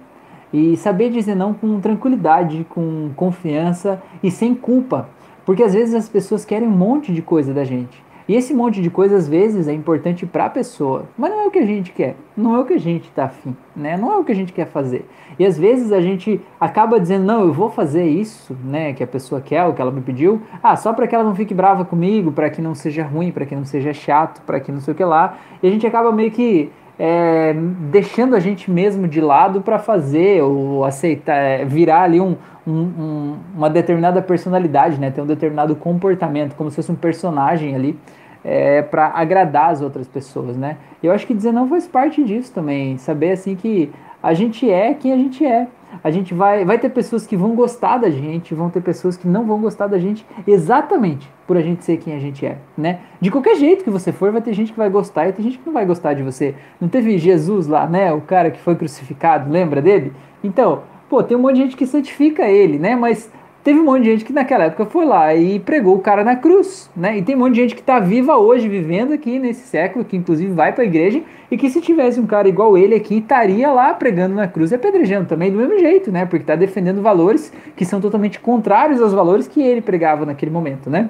E 0.51 0.75
saber 0.77 1.11
dizer 1.11 1.35
não 1.35 1.53
com 1.53 1.79
tranquilidade, 1.79 2.65
com 2.69 3.11
confiança 3.15 4.01
e 4.23 4.31
sem 4.31 4.55
culpa, 4.55 5.07
porque 5.45 5.61
às 5.61 5.73
vezes 5.73 5.93
as 5.93 6.09
pessoas 6.09 6.43
querem 6.43 6.67
um 6.67 6.71
monte 6.71 7.13
de 7.13 7.21
coisa 7.21 7.53
da 7.53 7.63
gente. 7.63 8.03
E 8.29 8.35
esse 8.35 8.53
monte 8.53 8.79
de 8.79 8.91
coisa 8.91 9.17
às 9.17 9.27
vezes 9.27 9.67
é 9.67 9.73
importante 9.73 10.23
para 10.23 10.45
a 10.45 10.49
pessoa, 10.51 11.05
mas 11.17 11.31
não 11.31 11.41
é 11.41 11.47
o 11.47 11.49
que 11.49 11.57
a 11.57 11.65
gente 11.65 11.91
quer, 11.91 12.15
não 12.37 12.55
é 12.55 12.59
o 12.59 12.63
que 12.63 12.73
a 12.73 12.79
gente 12.79 13.09
está 13.09 13.23
afim, 13.23 13.57
né? 13.75 13.97
Não 13.97 14.13
é 14.13 14.17
o 14.17 14.23
que 14.23 14.31
a 14.31 14.35
gente 14.35 14.53
quer 14.53 14.67
fazer. 14.67 15.09
E 15.39 15.43
às 15.43 15.57
vezes 15.57 15.91
a 15.91 15.99
gente 15.99 16.39
acaba 16.61 16.99
dizendo, 16.99 17.25
não, 17.25 17.41
eu 17.41 17.51
vou 17.51 17.71
fazer 17.71 18.05
isso, 18.05 18.55
né, 18.63 18.93
que 18.93 19.03
a 19.03 19.07
pessoa 19.07 19.41
quer, 19.41 19.65
o 19.65 19.73
que 19.73 19.81
ela 19.81 19.89
me 19.89 20.01
pediu, 20.01 20.43
ah, 20.61 20.75
só 20.75 20.93
para 20.93 21.07
que 21.07 21.15
ela 21.15 21.23
não 21.23 21.33
fique 21.33 21.55
brava 21.55 21.83
comigo, 21.83 22.31
para 22.31 22.51
que 22.51 22.61
não 22.61 22.75
seja 22.75 23.03
ruim, 23.03 23.31
para 23.31 23.47
que 23.47 23.55
não 23.55 23.65
seja 23.65 23.93
chato, 23.93 24.43
para 24.43 24.59
que 24.59 24.71
não 24.71 24.79
sei 24.79 24.93
o 24.93 24.95
que 24.95 25.03
lá. 25.03 25.39
E 25.63 25.67
a 25.67 25.71
gente 25.71 25.87
acaba 25.87 26.11
meio 26.11 26.29
que 26.29 26.69
é, 26.99 27.55
deixando 27.89 28.35
a 28.35 28.39
gente 28.39 28.69
mesmo 28.69 29.07
de 29.07 29.21
lado 29.21 29.61
para 29.61 29.79
fazer 29.79 30.43
ou 30.43 30.85
aceitar, 30.85 31.35
é, 31.35 31.65
virar 31.65 32.03
ali 32.03 32.21
um, 32.21 32.35
um, 32.67 32.73
um, 32.73 33.37
uma 33.55 33.69
determinada 33.69 34.21
personalidade, 34.21 34.99
né? 34.99 35.09
Ter 35.09 35.21
um 35.21 35.25
determinado 35.25 35.75
comportamento, 35.75 36.55
como 36.55 36.69
se 36.69 36.75
fosse 36.75 36.91
um 36.91 36.95
personagem 36.95 37.73
ali, 37.73 37.97
é, 38.43 38.81
para 38.81 39.07
agradar 39.07 39.71
as 39.71 39.81
outras 39.81 40.07
pessoas, 40.07 40.57
né? 40.57 40.77
Eu 41.01 41.11
acho 41.11 41.25
que 41.27 41.33
dizer 41.33 41.51
não 41.51 41.67
faz 41.67 41.87
parte 41.87 42.23
disso 42.23 42.51
também, 42.53 42.97
saber 42.97 43.31
assim 43.31 43.55
que 43.55 43.91
a 44.21 44.33
gente 44.33 44.69
é 44.69 44.93
quem 44.93 45.13
a 45.13 45.17
gente 45.17 45.45
é. 45.45 45.67
A 46.03 46.11
gente 46.11 46.35
vai, 46.35 46.63
vai 46.63 46.77
ter 46.77 46.89
pessoas 46.89 47.25
que 47.25 47.35
vão 47.35 47.55
gostar 47.55 47.97
da 47.97 48.11
gente, 48.11 48.53
vão 48.53 48.69
ter 48.69 48.79
pessoas 48.79 49.17
que 49.17 49.27
não 49.27 49.45
vão 49.45 49.59
gostar 49.59 49.87
da 49.87 49.97
gente 49.97 50.25
exatamente 50.45 51.29
por 51.47 51.57
a 51.57 51.61
gente 51.61 51.83
ser 51.83 51.97
quem 51.97 52.13
a 52.13 52.19
gente 52.19 52.45
é, 52.45 52.59
né? 52.77 52.99
De 53.19 53.31
qualquer 53.31 53.55
jeito 53.55 53.83
que 53.83 53.89
você 53.89 54.11
for, 54.11 54.31
vai 54.31 54.41
ter 54.41 54.53
gente 54.53 54.71
que 54.71 54.77
vai 54.77 54.89
gostar 54.89 55.27
e 55.27 55.33
tem 55.33 55.43
gente 55.43 55.57
que 55.57 55.65
não 55.65 55.73
vai 55.73 55.85
gostar 55.85 56.13
de 56.13 56.21
você. 56.21 56.53
Não 56.79 56.87
teve 56.87 57.17
Jesus 57.17 57.65
lá, 57.65 57.87
né? 57.87 58.13
O 58.13 58.21
cara 58.21 58.51
que 58.51 58.59
foi 58.59 58.75
crucificado, 58.75 59.51
lembra 59.51 59.81
dele? 59.81 60.13
Então, 60.43 60.83
pô, 61.09 61.23
tem 61.23 61.35
um 61.35 61.41
monte 61.41 61.55
de 61.55 61.61
gente 61.63 61.75
que 61.75 61.87
santifica 61.87 62.47
ele, 62.47 62.77
né? 62.77 62.95
Mas 62.95 63.31
Teve 63.63 63.77
um 63.77 63.83
monte 63.83 64.03
de 64.03 64.11
gente 64.11 64.25
que 64.25 64.31
naquela 64.31 64.65
época 64.65 64.85
foi 64.85 65.05
lá 65.05 65.35
e 65.35 65.59
pregou 65.59 65.95
o 65.95 65.99
cara 65.99 66.23
na 66.23 66.35
cruz, 66.35 66.89
né? 66.95 67.17
E 67.17 67.21
tem 67.21 67.35
um 67.35 67.39
monte 67.39 67.55
de 67.55 67.61
gente 67.61 67.75
que 67.75 67.81
está 67.81 67.99
viva 67.99 68.37
hoje, 68.37 68.69
vivendo 68.69 69.11
aqui 69.11 69.37
nesse 69.37 69.67
século, 69.67 70.05
que 70.05 70.15
inclusive 70.15 70.51
vai 70.53 70.71
para 70.71 70.83
a 70.83 70.87
igreja, 70.87 71.21
e 71.51 71.57
que 71.57 71.69
se 71.69 71.81
tivesse 71.81 72.21
um 72.21 72.25
cara 72.25 72.47
igual 72.47 72.77
ele 72.77 72.95
aqui, 72.95 73.17
estaria 73.17 73.69
lá 73.71 73.93
pregando 73.93 74.33
na 74.33 74.47
cruz 74.47 74.71
e 74.71 74.75
apedrejando 74.75 75.27
também 75.27 75.51
do 75.51 75.57
mesmo 75.57 75.77
jeito, 75.77 76.09
né? 76.09 76.25
Porque 76.25 76.43
está 76.43 76.55
defendendo 76.55 77.01
valores 77.01 77.51
que 77.75 77.83
são 77.83 77.99
totalmente 77.99 78.39
contrários 78.39 79.01
aos 79.01 79.11
valores 79.11 79.47
que 79.47 79.61
ele 79.61 79.81
pregava 79.81 80.25
naquele 80.25 80.51
momento, 80.51 80.89
né? 80.89 81.09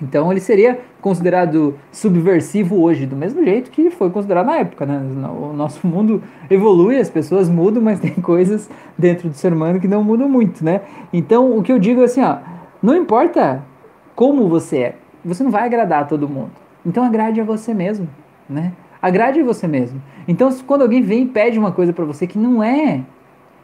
Então 0.00 0.30
ele 0.30 0.40
seria 0.40 0.80
considerado 1.00 1.74
subversivo 1.90 2.80
hoje, 2.80 3.06
do 3.06 3.16
mesmo 3.16 3.44
jeito 3.44 3.70
que 3.70 3.90
foi 3.90 4.10
considerado 4.10 4.46
na 4.46 4.56
época. 4.56 4.86
Né? 4.86 5.00
O 5.28 5.52
nosso 5.52 5.84
mundo 5.86 6.22
evolui, 6.50 6.96
as 6.96 7.10
pessoas 7.10 7.48
mudam, 7.48 7.82
mas 7.82 8.00
tem 8.00 8.12
coisas 8.14 8.68
dentro 8.96 9.28
do 9.28 9.34
ser 9.34 9.52
humano 9.52 9.80
que 9.80 9.88
não 9.88 10.02
mudam 10.02 10.28
muito. 10.28 10.64
Né? 10.64 10.80
Então 11.12 11.56
o 11.56 11.62
que 11.62 11.72
eu 11.72 11.78
digo 11.78 12.00
é 12.00 12.04
assim: 12.04 12.22
ó, 12.22 12.38
não 12.82 12.96
importa 12.96 13.62
como 14.14 14.48
você 14.48 14.78
é, 14.78 14.94
você 15.24 15.42
não 15.42 15.50
vai 15.50 15.64
agradar 15.64 16.02
a 16.02 16.04
todo 16.04 16.28
mundo. 16.28 16.52
Então 16.84 17.04
agrade 17.04 17.40
a 17.40 17.44
você 17.44 17.74
mesmo. 17.74 18.08
Né? 18.48 18.72
Agrade 19.00 19.40
a 19.40 19.44
você 19.44 19.66
mesmo. 19.66 20.00
Então 20.26 20.50
quando 20.66 20.82
alguém 20.82 21.02
vem 21.02 21.24
e 21.24 21.26
pede 21.26 21.58
uma 21.58 21.72
coisa 21.72 21.92
para 21.92 22.04
você 22.04 22.26
que 22.26 22.38
não 22.38 22.62
é 22.62 23.02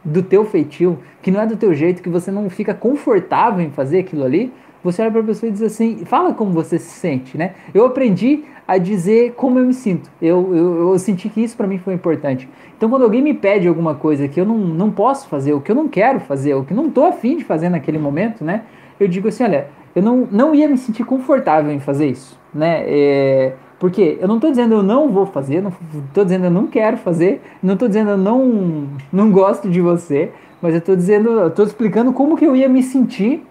do 0.05 0.21
teu 0.21 0.45
feitio, 0.45 0.99
que 1.21 1.31
não 1.31 1.41
é 1.41 1.47
do 1.47 1.57
teu 1.57 1.73
jeito, 1.73 2.03
que 2.03 2.09
você 2.09 2.29
não 2.29 2.47
fica 2.47 2.75
confortável 2.75 3.65
em 3.65 3.71
fazer 3.71 3.99
aquilo 3.99 4.23
ali, 4.23 4.53
você 4.85 5.01
olha 5.01 5.11
para 5.11 5.21
a 5.21 5.23
pessoa 5.23 5.49
e 5.49 5.51
diz 5.51 5.63
assim, 5.63 6.05
fala 6.05 6.33
como 6.33 6.51
você 6.51 6.77
se 6.77 6.91
sente, 6.91 7.35
né? 7.37 7.55
Eu 7.73 7.85
aprendi 7.85 8.43
a 8.67 8.77
dizer 8.77 9.33
como 9.33 9.57
eu 9.57 9.65
me 9.65 9.73
sinto. 9.73 10.09
Eu, 10.21 10.55
eu, 10.55 10.91
eu 10.91 10.99
senti 10.99 11.27
que 11.27 11.41
isso 11.41 11.57
para 11.57 11.65
mim 11.65 11.79
foi 11.79 11.95
importante. 11.95 12.47
Então, 12.77 12.87
quando 12.87 13.01
alguém 13.01 13.21
me 13.21 13.33
pede 13.33 13.67
alguma 13.67 13.95
coisa 13.95 14.27
que 14.27 14.39
eu 14.39 14.45
não, 14.45 14.57
não 14.57 14.91
posso 14.91 15.27
fazer, 15.27 15.53
o 15.53 15.61
que 15.61 15.71
eu 15.71 15.75
não 15.75 15.87
quero 15.87 16.19
fazer, 16.19 16.53
o 16.53 16.63
que 16.63 16.71
eu 16.71 16.77
não 16.77 16.87
estou 16.87 17.03
afim 17.03 17.35
de 17.35 17.43
fazer 17.43 17.67
naquele 17.67 17.97
momento, 17.97 18.43
né? 18.43 18.61
Eu 18.99 19.07
digo 19.07 19.27
assim, 19.27 19.43
olha, 19.43 19.67
eu 19.95 20.03
não, 20.03 20.27
não 20.31 20.53
ia 20.53 20.69
me 20.69 20.77
sentir 20.77 21.03
confortável 21.03 21.71
em 21.71 21.79
fazer 21.79 22.07
isso, 22.07 22.39
né? 22.53 22.83
É, 22.85 23.53
porque 23.79 24.17
eu 24.21 24.27
não 24.27 24.35
estou 24.35 24.51
dizendo 24.51 24.75
eu 24.75 24.83
não 24.83 25.09
vou 25.09 25.25
fazer, 25.25 25.61
não 25.61 25.71
estou 26.07 26.23
dizendo 26.23 26.45
eu 26.45 26.51
não 26.51 26.67
quero 26.67 26.97
fazer, 26.97 27.41
não 27.61 27.73
estou 27.73 27.87
dizendo 27.87 28.11
eu 28.11 28.17
não, 28.17 28.87
não 29.11 29.31
gosto 29.31 29.67
de 29.67 29.81
você, 29.81 30.31
mas 30.61 30.73
eu 30.73 30.79
estou 30.79 30.95
dizendo, 30.95 31.47
estou 31.47 31.65
explicando 31.65 32.13
como 32.13 32.37
que 32.37 32.45
eu 32.45 32.55
ia 32.55 32.69
me 32.69 32.83
sentir 32.83 33.43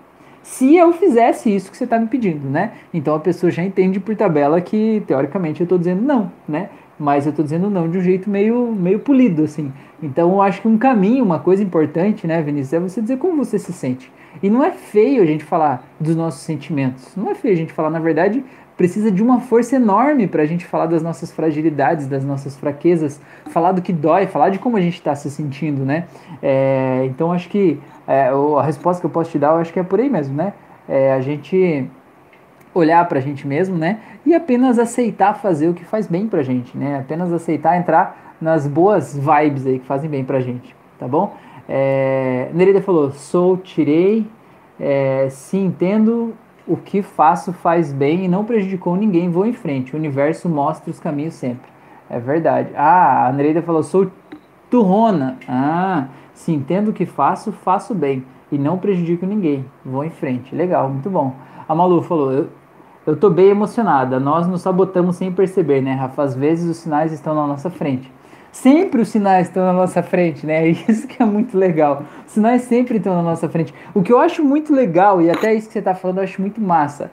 se 0.44 0.76
eu 0.76 0.92
fizesse 0.92 1.52
isso 1.52 1.70
que 1.70 1.76
você 1.76 1.84
está 1.84 1.98
me 1.98 2.06
pedindo, 2.06 2.48
né? 2.50 2.72
Então 2.92 3.14
a 3.14 3.18
pessoa 3.18 3.50
já 3.50 3.62
entende 3.62 3.98
por 3.98 4.14
tabela 4.14 4.60
que, 4.60 5.02
teoricamente, 5.06 5.62
eu 5.62 5.64
estou 5.64 5.78
dizendo 5.78 6.02
não, 6.02 6.30
né? 6.46 6.68
Mas 6.98 7.24
eu 7.24 7.30
estou 7.30 7.42
dizendo 7.42 7.70
não 7.70 7.90
de 7.90 7.96
um 7.96 8.00
jeito 8.02 8.28
meio, 8.28 8.70
meio 8.70 8.98
polido, 8.98 9.42
assim. 9.42 9.72
Então 10.02 10.32
eu 10.32 10.42
acho 10.42 10.60
que 10.60 10.68
um 10.68 10.76
caminho, 10.76 11.24
uma 11.24 11.38
coisa 11.38 11.62
importante, 11.62 12.26
né, 12.26 12.42
Vinícius, 12.42 12.74
é 12.74 12.78
você 12.78 13.00
dizer 13.00 13.16
como 13.16 13.42
você 13.42 13.58
se 13.58 13.72
sente. 13.72 14.12
E 14.42 14.50
não 14.50 14.62
é 14.62 14.70
feio 14.70 15.22
a 15.22 15.26
gente 15.26 15.42
falar 15.44 15.88
dos 15.98 16.14
nossos 16.14 16.42
sentimentos. 16.42 17.16
Não 17.16 17.30
é 17.30 17.34
feio 17.34 17.54
a 17.54 17.56
gente 17.56 17.72
falar, 17.72 17.88
na 17.88 17.98
verdade, 17.98 18.44
precisa 18.76 19.10
de 19.10 19.22
uma 19.22 19.40
força 19.40 19.76
enorme 19.76 20.26
para 20.26 20.42
a 20.42 20.46
gente 20.46 20.66
falar 20.66 20.86
das 20.86 21.02
nossas 21.02 21.30
fragilidades, 21.30 22.06
das 22.06 22.24
nossas 22.24 22.56
fraquezas, 22.56 23.20
falar 23.46 23.72
do 23.72 23.80
que 23.80 23.92
dói, 23.92 24.26
falar 24.26 24.48
de 24.48 24.58
como 24.58 24.76
a 24.76 24.80
gente 24.80 24.94
está 24.94 25.14
se 25.14 25.30
sentindo, 25.30 25.84
né? 25.84 26.06
É, 26.42 27.02
então 27.06 27.32
acho 27.32 27.48
que 27.48 27.78
é, 28.06 28.28
a 28.28 28.62
resposta 28.62 29.00
que 29.00 29.06
eu 29.06 29.10
posso 29.10 29.30
te 29.30 29.38
dar, 29.38 29.48
eu 29.48 29.58
acho 29.58 29.72
que 29.72 29.78
é 29.78 29.82
por 29.82 30.00
aí 30.00 30.10
mesmo, 30.10 30.34
né? 30.34 30.52
É 30.88 31.12
a 31.12 31.20
gente 31.20 31.88
olhar 32.74 33.06
para 33.08 33.18
a 33.18 33.22
gente 33.22 33.46
mesmo, 33.46 33.76
né? 33.78 34.00
E 34.26 34.34
apenas 34.34 34.78
aceitar 34.78 35.34
fazer 35.34 35.68
o 35.68 35.74
que 35.74 35.84
faz 35.84 36.08
bem 36.08 36.26
para 36.26 36.40
a 36.40 36.42
gente, 36.42 36.76
né? 36.76 36.98
Apenas 36.98 37.32
aceitar 37.32 37.76
entrar 37.76 38.34
nas 38.40 38.66
boas 38.66 39.16
vibes 39.16 39.66
aí 39.66 39.78
que 39.78 39.86
fazem 39.86 40.10
bem 40.10 40.24
para 40.24 40.38
a 40.38 40.40
gente, 40.40 40.74
tá 40.98 41.06
bom? 41.06 41.34
É, 41.68 42.50
Nereida 42.52 42.82
falou, 42.82 43.12
sou, 43.12 43.56
tirei, 43.56 44.26
é, 44.78 45.28
se 45.30 45.56
entendo 45.56 46.34
o 46.66 46.76
que 46.76 47.02
faço 47.02 47.52
faz 47.52 47.92
bem 47.92 48.24
e 48.24 48.28
não 48.28 48.44
prejudicou 48.44 48.96
ninguém, 48.96 49.30
vou 49.30 49.46
em 49.46 49.52
frente. 49.52 49.94
O 49.94 49.98
universo 49.98 50.48
mostra 50.48 50.90
os 50.90 50.98
caminhos 50.98 51.34
sempre. 51.34 51.70
É 52.08 52.18
verdade. 52.18 52.70
Ah, 52.76 53.28
a 53.28 53.32
Nereida 53.32 53.62
falou, 53.62 53.82
sou 53.82 54.10
turrona. 54.70 55.36
Ah, 55.48 56.08
se 56.32 56.52
entendo 56.52 56.88
o 56.88 56.92
que 56.92 57.06
faço, 57.06 57.52
faço 57.52 57.94
bem 57.94 58.24
e 58.50 58.58
não 58.58 58.78
prejudico 58.78 59.26
ninguém. 59.26 59.64
Vou 59.84 60.04
em 60.04 60.10
frente. 60.10 60.54
Legal, 60.54 60.88
muito 60.88 61.10
bom. 61.10 61.34
A 61.68 61.74
Malu 61.74 62.02
falou, 62.02 62.32
eu, 62.32 62.48
eu 63.06 63.16
tô 63.16 63.30
bem 63.30 63.48
emocionada. 63.48 64.18
Nós 64.18 64.46
nos 64.46 64.62
sabotamos 64.62 65.16
sem 65.16 65.32
perceber, 65.32 65.80
né, 65.80 65.94
Rafa? 65.94 66.22
Às 66.22 66.34
vezes 66.34 66.68
os 66.68 66.76
sinais 66.78 67.12
estão 67.12 67.34
na 67.34 67.46
nossa 67.46 67.70
frente. 67.70 68.10
Sempre 68.54 69.02
os 69.02 69.08
sinais 69.08 69.48
estão 69.48 69.66
na 69.66 69.72
nossa 69.72 70.00
frente, 70.00 70.46
né? 70.46 70.68
Isso 70.88 71.08
que 71.08 71.20
é 71.20 71.26
muito 71.26 71.58
legal. 71.58 72.04
Os 72.24 72.34
sinais 72.34 72.62
sempre 72.62 72.98
estão 72.98 73.12
na 73.16 73.22
nossa 73.22 73.48
frente. 73.48 73.74
O 73.92 74.00
que 74.00 74.12
eu 74.12 74.20
acho 74.20 74.44
muito 74.44 74.72
legal, 74.72 75.20
e 75.20 75.28
até 75.28 75.52
isso 75.52 75.66
que 75.66 75.72
você 75.72 75.80
está 75.80 75.92
falando, 75.92 76.18
eu 76.18 76.22
acho 76.22 76.40
muito 76.40 76.60
massa. 76.60 77.10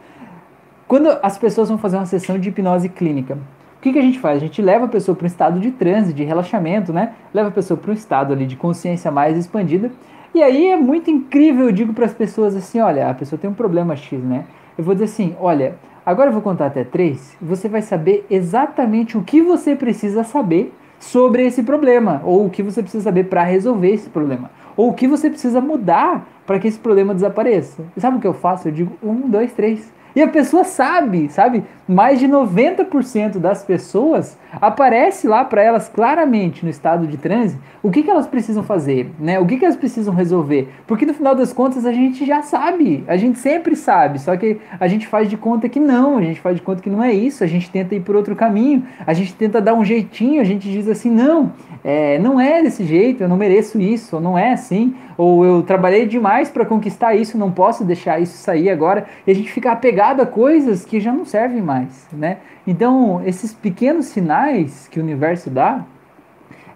Quando 0.88 1.10
as 1.24 1.40
pessoas 1.40 1.68
vão 1.68 1.80
fazer 1.80 1.98
uma 1.98 2.06
sessão 2.06 2.38
de 2.38 2.50
hipnose 2.50 2.88
clínica, 2.90 3.40
o 3.76 3.82
que, 3.82 3.92
que 3.92 3.98
a 3.98 4.04
gente 4.04 4.20
faz? 4.20 4.38
A 4.38 4.40
gente 4.40 4.62
leva 4.62 4.86
a 4.86 4.88
pessoa 4.88 5.16
para 5.16 5.24
um 5.24 5.28
estado 5.28 5.60
de 5.60 5.72
transe, 5.72 6.14
de 6.14 6.24
relaxamento, 6.24 6.94
né? 6.94 7.14
Leva 7.34 7.50
a 7.50 7.52
pessoa 7.52 7.76
para 7.76 7.90
um 7.90 7.96
estado 7.96 8.34
ali 8.34 8.46
de 8.46 8.56
consciência 8.56 9.10
mais 9.10 9.36
expandida. 9.36 9.92
E 10.36 10.44
aí 10.44 10.68
é 10.68 10.78
muito 10.78 11.10
incrível, 11.10 11.66
eu 11.66 11.72
digo 11.72 11.92
para 11.92 12.06
as 12.06 12.14
pessoas 12.14 12.56
assim, 12.56 12.80
olha, 12.80 13.10
a 13.10 13.16
pessoa 13.16 13.40
tem 13.40 13.50
um 13.50 13.56
problema 13.56 13.96
X, 13.96 14.24
né? 14.24 14.46
Eu 14.78 14.84
vou 14.84 14.94
dizer 14.94 15.06
assim, 15.06 15.36
olha, 15.40 15.76
agora 16.06 16.30
eu 16.30 16.34
vou 16.34 16.44
contar 16.44 16.68
até 16.68 16.84
três, 16.84 17.36
você 17.42 17.68
vai 17.68 17.82
saber 17.82 18.28
exatamente 18.30 19.18
o 19.18 19.24
que 19.24 19.42
você 19.42 19.76
precisa 19.76 20.24
saber 20.24 20.72
sobre 21.02 21.46
esse 21.46 21.64
problema, 21.64 22.22
ou 22.24 22.46
o 22.46 22.50
que 22.50 22.62
você 22.62 22.82
precisa 22.82 23.04
saber 23.04 23.26
para 23.26 23.44
resolver 23.44 23.92
esse 23.92 24.10
problema, 24.10 24.52
ou 24.78 24.92
o 24.92 24.94
que 24.94 25.08
você 25.08 25.30
precisa 25.30 25.60
mudar 25.60 26.28
para 26.46 26.60
que 26.60 26.68
esse 26.68 26.80
problema 26.80 27.14
desapareça. 27.14 27.84
E 27.98 28.00
sabe 28.00 28.18
o 28.18 28.22
que 28.22 28.28
eu 28.28 28.34
faço? 28.34 28.68
Eu 28.68 28.72
digo 28.72 28.94
um, 29.04 29.28
dois, 29.28 29.52
três. 29.52 29.92
E 30.16 30.22
a 30.22 30.28
pessoa 30.28 30.64
sabe, 30.64 31.28
sabe? 31.30 31.64
Mais 31.92 32.20
de 32.20 32.28
90% 32.28 33.38
das 33.38 33.66
pessoas 33.66 34.38
aparece 34.62 35.28
lá 35.28 35.44
para 35.44 35.62
elas 35.62 35.90
claramente 35.90 36.64
no 36.64 36.70
estado 36.70 37.06
de 37.06 37.18
transe 37.18 37.58
o 37.84 37.90
que, 37.90 38.04
que 38.04 38.10
elas 38.10 38.28
precisam 38.28 38.64
fazer, 38.64 39.12
né? 39.20 39.40
O 39.40 39.46
que, 39.46 39.58
que 39.58 39.66
elas 39.66 39.76
precisam 39.76 40.14
resolver. 40.14 40.70
Porque 40.86 41.06
no 41.06 41.14
final 41.14 41.34
das 41.34 41.52
contas 41.52 41.86
a 41.86 41.92
gente 41.92 42.26
já 42.26 42.42
sabe, 42.42 43.04
a 43.08 43.18
gente 43.18 43.40
sempre 43.40 43.76
sabe, 43.76 44.20
só 44.20 44.38
que 44.38 44.60
a 44.80 44.88
gente 44.88 45.08
faz 45.08 45.30
de 45.30 45.36
conta 45.36 45.68
que 45.68 45.80
não, 45.80 46.18
a 46.18 46.22
gente 46.22 46.40
faz 46.40 46.56
de 46.56 46.62
conta 46.62 46.82
que 46.82 46.90
não 46.90 47.04
é 47.04 47.12
isso, 47.12 47.44
a 47.44 47.48
gente 47.48 47.70
tenta 47.70 47.96
ir 47.96 48.02
por 48.02 48.16
outro 48.16 48.36
caminho, 48.36 48.86
a 49.06 49.14
gente 49.14 49.34
tenta 49.34 49.60
dar 49.60 49.74
um 49.74 49.84
jeitinho, 49.84 50.40
a 50.40 50.44
gente 50.44 50.70
diz 50.70 50.88
assim, 50.88 51.10
não, 51.10 51.54
é, 51.84 52.20
não 52.20 52.40
é 52.40 52.62
desse 52.62 52.86
jeito, 52.86 53.24
eu 53.24 53.28
não 53.28 53.38
mereço 53.38 53.82
isso, 53.82 54.18
ou 54.18 54.22
não 54.22 54.38
é 54.38 54.54
assim, 54.54 54.94
ou 55.18 55.44
eu 55.44 55.64
trabalhei 55.64 56.06
demais 56.06 56.50
para 56.50 56.66
conquistar 56.66 57.16
isso, 57.16 57.38
não 57.38 57.52
posso 57.52 57.84
deixar 57.84 58.22
isso 58.22 58.38
sair 58.38 58.70
agora, 58.70 59.06
e 59.26 59.32
a 59.32 59.36
gente 59.36 59.52
fica 59.52 59.72
apegado 59.72 60.22
a 60.22 60.26
coisas 60.26 60.86
que 60.86 61.00
já 61.00 61.12
não 61.12 61.26
servem 61.26 61.62
mais, 61.62 61.81
né? 62.12 62.38
Então, 62.66 63.22
esses 63.26 63.54
pequenos 63.54 64.08
sinais 64.08 64.88
que 64.88 65.00
o 65.00 65.04
universo 65.04 65.50
dá, 65.50 65.86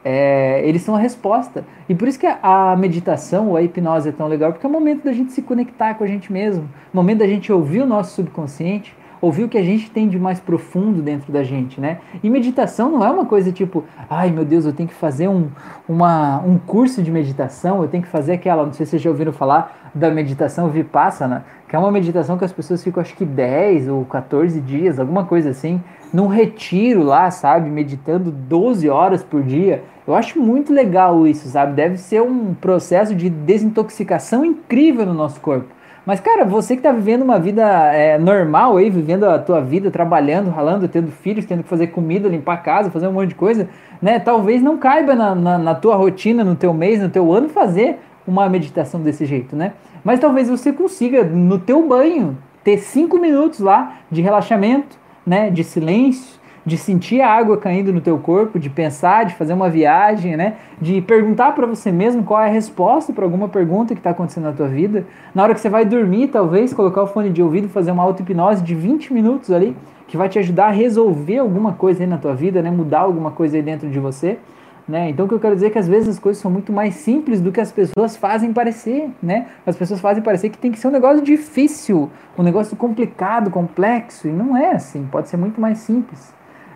é, 0.04 0.62
eles 0.64 0.84
são 0.84 0.96
a 0.96 1.00
resposta. 1.00 1.66
E 1.90 1.96
por 1.96 2.08
isso 2.08 2.20
que 2.20 2.28
a 2.28 2.76
meditação 2.78 3.50
ou 3.50 3.58
a 3.58 3.64
hipnose 3.64 4.10
é 4.10 4.12
tão 4.12 4.28
legal, 4.28 4.52
porque 4.52 4.66
é 4.66 4.70
o 4.70 4.72
momento 4.72 5.04
da 5.04 5.12
gente 5.12 5.32
se 5.32 5.42
conectar 5.42 5.96
com 5.96 6.04
a 6.04 6.08
gente 6.08 6.32
mesmo, 6.32 6.70
momento 6.94 7.20
da 7.20 7.28
gente 7.28 7.52
ouvir 7.52 7.82
o 7.82 7.88
nosso 7.88 8.16
subconsciente, 8.16 8.96
ouvir 9.20 9.44
o 9.44 9.50
que 9.50 9.58
a 9.58 9.64
gente 9.64 9.90
tem 9.90 10.08
de 10.08 10.20
mais 10.20 10.40
profundo 10.40 11.02
dentro 11.02 11.34
da 11.34 11.44
gente, 11.44 11.82
né? 11.82 11.98
E 12.22 12.30
meditação 12.30 12.92
não 12.92 13.04
é 13.04 13.10
uma 13.10 13.26
coisa 13.26 13.52
tipo, 13.52 13.84
ai 14.08 14.30
meu 14.30 14.46
Deus, 14.46 14.66
eu 14.66 14.74
tenho 14.74 14.88
que 14.88 14.94
fazer 14.94 15.28
um, 15.28 15.50
uma, 15.90 16.40
um 16.42 16.60
curso 16.60 17.02
de 17.02 17.12
meditação, 17.12 17.82
eu 17.82 17.88
tenho 17.88 18.04
que 18.04 18.10
fazer 18.10 18.34
aquela, 18.34 18.64
não 18.64 18.74
sei 18.74 18.86
se 18.86 18.92
vocês 18.92 19.02
já 19.02 19.10
ouviram 19.10 19.34
falar 19.34 19.92
da 19.96 20.12
meditação 20.12 20.70
vipassana, 20.70 21.46
que 21.68 21.76
é 21.76 21.80
uma 21.80 21.92
meditação 21.92 22.38
que 22.38 22.46
as 22.46 22.54
pessoas 22.54 22.84
ficam 22.84 23.02
acho 23.02 23.16
que 23.16 23.26
10 23.26 23.90
ou 23.90 24.06
14 24.06 24.60
dias, 24.62 25.00
alguma 25.00 25.26
coisa 25.26 25.50
assim, 25.50 25.82
num 26.14 26.28
retiro 26.28 27.04
lá, 27.04 27.30
sabe, 27.32 27.70
meditando 27.70 28.32
12 28.32 28.88
horas 28.90 29.24
por 29.24 29.42
dia. 29.42 29.84
Eu 30.08 30.16
acho 30.16 30.40
muito 30.40 30.72
legal 30.72 31.28
isso, 31.28 31.48
sabe? 31.48 31.74
Deve 31.74 31.98
ser 31.98 32.22
um 32.22 32.54
processo 32.54 33.16
de 33.16 33.30
desintoxicação 33.30 34.46
incrível 34.46 35.06
no 35.06 35.14
nosso 35.14 35.40
corpo. 35.42 35.76
Mas, 36.06 36.20
cara, 36.20 36.46
você 36.46 36.76
que 36.76 36.84
tá 36.84 36.92
vivendo 36.92 37.24
uma 37.24 37.40
vida 37.40 37.64
é, 37.92 38.16
normal 38.20 38.78
aí, 38.78 38.92
vivendo 38.92 39.24
a 39.24 39.40
tua 39.40 39.60
vida, 39.60 39.90
trabalhando, 39.90 40.52
ralando, 40.52 40.88
tendo 40.88 41.12
filhos, 41.12 41.46
tendo 41.46 41.64
que 41.64 41.70
fazer 41.70 41.88
comida, 41.88 42.30
limpar 42.30 42.54
a 42.54 42.58
casa, 42.58 42.92
fazer 42.92 43.08
um 43.08 43.14
monte 43.14 43.30
de 43.30 43.36
coisa, 43.36 43.68
né? 44.00 44.20
Talvez 44.20 44.62
não 44.62 44.78
caiba 44.78 45.16
na, 45.16 45.34
na, 45.34 45.58
na 45.58 45.74
tua 45.74 45.96
rotina, 45.96 46.44
no 46.44 46.56
teu 46.56 46.72
mês, 46.76 47.02
no 47.02 47.10
teu 47.10 47.34
ano, 47.34 47.50
fazer 47.50 47.98
uma 48.28 48.48
meditação 48.50 49.02
desse 49.02 49.26
jeito, 49.26 49.56
né? 49.56 49.74
Mas 50.04 50.20
talvez 50.20 50.50
você 50.50 50.72
consiga, 50.72 51.24
no 51.24 51.60
teu 51.60 51.88
banho, 51.88 52.38
ter 52.64 52.78
cinco 52.78 53.20
minutos 53.20 53.60
lá 53.60 53.98
de 54.12 54.22
relaxamento, 54.22 54.98
né? 55.26 55.50
De 55.50 55.64
silêncio, 55.64 56.40
de 56.66 56.78
sentir 56.78 57.22
a 57.22 57.30
água 57.30 57.58
caindo 57.58 57.94
no 57.94 58.02
teu 58.02 58.18
corpo, 58.18 58.58
de 58.58 58.70
pensar, 58.70 59.26
de 59.26 59.36
fazer 59.36 59.54
uma 59.54 59.70
viagem, 59.70 60.36
né? 60.36 60.56
De 60.82 61.00
perguntar 61.02 61.54
para 61.54 61.68
você 61.68 61.92
mesmo 61.92 62.24
qual 62.24 62.42
é 62.42 62.46
a 62.46 62.52
resposta 62.52 63.14
para 63.14 63.24
alguma 63.24 63.48
pergunta 63.48 63.94
que 63.94 64.00
está 64.00 64.10
acontecendo 64.10 64.46
na 64.46 64.52
tua 64.52 64.68
vida. 64.68 65.06
Na 65.34 65.44
hora 65.44 65.54
que 65.54 65.60
você 65.60 65.70
vai 65.70 65.86
dormir, 65.86 66.30
talvez 66.30 66.74
colocar 66.74 67.04
o 67.04 67.08
fone 67.08 67.30
de 67.30 67.42
ouvido, 67.42 67.70
fazer 67.70 67.92
uma 67.92 68.02
auto-hipnose 68.02 68.64
de 68.64 68.74
20 68.74 69.14
minutos 69.14 69.52
ali, 69.52 69.78
que 70.08 70.18
vai 70.18 70.28
te 70.28 70.40
ajudar 70.40 70.68
a 70.68 70.72
resolver 70.72 71.38
alguma 71.38 71.74
coisa 71.74 72.02
aí 72.04 72.08
na 72.08 72.18
tua 72.18 72.34
vida, 72.34 72.62
né? 72.64 72.72
Mudar 72.72 73.02
alguma 73.02 73.30
coisa 73.30 73.58
aí 73.58 73.62
dentro 73.62 73.88
de 73.88 74.00
você. 74.00 74.40
Né? 74.88 75.10
Então 75.10 75.26
o 75.26 75.30
que 75.30 75.34
eu 75.34 75.40
quero 75.40 75.56
dizer 75.56 75.68
é 75.68 75.70
que 75.72 75.80
às 75.80 75.88
vezes 75.88 76.10
as 76.10 76.20
coisas 76.20 76.40
são 76.40 76.52
muito 76.52 76.72
mais 76.72 76.94
simples 76.96 77.42
do 77.42 77.52
que 77.52 77.60
as 77.60 77.72
pessoas 77.72 78.16
fazem 78.16 78.54
parecer, 78.54 79.10
né? 79.22 79.48
As 79.66 79.76
pessoas 79.76 80.00
fazem 80.00 80.22
parecer 80.22 80.50
que 80.50 80.60
tem 80.60 80.72
que 80.72 80.78
ser 80.78 80.88
um 80.88 80.92
negócio 80.92 81.24
difícil, 81.24 82.12
um 82.38 82.44
negócio 82.44 82.78
complicado, 82.78 83.50
complexo, 83.50 84.28
e 84.28 84.32
não 84.32 84.56
é 84.56 84.74
assim, 84.74 85.08
pode 85.12 85.28
ser 85.28 85.38
muito 85.38 85.60
mais 85.60 85.80
simples. 85.80 86.32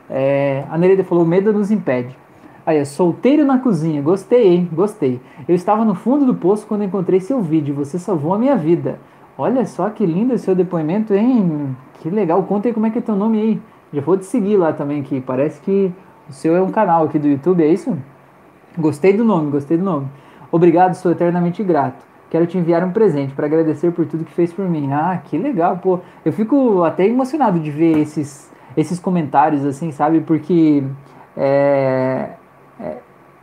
É, 0.09 0.63
a 0.71 0.77
Nereida 0.77 1.03
falou: 1.03 1.23
medo 1.23 1.53
nos 1.53 1.69
impede. 1.69 2.17
Aí, 2.65 2.83
solteiro 2.83 3.45
na 3.45 3.59
cozinha, 3.59 4.01
gostei, 4.01 4.47
hein? 4.47 4.69
Gostei. 4.73 5.21
Eu 5.47 5.55
estava 5.55 5.85
no 5.85 5.95
fundo 5.95 6.25
do 6.25 6.35
poço 6.35 6.65
quando 6.67 6.83
encontrei 6.83 7.19
seu 7.19 7.41
vídeo, 7.41 7.75
você 7.75 7.99
salvou 7.99 8.33
a 8.33 8.39
minha 8.39 8.55
vida. 8.55 8.99
Olha 9.37 9.65
só 9.65 9.89
que 9.89 10.05
lindo 10.05 10.37
seu 10.37 10.53
depoimento, 10.53 11.13
hein? 11.13 11.75
Que 11.99 12.09
legal, 12.09 12.41
conta 12.43 12.67
aí 12.67 12.73
como 12.73 12.85
é 12.85 12.89
que 12.89 12.97
é 12.97 13.01
teu 13.01 13.15
nome 13.15 13.39
aí. 13.39 13.61
Já 13.93 14.01
vou 14.01 14.17
te 14.17 14.25
seguir 14.25 14.57
lá 14.57 14.73
também, 14.73 15.01
que 15.01 15.21
parece 15.21 15.61
que 15.61 15.91
o 16.29 16.33
seu 16.33 16.55
é 16.55 16.61
um 16.61 16.71
canal 16.71 17.05
aqui 17.05 17.17
do 17.17 17.27
YouTube, 17.27 17.63
é 17.63 17.67
isso? 17.67 17.97
Gostei 18.77 19.13
do 19.13 19.23
nome, 19.23 19.51
gostei 19.51 19.77
do 19.77 19.83
nome. 19.83 20.07
Obrigado, 20.51 20.93
sou 20.93 21.11
eternamente 21.11 21.63
grato. 21.63 22.05
Quero 22.29 22.45
te 22.45 22.57
enviar 22.57 22.83
um 22.83 22.91
presente 22.91 23.33
para 23.33 23.47
agradecer 23.47 23.91
por 23.91 24.05
tudo 24.05 24.23
que 24.23 24.31
fez 24.31 24.53
por 24.53 24.69
mim. 24.69 24.91
Ah, 24.93 25.19
que 25.25 25.37
legal, 25.37 25.77
pô. 25.77 25.99
Eu 26.23 26.31
fico 26.31 26.83
até 26.83 27.07
emocionado 27.07 27.59
de 27.59 27.71
ver 27.71 27.97
esses 27.97 28.49
esses 28.77 28.99
comentários, 28.99 29.65
assim, 29.65 29.91
sabe? 29.91 30.21
Porque 30.21 30.83
é, 31.35 32.29
é, 32.79 32.97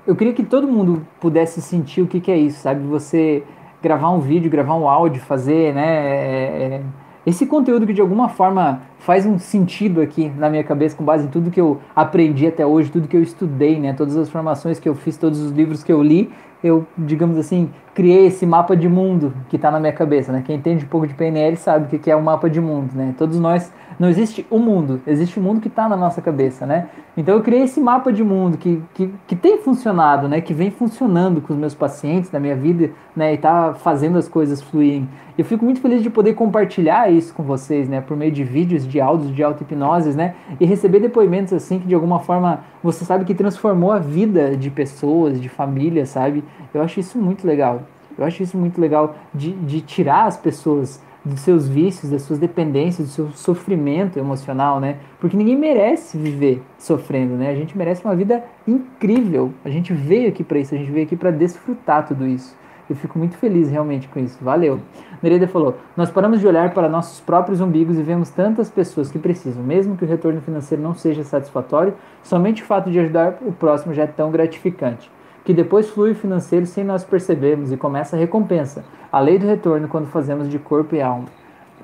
eu 0.06 0.14
queria 0.14 0.32
que 0.32 0.44
todo 0.44 0.68
mundo 0.68 1.06
pudesse 1.20 1.60
sentir 1.60 2.02
o 2.02 2.06
que, 2.06 2.20
que 2.20 2.30
é 2.30 2.36
isso, 2.36 2.60
sabe? 2.60 2.86
Você 2.86 3.42
gravar 3.82 4.10
um 4.10 4.20
vídeo, 4.20 4.50
gravar 4.50 4.76
um 4.76 4.88
áudio, 4.88 5.20
fazer, 5.20 5.74
né? 5.74 5.84
É, 5.84 6.74
é 6.74 6.82
esse 7.26 7.44
conteúdo 7.44 7.84
que 7.86 7.92
de 7.92 8.00
alguma 8.00 8.28
forma 8.28 8.82
faz 9.00 9.26
um 9.26 9.36
sentido 9.36 10.00
aqui 10.00 10.32
na 10.38 10.48
minha 10.48 10.62
cabeça 10.62 10.96
com 10.96 11.04
base 11.04 11.26
em 11.26 11.28
tudo 11.28 11.50
que 11.50 11.60
eu 11.60 11.80
aprendi 11.94 12.46
até 12.46 12.64
hoje, 12.64 12.88
tudo 12.88 13.08
que 13.08 13.16
eu 13.16 13.22
estudei, 13.22 13.80
né? 13.80 13.92
Todas 13.92 14.16
as 14.16 14.30
formações 14.30 14.78
que 14.78 14.88
eu 14.88 14.94
fiz, 14.94 15.16
todos 15.16 15.40
os 15.40 15.50
livros 15.50 15.82
que 15.82 15.92
eu 15.92 16.00
li, 16.00 16.30
eu, 16.62 16.86
digamos 16.96 17.36
assim, 17.36 17.70
criei 17.94 18.26
esse 18.26 18.46
mapa 18.46 18.76
de 18.76 18.88
mundo 18.88 19.34
que 19.48 19.56
está 19.56 19.70
na 19.70 19.80
minha 19.80 19.92
cabeça, 19.92 20.32
né? 20.32 20.42
Quem 20.44 20.56
entende 20.56 20.84
um 20.84 20.88
pouco 20.88 21.06
de 21.06 21.14
PNL 21.14 21.56
sabe 21.56 21.96
o 21.96 21.98
que 21.98 22.10
é 22.10 22.16
um 22.16 22.22
mapa 22.22 22.48
de 22.48 22.60
mundo, 22.60 22.92
né? 22.94 23.14
Todos 23.16 23.38
nós, 23.38 23.72
não 23.98 24.08
existe 24.08 24.46
o 24.50 24.56
um 24.56 24.58
mundo, 24.58 25.00
existe 25.06 25.38
o 25.38 25.42
um 25.42 25.44
mundo 25.44 25.60
que 25.60 25.68
está 25.68 25.88
na 25.88 25.96
nossa 25.96 26.20
cabeça, 26.22 26.66
né? 26.66 26.88
Então 27.16 27.34
eu 27.34 27.42
criei 27.42 27.62
esse 27.62 27.80
mapa 27.80 28.12
de 28.12 28.22
mundo 28.22 28.58
que, 28.58 28.82
que, 28.94 29.12
que 29.26 29.36
tem 29.36 29.58
funcionado, 29.58 30.28
né? 30.28 30.40
Que 30.40 30.54
vem 30.54 30.70
funcionando 30.70 31.40
com 31.40 31.52
os 31.52 31.58
meus 31.58 31.74
pacientes 31.74 32.30
na 32.30 32.38
minha 32.38 32.56
vida, 32.56 32.90
né? 33.14 33.34
E 33.34 33.38
tá 33.38 33.74
fazendo 33.74 34.18
as 34.18 34.28
coisas 34.28 34.62
fluírem. 34.62 35.08
Eu 35.38 35.44
fico 35.44 35.64
muito 35.64 35.80
feliz 35.80 36.02
de 36.02 36.08
poder 36.08 36.32
compartilhar 36.32 37.12
isso 37.12 37.34
com 37.34 37.42
vocês, 37.42 37.88
né? 37.88 38.00
Por 38.00 38.16
meio 38.16 38.32
de 38.32 38.42
vídeos, 38.42 38.88
de 38.88 39.00
áudios, 39.00 39.34
de 39.34 39.42
auto-hipnoses, 39.42 40.16
né? 40.16 40.34
E 40.58 40.64
receber 40.64 40.98
depoimentos 40.98 41.52
assim 41.52 41.78
que 41.78 41.86
de 41.86 41.94
alguma 41.94 42.20
forma 42.20 42.64
você 42.82 43.04
sabe 43.04 43.26
que 43.26 43.34
transformou 43.34 43.92
a 43.92 43.98
vida 43.98 44.56
de 44.56 44.70
pessoas, 44.70 45.38
de 45.38 45.48
famílias, 45.50 46.08
sabe? 46.08 46.42
Eu 46.72 46.80
acho 46.80 47.00
isso 47.00 47.18
muito 47.18 47.46
legal. 47.46 47.82
Eu 48.16 48.24
acho 48.24 48.42
isso 48.42 48.56
muito 48.56 48.80
legal 48.80 49.14
de, 49.34 49.52
de 49.52 49.82
tirar 49.82 50.24
as 50.24 50.38
pessoas 50.38 51.02
dos 51.22 51.40
seus 51.40 51.68
vícios, 51.68 52.10
das 52.10 52.22
suas 52.22 52.38
dependências, 52.38 53.08
do 53.08 53.12
seu 53.12 53.30
sofrimento 53.32 54.18
emocional, 54.18 54.80
né? 54.80 54.96
Porque 55.20 55.36
ninguém 55.36 55.56
merece 55.56 56.16
viver 56.16 56.62
sofrendo, 56.78 57.34
né? 57.34 57.50
A 57.50 57.54
gente 57.54 57.76
merece 57.76 58.02
uma 58.04 58.16
vida 58.16 58.42
incrível. 58.66 59.52
A 59.64 59.68
gente 59.68 59.92
veio 59.92 60.28
aqui 60.28 60.42
para 60.42 60.58
isso, 60.58 60.74
a 60.74 60.78
gente 60.78 60.90
veio 60.90 61.04
aqui 61.04 61.16
para 61.16 61.30
desfrutar 61.30 62.06
tudo 62.06 62.26
isso. 62.26 62.56
Eu 62.88 62.94
fico 62.96 63.18
muito 63.18 63.36
feliz 63.36 63.70
realmente 63.70 64.08
com 64.08 64.20
isso. 64.20 64.38
Valeu. 64.40 64.80
Nereida 65.22 65.48
falou: 65.48 65.76
Nós 65.96 66.10
paramos 66.10 66.40
de 66.40 66.46
olhar 66.46 66.72
para 66.72 66.88
nossos 66.88 67.20
próprios 67.20 67.60
umbigos 67.60 67.98
e 67.98 68.02
vemos 68.02 68.30
tantas 68.30 68.70
pessoas 68.70 69.10
que 69.10 69.18
precisam, 69.18 69.62
mesmo 69.62 69.96
que 69.96 70.04
o 70.04 70.08
retorno 70.08 70.40
financeiro 70.40 70.82
não 70.82 70.94
seja 70.94 71.24
satisfatório, 71.24 71.94
somente 72.22 72.62
o 72.62 72.66
fato 72.66 72.90
de 72.90 72.98
ajudar 72.98 73.38
o 73.42 73.52
próximo 73.52 73.92
já 73.92 74.04
é 74.04 74.06
tão 74.06 74.30
gratificante 74.30 75.10
que 75.46 75.54
depois 75.54 75.88
flui 75.88 76.10
o 76.10 76.14
financeiro 76.14 76.66
sem 76.66 76.82
nós 76.82 77.04
percebermos 77.04 77.70
e 77.70 77.76
começa 77.76 78.16
a 78.16 78.18
recompensa, 78.18 78.84
a 79.12 79.20
lei 79.20 79.38
do 79.38 79.46
retorno 79.46 79.86
quando 79.86 80.08
fazemos 80.08 80.48
de 80.48 80.58
corpo 80.58 80.96
e 80.96 81.00
alma. 81.00 81.26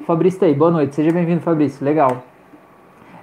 Fabrício 0.05 0.41
tá 0.41 0.47
aí, 0.47 0.55
boa 0.55 0.73
noite, 0.73 0.97
seja 0.97 1.13
bem-vindo, 1.13 1.41
Fabrício, 1.43 1.85
legal. 1.85 2.25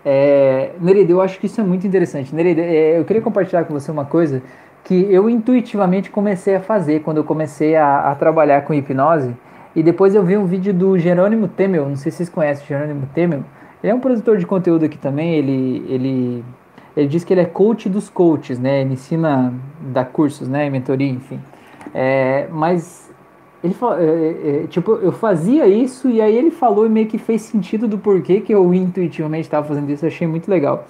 É, 0.05 0.71
Nereida, 0.80 1.11
eu 1.11 1.19
acho 1.19 1.38
que 1.41 1.45
isso 1.45 1.59
é 1.59 1.63
muito 1.63 1.86
interessante. 1.86 2.34
Nereida, 2.34 2.61
é, 2.61 2.97
eu 2.97 3.03
queria 3.03 3.21
compartilhar 3.21 3.65
com 3.65 3.73
você 3.73 3.91
uma 3.91 4.05
coisa 4.05 4.41
que 4.84 5.07
eu 5.09 5.30
intuitivamente 5.30 6.09
comecei 6.09 6.55
a 6.55 6.61
fazer 6.61 7.01
quando 7.01 7.17
eu 7.17 7.23
comecei 7.23 7.75
a, 7.75 8.11
a 8.11 8.15
trabalhar 8.15 8.61
com 8.61 8.73
hipnose. 8.73 9.36
E 9.75 9.84
depois 9.84 10.15
eu 10.15 10.23
vi 10.23 10.36
um 10.36 10.45
vídeo 10.45 10.73
do 10.73 10.97
Jerônimo 10.97 11.47
Temel, 11.47 11.88
não 11.88 11.95
sei 11.95 12.11
se 12.11 12.17
vocês 12.17 12.30
conhecem 12.30 12.65
o 12.65 12.67
Jerônimo 12.67 13.07
Temel. 13.13 13.43
Ele 13.84 13.91
é 13.91 13.95
um 13.95 13.99
produtor 13.99 14.38
de 14.38 14.45
conteúdo 14.45 14.86
aqui 14.86 14.97
também, 14.97 15.36
ele, 15.36 15.86
ele 15.88 16.43
ele 16.99 17.07
diz 17.07 17.23
que 17.23 17.34
ele 17.34 17.41
é 17.41 17.45
coach 17.45 17.88
dos 17.88 18.09
coaches, 18.09 18.59
né? 18.59 18.82
Ele 18.82 18.93
ensina, 18.93 19.53
dá 19.80 20.03
cursos, 20.03 20.49
né? 20.49 20.69
Mentoria, 20.69 21.09
enfim. 21.09 21.39
É, 21.93 22.47
mas 22.51 23.09
ele 23.63 23.75
é, 23.82 24.03
é, 24.03 24.63
é, 24.63 24.67
tipo, 24.67 24.93
eu 24.95 25.11
fazia 25.11 25.67
isso 25.67 26.09
e 26.09 26.21
aí 26.21 26.36
ele 26.36 26.51
falou 26.51 26.86
e 26.86 26.89
meio 26.89 27.07
que 27.07 27.17
fez 27.17 27.41
sentido 27.43 27.88
do 27.88 27.97
porquê 27.97 28.41
que 28.41 28.53
eu 28.53 28.73
intuitivamente 28.73 29.43
estava 29.43 29.65
fazendo 29.67 29.89
isso. 29.89 30.05
Eu 30.05 30.09
achei 30.09 30.27
muito 30.27 30.49
legal. 30.49 30.86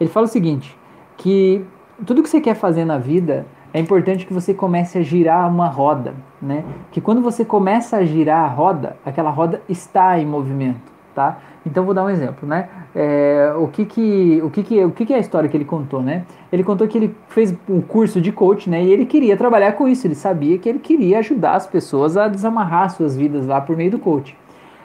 Ele 0.00 0.10
fala 0.10 0.26
o 0.26 0.28
seguinte, 0.28 0.76
que 1.16 1.64
tudo 2.04 2.22
que 2.22 2.28
você 2.28 2.40
quer 2.40 2.54
fazer 2.54 2.84
na 2.84 2.98
vida 2.98 3.46
é 3.72 3.80
importante 3.80 4.26
que 4.26 4.32
você 4.32 4.52
comece 4.52 4.98
a 4.98 5.02
girar 5.02 5.48
uma 5.48 5.68
roda, 5.68 6.14
né? 6.40 6.64
Que 6.90 7.00
quando 7.00 7.22
você 7.22 7.44
começa 7.44 7.96
a 7.96 8.04
girar 8.04 8.44
a 8.44 8.48
roda, 8.48 8.96
aquela 9.04 9.30
roda 9.30 9.62
está 9.68 10.18
em 10.18 10.26
movimento 10.26 10.92
tá? 11.14 11.38
Então 11.64 11.84
vou 11.84 11.94
dar 11.94 12.04
um 12.04 12.10
exemplo, 12.10 12.48
né? 12.48 12.68
É, 12.94 13.52
o 13.56 13.68
que 13.68 13.84
que 13.84 14.40
o 14.42 14.50
que 14.50 14.62
que 14.62 14.84
o 14.84 14.90
que 14.90 15.06
que 15.06 15.12
é 15.12 15.16
a 15.16 15.20
história 15.20 15.48
que 15.48 15.56
ele 15.56 15.64
contou, 15.64 16.02
né? 16.02 16.24
Ele 16.52 16.64
contou 16.64 16.88
que 16.88 16.98
ele 16.98 17.14
fez 17.28 17.54
um 17.68 17.80
curso 17.80 18.20
de 18.20 18.32
coach, 18.32 18.68
né? 18.68 18.82
E 18.82 18.92
ele 18.92 19.06
queria 19.06 19.36
trabalhar 19.36 19.72
com 19.72 19.86
isso. 19.86 20.06
Ele 20.06 20.14
sabia 20.14 20.58
que 20.58 20.68
ele 20.68 20.78
queria 20.78 21.20
ajudar 21.20 21.54
as 21.54 21.66
pessoas 21.66 22.16
a 22.16 22.28
desamarrar 22.28 22.90
suas 22.90 23.16
vidas 23.16 23.46
lá 23.46 23.60
por 23.60 23.76
meio 23.76 23.90
do 23.90 23.98
coach. 23.98 24.36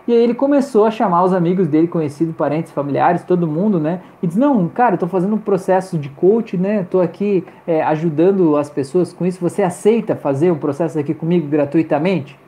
E 0.07 0.13
aí 0.13 0.23
ele 0.23 0.33
começou 0.33 0.85
a 0.85 0.91
chamar 0.91 1.23
os 1.25 1.33
amigos 1.33 1.67
dele, 1.67 1.85
conhecidos, 1.85 2.33
parentes, 2.33 2.71
familiares, 2.71 3.25
todo 3.25 3.45
mundo, 3.45 3.77
né? 3.77 3.99
E 4.23 4.27
diz, 4.27 4.37
não, 4.37 4.69
cara, 4.69 4.95
eu 4.95 4.99
tô 4.99 5.07
fazendo 5.07 5.35
um 5.35 5.39
processo 5.39 5.97
de 5.97 6.07
coach, 6.07 6.55
né? 6.55 6.87
Tô 6.89 7.01
aqui 7.01 7.43
é, 7.67 7.83
ajudando 7.83 8.55
as 8.55 8.69
pessoas 8.69 9.11
com 9.11 9.25
isso. 9.25 9.37
Você 9.41 9.61
aceita 9.61 10.15
fazer 10.15 10.49
um 10.49 10.57
processo 10.57 10.97
aqui 10.97 11.13
comigo 11.13 11.45
gratuitamente? 11.47 12.39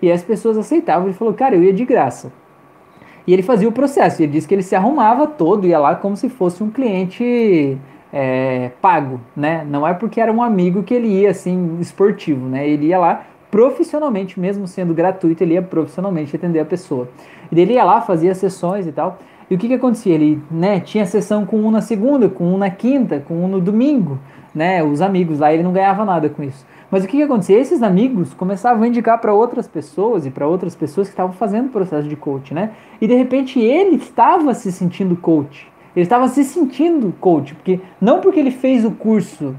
E 0.00 0.12
as 0.12 0.22
pessoas 0.22 0.56
aceitavam. 0.56 1.08
Ele 1.08 1.16
falou, 1.16 1.34
cara, 1.34 1.56
eu 1.56 1.64
ia 1.64 1.72
de 1.72 1.84
graça. 1.84 2.32
E 3.26 3.32
ele 3.32 3.42
fazia 3.42 3.68
o 3.68 3.72
processo. 3.72 4.22
Ele 4.22 4.30
disse 4.30 4.46
que 4.46 4.54
ele 4.54 4.62
se 4.62 4.76
arrumava 4.76 5.26
todo, 5.26 5.66
ia 5.66 5.78
lá 5.80 5.96
como 5.96 6.16
se 6.16 6.28
fosse 6.28 6.62
um 6.62 6.70
cliente 6.70 7.76
é, 8.12 8.70
pago, 8.80 9.20
né? 9.36 9.66
Não 9.68 9.86
é 9.86 9.92
porque 9.92 10.20
era 10.20 10.32
um 10.32 10.42
amigo 10.42 10.84
que 10.84 10.94
ele 10.94 11.08
ia 11.08 11.30
assim 11.30 11.78
esportivo, 11.80 12.46
né? 12.46 12.68
Ele 12.68 12.86
ia 12.86 12.98
lá 12.98 13.24
profissionalmente, 13.50 14.38
mesmo 14.38 14.66
sendo 14.66 14.94
gratuito, 14.94 15.42
ele 15.42 15.54
ia 15.54 15.62
profissionalmente 15.62 16.34
atender 16.34 16.60
a 16.60 16.64
pessoa. 16.64 17.08
E 17.50 17.60
ele 17.60 17.74
ia 17.74 17.84
lá, 17.84 18.00
fazia 18.00 18.34
sessões 18.34 18.86
e 18.86 18.92
tal. 18.92 19.18
E 19.50 19.54
o 19.54 19.58
que 19.58 19.68
que 19.68 19.74
acontecia? 19.74 20.14
Ele, 20.14 20.42
né, 20.50 20.80
tinha 20.80 21.06
sessão 21.06 21.46
com 21.46 21.58
um 21.58 21.70
na 21.70 21.80
segunda, 21.80 22.28
com 22.28 22.44
um 22.44 22.58
na 22.58 22.68
quinta, 22.68 23.20
com 23.26 23.34
um 23.44 23.48
no 23.48 23.60
domingo, 23.60 24.18
né? 24.54 24.82
Os 24.84 25.00
amigos 25.00 25.38
lá, 25.38 25.52
ele 25.52 25.62
não 25.62 25.72
ganhava 25.72 26.04
nada 26.04 26.28
com 26.28 26.42
isso. 26.42 26.66
Mas 26.90 27.04
o 27.04 27.06
que, 27.06 27.16
que 27.16 27.22
acontecia? 27.22 27.58
Esses 27.58 27.82
amigos 27.82 28.34
começavam 28.34 28.82
a 28.82 28.88
indicar 28.88 29.18
para 29.20 29.32
outras 29.32 29.66
pessoas 29.66 30.26
e 30.26 30.30
para 30.30 30.46
outras 30.46 30.74
pessoas 30.74 31.08
que 31.08 31.12
estavam 31.12 31.32
fazendo 31.32 31.66
o 31.66 31.70
processo 31.70 32.08
de 32.08 32.16
coach, 32.16 32.52
né? 32.52 32.72
E 33.00 33.06
de 33.06 33.14
repente 33.14 33.58
ele 33.58 33.96
estava 33.96 34.52
se 34.52 34.70
sentindo 34.70 35.16
coach. 35.16 35.66
Ele 35.96 36.04
estava 36.04 36.28
se 36.28 36.44
sentindo 36.44 37.14
coach, 37.18 37.54
porque 37.54 37.80
não 38.00 38.20
porque 38.20 38.38
ele 38.38 38.50
fez 38.50 38.84
o 38.84 38.90
curso 38.90 39.54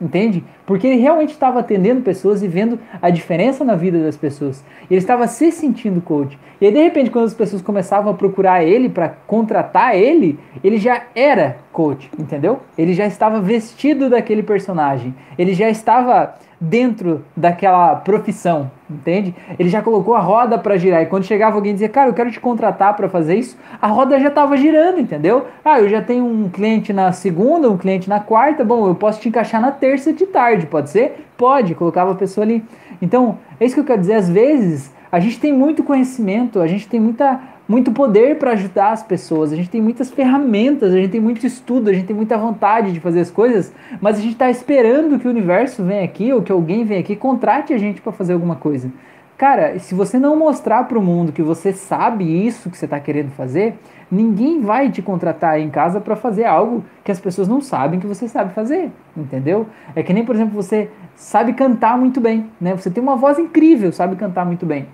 entende? 0.00 0.44
Porque 0.66 0.86
ele 0.86 1.00
realmente 1.00 1.30
estava 1.30 1.60
atendendo 1.60 2.02
pessoas 2.02 2.42
e 2.42 2.48
vendo 2.48 2.78
a 3.00 3.10
diferença 3.10 3.64
na 3.64 3.74
vida 3.74 4.02
das 4.02 4.16
pessoas. 4.16 4.64
Ele 4.90 4.98
estava 4.98 5.26
se 5.26 5.50
sentindo 5.50 6.00
coach. 6.00 6.38
E 6.60 6.66
aí, 6.66 6.72
de 6.72 6.82
repente, 6.82 7.10
quando 7.10 7.26
as 7.26 7.34
pessoas 7.34 7.62
começavam 7.62 8.12
a 8.12 8.14
procurar 8.16 8.64
ele 8.64 8.88
para 8.88 9.08
contratar 9.08 9.96
ele, 9.96 10.38
ele 10.62 10.78
já 10.78 11.04
era 11.14 11.58
coach, 11.72 12.10
entendeu? 12.18 12.60
Ele 12.76 12.94
já 12.94 13.06
estava 13.06 13.40
vestido 13.40 14.10
daquele 14.10 14.42
personagem. 14.42 15.14
Ele 15.38 15.54
já 15.54 15.68
estava 15.68 16.34
dentro 16.60 17.24
daquela 17.36 17.94
profissão, 17.96 18.70
entende? 18.90 19.34
Ele 19.58 19.68
já 19.68 19.80
colocou 19.80 20.14
a 20.14 20.20
roda 20.20 20.58
para 20.58 20.76
girar 20.76 21.02
e 21.02 21.06
quando 21.06 21.24
chegava 21.24 21.56
alguém 21.56 21.72
dizia, 21.72 21.88
cara, 21.88 22.08
eu 22.08 22.14
quero 22.14 22.30
te 22.30 22.40
contratar 22.40 22.96
para 22.96 23.08
fazer 23.08 23.36
isso, 23.36 23.56
a 23.80 23.86
roda 23.86 24.18
já 24.18 24.28
estava 24.28 24.56
girando, 24.56 25.00
entendeu? 25.00 25.46
Ah, 25.64 25.78
eu 25.80 25.88
já 25.88 26.02
tenho 26.02 26.24
um 26.24 26.48
cliente 26.48 26.92
na 26.92 27.12
segunda, 27.12 27.70
um 27.70 27.76
cliente 27.76 28.08
na 28.08 28.18
quarta, 28.18 28.64
bom, 28.64 28.88
eu 28.88 28.94
posso 28.94 29.20
te 29.20 29.28
encaixar 29.28 29.60
na 29.60 29.70
terça 29.70 30.12
de 30.12 30.26
tarde, 30.26 30.66
pode 30.66 30.90
ser? 30.90 31.26
Pode, 31.36 31.74
colocava 31.74 32.12
a 32.12 32.16
pessoa 32.16 32.44
ali. 32.44 32.64
Então, 33.00 33.38
é 33.60 33.64
isso 33.64 33.74
que 33.74 33.80
eu 33.80 33.84
quero 33.84 34.00
dizer, 34.00 34.14
às 34.14 34.28
vezes 34.28 34.92
a 35.10 35.20
gente 35.20 35.38
tem 35.38 35.52
muito 35.52 35.82
conhecimento, 35.82 36.60
a 36.60 36.66
gente 36.66 36.88
tem 36.88 37.00
muita 37.00 37.40
muito 37.68 37.92
poder 37.92 38.38
para 38.38 38.52
ajudar 38.52 38.92
as 38.92 39.02
pessoas, 39.02 39.52
a 39.52 39.56
gente 39.56 39.68
tem 39.68 39.82
muitas 39.82 40.10
ferramentas, 40.10 40.94
a 40.94 40.96
gente 40.96 41.10
tem 41.10 41.20
muito 41.20 41.46
estudo, 41.46 41.90
a 41.90 41.92
gente 41.92 42.06
tem 42.06 42.16
muita 42.16 42.38
vontade 42.38 42.92
de 42.92 42.98
fazer 42.98 43.20
as 43.20 43.30
coisas, 43.30 43.70
mas 44.00 44.16
a 44.16 44.22
gente 44.22 44.32
está 44.32 44.48
esperando 44.48 45.18
que 45.18 45.28
o 45.28 45.30
universo 45.30 45.84
venha 45.84 46.02
aqui 46.02 46.32
ou 46.32 46.40
que 46.40 46.50
alguém 46.50 46.84
venha 46.84 47.00
aqui 47.00 47.14
contrate 47.14 47.74
a 47.74 47.78
gente 47.78 48.00
para 48.00 48.10
fazer 48.10 48.32
alguma 48.32 48.56
coisa. 48.56 48.90
Cara, 49.36 49.78
se 49.78 49.94
você 49.94 50.18
não 50.18 50.34
mostrar 50.34 50.84
para 50.84 50.98
o 50.98 51.02
mundo 51.02 51.30
que 51.30 51.42
você 51.42 51.72
sabe 51.72 52.24
isso 52.24 52.70
que 52.70 52.76
você 52.76 52.86
está 52.86 52.98
querendo 52.98 53.30
fazer, 53.32 53.78
ninguém 54.10 54.62
vai 54.62 54.90
te 54.90 55.00
contratar 55.00 55.60
em 55.60 55.68
casa 55.70 56.00
para 56.00 56.16
fazer 56.16 56.44
algo 56.44 56.84
que 57.04 57.12
as 57.12 57.20
pessoas 57.20 57.46
não 57.46 57.60
sabem 57.60 58.00
que 58.00 58.06
você 58.06 58.26
sabe 58.26 58.52
fazer, 58.52 58.90
entendeu? 59.16 59.66
É 59.94 60.02
que 60.02 60.12
nem, 60.12 60.24
por 60.24 60.34
exemplo, 60.34 60.60
você 60.60 60.90
sabe 61.14 61.52
cantar 61.52 61.96
muito 61.98 62.20
bem, 62.20 62.50
né? 62.60 62.74
Você 62.74 62.90
tem 62.90 63.00
uma 63.00 63.14
voz 63.14 63.38
incrível, 63.38 63.92
sabe 63.92 64.16
cantar 64.16 64.44
muito 64.44 64.66
bem 64.66 64.86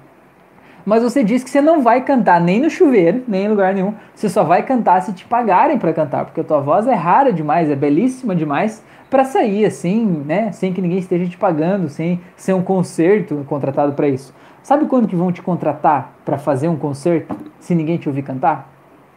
mas 0.84 1.02
você 1.02 1.24
diz 1.24 1.42
que 1.42 1.50
você 1.50 1.60
não 1.60 1.82
vai 1.82 2.02
cantar 2.02 2.40
nem 2.40 2.60
no 2.60 2.68
chuveiro, 2.68 3.22
nem 3.26 3.44
em 3.44 3.48
lugar 3.48 3.74
nenhum. 3.74 3.94
Você 4.14 4.28
só 4.28 4.44
vai 4.44 4.62
cantar 4.62 5.00
se 5.02 5.12
te 5.12 5.24
pagarem 5.24 5.78
para 5.78 5.92
cantar, 5.92 6.24
porque 6.24 6.40
a 6.40 6.44
tua 6.44 6.60
voz 6.60 6.86
é 6.86 6.94
rara 6.94 7.32
demais, 7.32 7.70
é 7.70 7.76
belíssima 7.76 8.34
demais 8.34 8.82
para 9.08 9.24
sair 9.24 9.64
assim, 9.64 10.04
né, 10.26 10.50
sem 10.52 10.72
que 10.72 10.82
ninguém 10.82 10.98
esteja 10.98 11.26
te 11.26 11.36
pagando, 11.36 11.88
sem 11.88 12.20
ser 12.36 12.52
um 12.52 12.62
concerto 12.62 13.44
contratado 13.48 13.92
para 13.92 14.08
isso. 14.08 14.34
Sabe 14.62 14.86
quando 14.86 15.06
que 15.06 15.14
vão 15.14 15.30
te 15.30 15.42
contratar 15.42 16.14
para 16.24 16.38
fazer 16.38 16.68
um 16.68 16.76
concerto 16.76 17.36
se 17.60 17.74
ninguém 17.74 17.96
te 17.96 18.08
ouvir 18.08 18.22
cantar? 18.22 18.68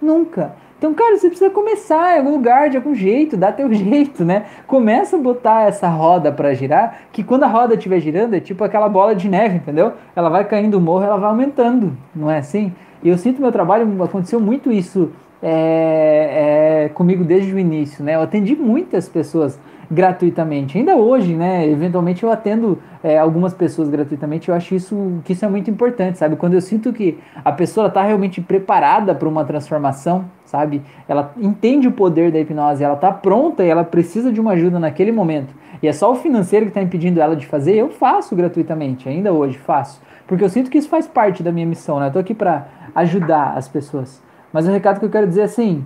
Nunca. 0.01 0.53
Então, 0.77 0.93
cara, 0.93 1.17
você 1.17 1.27
precisa 1.27 1.49
começar 1.49 2.15
em 2.15 2.19
algum 2.19 2.31
lugar, 2.31 2.69
de 2.69 2.77
algum 2.77 2.93
jeito, 2.93 3.35
dá 3.35 3.51
teu 3.51 3.71
jeito, 3.73 4.23
né? 4.23 4.45
Começa 4.67 5.15
a 5.15 5.19
botar 5.19 5.67
essa 5.67 5.87
roda 5.87 6.31
para 6.31 6.53
girar, 6.53 7.01
que 7.11 7.23
quando 7.23 7.43
a 7.43 7.47
roda 7.47 7.73
estiver 7.73 7.99
girando, 7.99 8.35
é 8.35 8.39
tipo 8.39 8.63
aquela 8.63 8.87
bola 8.87 9.15
de 9.15 9.27
neve, 9.27 9.57
entendeu? 9.57 9.93
Ela 10.15 10.29
vai 10.29 10.45
caindo 10.45 10.77
o 10.77 10.81
morro, 10.81 11.03
ela 11.03 11.17
vai 11.17 11.29
aumentando, 11.29 11.97
não 12.15 12.29
é 12.29 12.37
assim? 12.37 12.73
E 13.01 13.09
eu 13.09 13.17
sinto 13.17 13.41
meu 13.41 13.51
trabalho, 13.51 14.03
aconteceu 14.03 14.39
muito 14.39 14.71
isso 14.71 15.11
é, 15.41 16.85
é, 16.85 16.89
comigo 16.89 17.23
desde 17.23 17.53
o 17.53 17.59
início, 17.59 18.03
né? 18.03 18.15
Eu 18.15 18.21
atendi 18.21 18.55
muitas 18.55 19.09
pessoas 19.09 19.59
gratuitamente. 19.89 20.77
Ainda 20.77 20.95
hoje, 20.95 21.33
né? 21.33 21.67
Eventualmente 21.67 22.23
eu 22.23 22.31
atendo 22.31 22.79
é, 23.03 23.17
algumas 23.17 23.53
pessoas 23.53 23.89
gratuitamente. 23.89 24.49
Eu 24.49 24.55
acho 24.55 24.75
isso 24.75 25.21
que 25.23 25.33
isso 25.33 25.45
é 25.45 25.47
muito 25.47 25.69
importante, 25.71 26.17
sabe? 26.17 26.35
Quando 26.35 26.53
eu 26.53 26.61
sinto 26.61 26.91
que 26.91 27.17
a 27.43 27.51
pessoa 27.51 27.87
está 27.87 28.03
realmente 28.03 28.41
preparada 28.41 29.15
para 29.15 29.27
uma 29.27 29.45
transformação, 29.45 30.25
sabe? 30.45 30.81
Ela 31.07 31.33
entende 31.37 31.87
o 31.87 31.91
poder 31.91 32.31
da 32.31 32.39
hipnose, 32.39 32.83
ela 32.83 32.95
está 32.95 33.11
pronta 33.11 33.63
e 33.63 33.69
ela 33.69 33.83
precisa 33.83 34.31
de 34.31 34.39
uma 34.39 34.51
ajuda 34.51 34.79
naquele 34.79 35.11
momento. 35.11 35.53
E 35.81 35.87
é 35.87 35.93
só 35.93 36.11
o 36.11 36.15
financeiro 36.15 36.65
que 36.65 36.71
está 36.71 36.81
impedindo 36.81 37.21
ela 37.21 37.35
de 37.35 37.45
fazer. 37.45 37.75
Eu 37.75 37.89
faço 37.89 38.35
gratuitamente, 38.35 39.07
ainda 39.07 39.31
hoje 39.31 39.57
faço, 39.57 40.01
porque 40.25 40.43
eu 40.43 40.49
sinto 40.49 40.69
que 40.69 40.77
isso 40.77 40.89
faz 40.89 41.07
parte 41.07 41.43
da 41.43 41.51
minha 41.51 41.65
missão, 41.65 41.99
né? 41.99 42.07
Eu 42.07 42.11
tô 42.11 42.19
aqui 42.19 42.33
para 42.33 42.67
ajudar 42.95 43.53
as 43.55 43.67
pessoas. 43.67 44.21
Mas 44.51 44.67
o 44.67 44.71
recado 44.71 44.99
que 44.99 45.05
eu 45.05 45.09
quero 45.09 45.27
dizer 45.27 45.41
é 45.41 45.43
assim, 45.43 45.85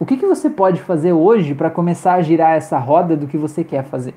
o 0.00 0.06
que, 0.06 0.16
que 0.16 0.26
você 0.26 0.48
pode 0.48 0.80
fazer 0.80 1.12
hoje 1.12 1.54
para 1.54 1.70
começar 1.70 2.14
a 2.14 2.22
girar 2.22 2.52
essa 2.52 2.78
roda 2.78 3.16
do 3.16 3.26
que 3.26 3.36
você 3.36 3.64
quer 3.64 3.84
fazer? 3.84 4.14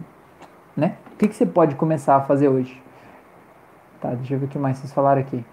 Né? 0.78 0.96
O 1.14 1.18
que, 1.18 1.28
que 1.28 1.36
você 1.36 1.46
pode 1.46 1.76
começar 1.76 2.16
a 2.16 2.22
fazer 2.22 2.48
hoje? 2.48 2.82
Tá, 4.00 4.10
deixa 4.10 4.36
eu 4.36 4.40
ver 4.40 4.46
o 4.46 4.50
que 4.50 4.60
mais 4.60 4.78
vocês 4.78 4.94
falaram 4.94 5.22
aqui. 5.22 5.44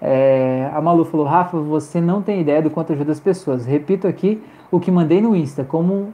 É, 0.00 0.68
a 0.74 0.80
Malu 0.80 1.04
falou, 1.04 1.24
Rafa, 1.24 1.58
você 1.58 2.00
não 2.00 2.20
tem 2.22 2.40
ideia 2.40 2.60
do 2.60 2.70
quanto 2.70 2.92
ajuda 2.92 3.12
as 3.12 3.20
pessoas. 3.20 3.64
Repito 3.64 4.08
aqui 4.08 4.42
o 4.68 4.80
que 4.80 4.90
mandei 4.90 5.20
no 5.20 5.34
Insta, 5.36 5.62
como, 5.62 6.12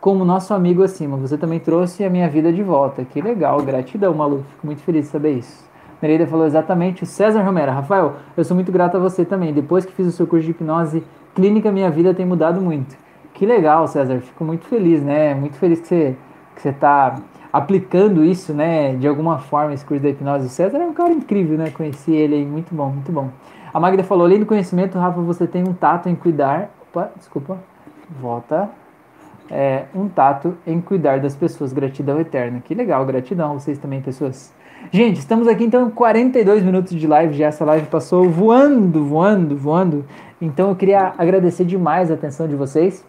como 0.00 0.24
nosso 0.24 0.52
amigo 0.52 0.82
acima. 0.82 1.16
Você 1.18 1.38
também 1.38 1.60
trouxe 1.60 2.04
a 2.04 2.10
minha 2.10 2.28
vida 2.28 2.52
de 2.52 2.64
volta. 2.64 3.04
Que 3.04 3.20
legal, 3.20 3.62
gratidão, 3.62 4.12
Malu. 4.12 4.44
Fico 4.50 4.66
muito 4.66 4.82
feliz 4.82 5.04
de 5.04 5.12
saber 5.12 5.34
isso. 5.34 5.64
Nereida 6.02 6.26
falou 6.26 6.46
exatamente. 6.46 7.04
O 7.04 7.06
César 7.06 7.42
Romero, 7.42 7.70
Rafael, 7.70 8.16
eu 8.36 8.44
sou 8.44 8.56
muito 8.56 8.72
grato 8.72 8.96
a 8.96 9.00
você 9.00 9.24
também. 9.24 9.52
Depois 9.52 9.84
que 9.84 9.92
fiz 9.92 10.08
o 10.08 10.12
seu 10.12 10.26
curso 10.26 10.44
de 10.44 10.50
hipnose 10.50 11.04
clínica, 11.36 11.70
minha 11.70 11.90
vida 11.90 12.14
tem 12.14 12.26
mudado 12.26 12.60
muito. 12.60 12.96
Que 13.34 13.44
legal, 13.44 13.86
César. 13.86 14.18
Fico 14.20 14.42
muito 14.42 14.66
feliz, 14.66 15.02
né? 15.02 15.34
Muito 15.34 15.56
feliz 15.58 15.80
que 15.80 15.86
você 15.86 16.16
que 16.54 16.62
você 16.62 16.70
está 16.70 17.16
aplicando 17.52 18.24
isso, 18.24 18.54
né? 18.54 18.96
De 18.96 19.06
alguma 19.06 19.38
forma, 19.38 19.74
esse 19.74 19.84
curso 19.84 20.02
da 20.02 20.08
hipnose. 20.08 20.46
O 20.46 20.48
César 20.48 20.78
é 20.78 20.86
um 20.86 20.94
cara 20.94 21.12
incrível, 21.12 21.58
né? 21.58 21.70
Conheci 21.70 22.12
ele 22.12 22.36
aí, 22.36 22.46
muito 22.46 22.74
bom, 22.74 22.88
muito 22.88 23.12
bom. 23.12 23.28
A 23.72 23.78
Magda 23.78 24.02
falou: 24.02 24.24
além 24.24 24.40
do 24.40 24.46
conhecimento, 24.46 24.98
Rafa, 24.98 25.20
você 25.20 25.46
tem 25.46 25.62
um 25.62 25.74
tato 25.74 26.08
em 26.08 26.14
cuidar. 26.14 26.70
Opa, 26.88 27.10
desculpa. 27.16 27.58
Volta. 28.20 28.70
É, 29.50 29.84
um 29.94 30.08
tato 30.08 30.56
em 30.66 30.80
cuidar 30.80 31.20
das 31.20 31.36
pessoas. 31.36 31.74
Gratidão 31.74 32.18
eterna. 32.18 32.60
Que 32.64 32.74
legal, 32.74 33.04
gratidão. 33.04 33.58
Vocês 33.58 33.78
também, 33.78 34.00
pessoas. 34.00 34.54
Gente, 34.90 35.18
estamos 35.18 35.48
aqui 35.48 35.64
então 35.64 35.90
42 35.90 36.62
minutos 36.62 36.94
de 36.94 37.06
live 37.06 37.34
já. 37.34 37.46
Essa 37.46 37.64
live 37.64 37.86
passou 37.88 38.28
voando, 38.30 39.04
voando, 39.04 39.56
voando. 39.56 40.04
Então 40.40 40.68
eu 40.68 40.76
queria 40.76 41.14
agradecer 41.16 41.64
demais 41.64 42.10
a 42.10 42.14
atenção 42.14 42.46
de 42.46 42.54
vocês. 42.54 43.04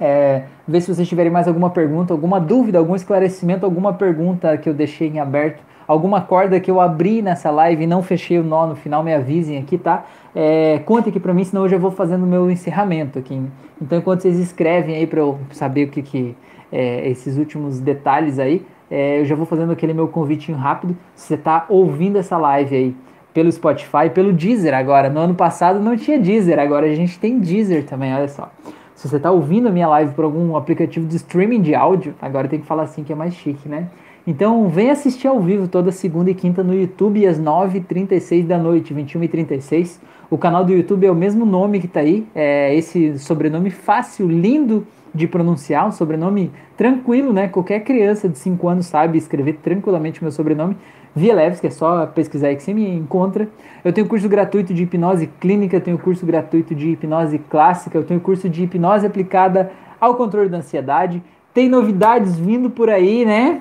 É, 0.00 0.44
ver 0.66 0.80
se 0.80 0.94
vocês 0.94 1.08
tiverem 1.08 1.30
mais 1.30 1.46
alguma 1.46 1.70
pergunta, 1.70 2.14
alguma 2.14 2.40
dúvida, 2.40 2.78
algum 2.78 2.94
esclarecimento, 2.94 3.64
alguma 3.64 3.92
pergunta 3.92 4.56
que 4.56 4.68
eu 4.68 4.74
deixei 4.74 5.08
em 5.08 5.20
aberto, 5.20 5.62
alguma 5.86 6.20
corda 6.20 6.58
que 6.58 6.70
eu 6.70 6.80
abri 6.80 7.20
nessa 7.20 7.50
live 7.50 7.84
e 7.84 7.86
não 7.86 8.02
fechei 8.02 8.38
o 8.38 8.44
nó 8.44 8.66
no 8.66 8.74
final, 8.74 9.02
me 9.02 9.12
avisem 9.12 9.58
aqui, 9.58 9.76
tá? 9.76 10.04
É, 10.34 10.80
conte 10.86 11.08
aqui 11.08 11.20
pra 11.20 11.34
mim, 11.34 11.44
senão 11.44 11.62
hoje 11.62 11.74
eu 11.74 11.80
vou 11.80 11.90
fazendo 11.90 12.22
o 12.24 12.26
meu 12.26 12.50
encerramento 12.50 13.18
aqui. 13.18 13.40
Então, 13.80 13.98
enquanto 13.98 14.22
vocês 14.22 14.38
escrevem 14.38 14.96
aí 14.96 15.06
para 15.06 15.20
eu 15.20 15.38
saber 15.50 15.88
o 15.88 15.90
que, 15.90 16.02
que 16.02 16.36
é, 16.70 17.08
esses 17.08 17.36
últimos 17.36 17.78
detalhes 17.80 18.38
aí, 18.38 18.64
é, 18.90 19.20
eu 19.20 19.24
já 19.24 19.34
vou 19.34 19.46
fazendo 19.46 19.72
aquele 19.72 19.92
meu 19.92 20.08
convitinho 20.08 20.56
rápido. 20.56 20.96
Se 21.14 21.26
você 21.26 21.34
está 21.34 21.66
ouvindo 21.68 22.18
essa 22.18 22.36
live 22.36 22.76
aí 22.76 22.96
pelo 23.32 23.50
Spotify, 23.50 24.10
pelo 24.12 24.32
Deezer 24.32 24.74
agora. 24.74 25.08
No 25.08 25.20
ano 25.20 25.34
passado 25.34 25.80
não 25.80 25.96
tinha 25.96 26.18
Deezer, 26.18 26.58
agora 26.58 26.86
a 26.86 26.94
gente 26.94 27.18
tem 27.18 27.38
Deezer 27.38 27.84
também, 27.84 28.14
olha 28.14 28.28
só. 28.28 28.50
Se 28.94 29.08
você 29.08 29.16
está 29.16 29.30
ouvindo 29.30 29.68
a 29.68 29.70
minha 29.70 29.88
live 29.88 30.14
por 30.14 30.24
algum 30.24 30.56
aplicativo 30.56 31.06
de 31.06 31.16
streaming 31.16 31.60
de 31.60 31.74
áudio, 31.74 32.14
agora 32.20 32.46
tem 32.46 32.60
que 32.60 32.66
falar 32.66 32.84
assim 32.84 33.02
que 33.02 33.12
é 33.12 33.16
mais 33.16 33.34
chique, 33.34 33.68
né? 33.68 33.88
Então 34.24 34.68
vem 34.68 34.88
assistir 34.88 35.26
ao 35.26 35.40
vivo 35.40 35.66
toda 35.66 35.90
segunda 35.90 36.30
e 36.30 36.34
quinta 36.34 36.62
no 36.62 36.72
YouTube 36.72 37.26
às 37.26 37.40
9h36 37.40 38.46
da 38.46 38.56
noite, 38.56 38.94
21h36. 38.94 39.98
O 40.30 40.38
canal 40.38 40.64
do 40.64 40.72
YouTube 40.72 41.04
é 41.04 41.10
o 41.10 41.14
mesmo 41.14 41.44
nome 41.44 41.80
que 41.80 41.86
está 41.86 42.00
aí, 42.00 42.24
é 42.32 42.72
esse 42.74 43.18
sobrenome 43.18 43.70
fácil, 43.70 44.28
lindo 44.28 44.86
de 45.12 45.26
pronunciar, 45.26 45.88
um 45.88 45.92
sobrenome 45.92 46.52
tranquilo, 46.76 47.32
né? 47.32 47.48
Qualquer 47.48 47.80
criança 47.80 48.28
de 48.28 48.38
5 48.38 48.68
anos 48.68 48.86
sabe 48.86 49.18
escrever 49.18 49.58
tranquilamente 49.62 50.20
o 50.20 50.24
meu 50.24 50.30
sobrenome. 50.30 50.76
Via 51.14 51.34
Leves, 51.34 51.60
que 51.60 51.66
é 51.66 51.70
só 51.70 52.06
pesquisar 52.06 52.46
aí 52.46 52.56
que 52.56 52.62
você 52.62 52.72
me 52.72 52.88
encontra. 52.88 53.48
Eu 53.84 53.92
tenho 53.92 54.06
curso 54.06 54.28
gratuito 54.28 54.72
de 54.72 54.84
hipnose 54.84 55.28
clínica, 55.40 55.76
eu 55.76 55.80
tenho 55.80 55.98
curso 55.98 56.24
gratuito 56.24 56.74
de 56.74 56.90
hipnose 56.90 57.38
clássica, 57.38 57.98
eu 57.98 58.04
tenho 58.04 58.20
curso 58.20 58.48
de 58.48 58.62
hipnose 58.62 59.04
aplicada 59.04 59.72
ao 60.00 60.14
controle 60.14 60.48
da 60.48 60.58
ansiedade. 60.58 61.20
Tem 61.52 61.68
novidades 61.68 62.38
vindo 62.38 62.70
por 62.70 62.88
aí, 62.88 63.26
né? 63.26 63.60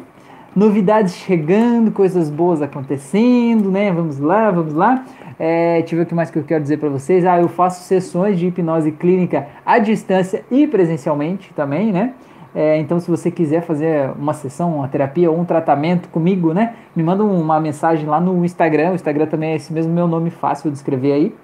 Novidades 0.54 1.16
chegando, 1.16 1.92
coisas 1.92 2.30
boas 2.30 2.62
acontecendo, 2.62 3.72
né? 3.72 3.90
Vamos 3.90 4.20
lá, 4.20 4.52
vamos 4.52 4.74
lá. 4.74 5.06
É, 5.40 5.80
deixa 5.80 5.96
eu 5.96 6.00
ver 6.00 6.04
o 6.04 6.06
que 6.06 6.14
mais 6.14 6.30
que 6.30 6.38
eu 6.38 6.44
quero 6.44 6.62
dizer 6.62 6.76
para 6.76 6.90
vocês. 6.90 7.26
Ah, 7.26 7.40
eu 7.40 7.48
faço 7.48 7.86
sessões 7.86 8.38
de 8.38 8.48
hipnose 8.48 8.92
clínica 8.92 9.48
à 9.66 9.80
distância 9.80 10.44
e 10.52 10.68
presencialmente 10.68 11.54
também, 11.54 11.94
né? 11.94 12.16
É, 12.54 12.78
então, 12.80 13.00
se 13.00 13.10
você 13.10 13.32
quiser 13.32 13.62
fazer 13.62 14.12
uma 14.20 14.34
sessão, 14.34 14.76
uma 14.76 14.90
terapia 14.90 15.32
ou 15.32 15.40
um 15.40 15.46
tratamento 15.46 16.10
comigo, 16.10 16.54
né? 16.54 16.76
Me 16.94 17.02
manda 17.02 17.24
uma 17.24 17.58
mensagem 17.62 18.06
lá 18.06 18.20
no 18.20 18.44
Instagram. 18.44 18.92
O 18.92 18.96
Instagram 18.96 19.28
também 19.28 19.52
é 19.52 19.56
esse 19.56 19.72
mesmo 19.72 19.94
meu 19.94 20.06
nome 20.06 20.30
fácil 20.32 20.70
de 20.70 20.76
escrever 20.76 21.14
aí. 21.14 21.36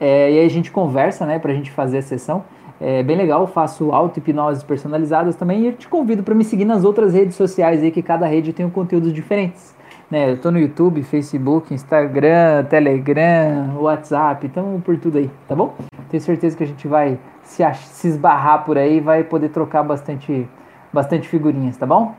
É, 0.00 0.32
e 0.32 0.38
aí 0.40 0.44
a 0.44 0.50
gente 0.50 0.72
conversa, 0.72 1.24
né? 1.24 1.38
Pra 1.38 1.54
gente 1.54 1.70
fazer 1.70 1.98
a 1.98 2.02
sessão. 2.02 2.42
É 2.80 3.02
bem 3.02 3.16
legal, 3.16 3.46
faço 3.46 3.92
auto-hipnoses 3.92 4.62
personalizadas 4.62 5.34
também. 5.34 5.62
E 5.62 5.66
eu 5.66 5.72
te 5.72 5.88
convido 5.88 6.22
para 6.22 6.34
me 6.34 6.44
seguir 6.44 6.64
nas 6.64 6.84
outras 6.84 7.12
redes 7.12 7.36
sociais 7.36 7.82
aí, 7.82 7.90
que 7.90 8.02
cada 8.02 8.26
rede 8.26 8.52
tem 8.52 8.64
um 8.64 8.70
conteúdos 8.70 9.12
diferentes. 9.12 9.76
Né, 10.10 10.32
eu 10.32 10.38
tô 10.38 10.50
no 10.50 10.58
YouTube, 10.58 11.02
Facebook, 11.02 11.74
Instagram, 11.74 12.64
Telegram, 12.64 13.76
WhatsApp, 13.78 14.46
então 14.46 14.80
por 14.82 14.96
tudo 14.96 15.18
aí, 15.18 15.30
tá 15.46 15.54
bom? 15.54 15.74
Tenho 16.08 16.22
certeza 16.22 16.56
que 16.56 16.64
a 16.64 16.66
gente 16.66 16.88
vai 16.88 17.18
se, 17.42 17.62
se 17.74 18.08
esbarrar 18.08 18.64
por 18.64 18.78
aí, 18.78 19.00
vai 19.00 19.22
poder 19.22 19.50
trocar 19.50 19.82
bastante, 19.82 20.48
bastante 20.90 21.28
figurinhas, 21.28 21.76
tá 21.76 21.84
bom? 21.84 22.14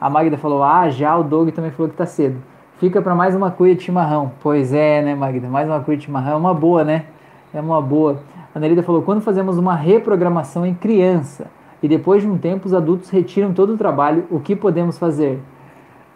A 0.00 0.08
Magda 0.08 0.36
falou, 0.36 0.62
ah, 0.62 0.88
já 0.90 1.16
o 1.16 1.24
Doug 1.24 1.48
também 1.50 1.72
falou 1.72 1.90
que 1.90 1.96
tá 1.96 2.06
cedo. 2.06 2.40
Fica 2.78 3.02
para 3.02 3.14
mais 3.14 3.34
uma 3.34 3.50
cuia 3.50 3.74
de 3.74 3.82
chimarrão. 3.82 4.30
Pois 4.40 4.72
é, 4.72 5.02
né, 5.02 5.14
Magda? 5.14 5.48
Mais 5.48 5.66
uma 5.66 5.80
cuia 5.80 5.96
de 5.96 6.04
chimarrão 6.04 6.34
é 6.34 6.36
uma 6.36 6.54
boa, 6.54 6.84
né? 6.84 7.04
É 7.52 7.60
uma 7.60 7.80
boa. 7.80 8.20
A 8.54 8.60
Nerida 8.60 8.82
falou, 8.82 9.02
quando 9.02 9.20
fazemos 9.20 9.58
uma 9.58 9.74
reprogramação 9.74 10.64
em 10.64 10.74
criança 10.74 11.46
e 11.82 11.88
depois 11.88 12.22
de 12.22 12.28
um 12.28 12.38
tempo 12.38 12.66
os 12.66 12.72
adultos 12.72 13.10
retiram 13.10 13.52
todo 13.52 13.74
o 13.74 13.76
trabalho, 13.76 14.26
o 14.30 14.38
que 14.38 14.54
podemos 14.54 14.96
fazer? 14.96 15.40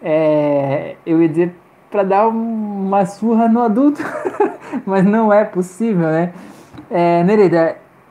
É, 0.01 0.95
eu 1.05 1.21
ia 1.21 1.29
dizer 1.29 1.55
para 1.91 2.05
dar 2.05 2.29
uma 2.29 3.05
surra 3.07 3.49
no 3.49 3.61
adulto, 3.61 4.01
mas 4.87 5.05
não 5.05 5.33
é 5.33 5.45
possível, 5.45 6.07
né? 6.09 6.33
É, 6.91 7.25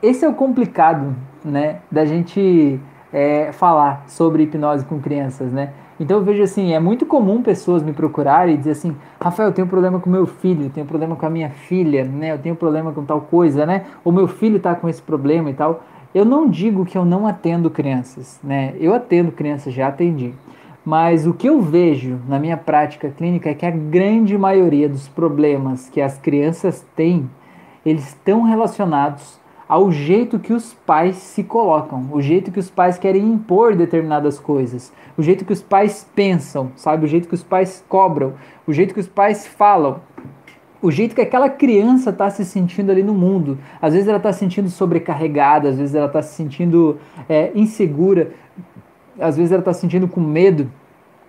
esse 0.02 0.24
é 0.24 0.28
o 0.28 0.34
complicado, 0.34 1.16
né, 1.44 1.78
da 1.90 2.04
gente 2.04 2.78
é, 3.12 3.50
falar 3.52 4.04
sobre 4.06 4.42
hipnose 4.42 4.84
com 4.84 5.00
crianças, 5.00 5.52
né? 5.52 5.72
Então 6.00 6.18
eu 6.18 6.24
vejo 6.24 6.42
assim, 6.42 6.72
é 6.72 6.78
muito 6.78 7.04
comum 7.04 7.42
pessoas 7.42 7.82
me 7.82 7.92
procurarem 7.92 8.54
e 8.54 8.58
dizer 8.58 8.70
assim, 8.72 8.96
Rafael, 9.20 9.48
eu 9.48 9.52
tenho 9.52 9.66
problema 9.66 9.98
com 9.98 10.08
meu 10.08 10.26
filho, 10.26 10.66
eu 10.66 10.70
tenho 10.70 10.86
problema 10.86 11.16
com 11.16 11.26
a 11.26 11.30
minha 11.30 11.50
filha, 11.50 12.04
né? 12.04 12.32
Eu 12.32 12.38
tenho 12.38 12.54
problema 12.54 12.92
com 12.92 13.04
tal 13.04 13.20
coisa, 13.22 13.66
né? 13.66 13.86
O 14.04 14.12
meu 14.12 14.28
filho 14.28 14.58
está 14.58 14.74
com 14.74 14.88
esse 14.88 15.02
problema 15.02 15.50
e 15.50 15.54
tal. 15.54 15.82
Eu 16.14 16.24
não 16.24 16.48
digo 16.48 16.86
que 16.86 16.96
eu 16.96 17.04
não 17.04 17.26
atendo 17.26 17.68
crianças, 17.68 18.38
né? 18.42 18.74
Eu 18.78 18.94
atendo 18.94 19.32
crianças, 19.32 19.74
já 19.74 19.88
atendi. 19.88 20.32
Mas 20.84 21.26
o 21.26 21.34
que 21.34 21.48
eu 21.48 21.60
vejo 21.60 22.18
na 22.28 22.38
minha 22.38 22.56
prática 22.56 23.10
clínica 23.10 23.50
é 23.50 23.54
que 23.54 23.66
a 23.66 23.70
grande 23.70 24.38
maioria 24.38 24.88
dos 24.88 25.08
problemas 25.08 25.90
que 25.90 26.00
as 26.00 26.16
crianças 26.16 26.86
têm, 26.96 27.28
eles 27.84 28.08
estão 28.08 28.42
relacionados 28.42 29.38
ao 29.68 29.92
jeito 29.92 30.38
que 30.38 30.52
os 30.52 30.72
pais 30.72 31.16
se 31.16 31.44
colocam, 31.44 32.08
o 32.10 32.22
jeito 32.22 32.50
que 32.50 32.58
os 32.58 32.70
pais 32.70 32.96
querem 32.96 33.22
impor 33.22 33.76
determinadas 33.76 34.38
coisas, 34.40 34.92
o 35.16 35.22
jeito 35.22 35.44
que 35.44 35.52
os 35.52 35.62
pais 35.62 36.08
pensam, 36.14 36.72
sabe? 36.74 37.04
O 37.04 37.08
jeito 37.08 37.28
que 37.28 37.34
os 37.34 37.42
pais 37.42 37.84
cobram, 37.88 38.32
o 38.66 38.72
jeito 38.72 38.94
que 38.94 39.00
os 39.00 39.08
pais 39.08 39.46
falam, 39.46 40.00
o 40.80 40.90
jeito 40.90 41.14
que 41.14 41.20
aquela 41.20 41.50
criança 41.50 42.10
está 42.10 42.30
se 42.30 42.44
sentindo 42.44 42.90
ali 42.90 43.02
no 43.02 43.12
mundo. 43.12 43.58
Às 43.82 43.92
vezes 43.92 44.08
ela 44.08 44.16
está 44.16 44.32
se 44.32 44.38
sentindo 44.38 44.70
sobrecarregada, 44.70 45.68
às 45.68 45.76
vezes 45.76 45.94
ela 45.94 46.06
está 46.06 46.22
se 46.22 46.34
sentindo 46.34 46.98
é, 47.28 47.50
insegura, 47.54 48.32
às 49.20 49.36
vezes 49.36 49.52
ela 49.52 49.60
está 49.60 49.74
se 49.74 49.80
sentindo 49.80 50.08
com 50.08 50.20
medo 50.20 50.70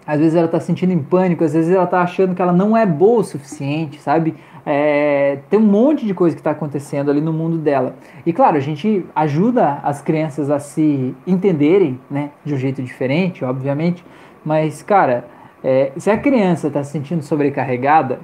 às 0.10 0.18
vezes 0.20 0.36
ela 0.36 0.48
está 0.48 0.60
sentindo 0.60 0.92
em 0.92 0.98
pânico, 0.98 1.44
às 1.44 1.54
vezes 1.54 1.72
ela 1.72 1.84
está 1.84 2.02
achando 2.02 2.34
que 2.34 2.42
ela 2.42 2.52
não 2.52 2.76
é 2.76 2.84
boa 2.84 3.20
o 3.20 3.24
suficiente, 3.24 4.02
sabe? 4.02 4.34
É, 4.72 5.40
tem 5.50 5.58
um 5.60 5.64
monte 5.64 6.06
de 6.06 6.14
coisa 6.14 6.36
que 6.36 6.42
está 6.42 6.52
acontecendo 6.52 7.10
ali 7.10 7.20
no 7.20 7.34
mundo 7.34 7.58
dela. 7.58 7.96
E 8.24 8.32
claro, 8.32 8.56
a 8.56 8.60
gente 8.60 9.04
ajuda 9.16 9.80
as 9.82 10.00
crianças 10.00 10.52
a 10.52 10.60
se 10.60 11.16
entenderem, 11.26 12.00
né, 12.08 12.30
de 12.46 12.54
um 12.54 12.58
jeito 12.58 12.80
diferente, 12.84 13.44
obviamente, 13.44 14.06
mas 14.46 14.84
cara, 14.84 15.26
é, 15.64 15.92
se 15.98 16.12
a 16.12 16.18
criança 16.20 16.68
está 16.68 16.84
se 16.84 16.92
sentindo 16.92 17.24
sobrecarregada, 17.24 18.20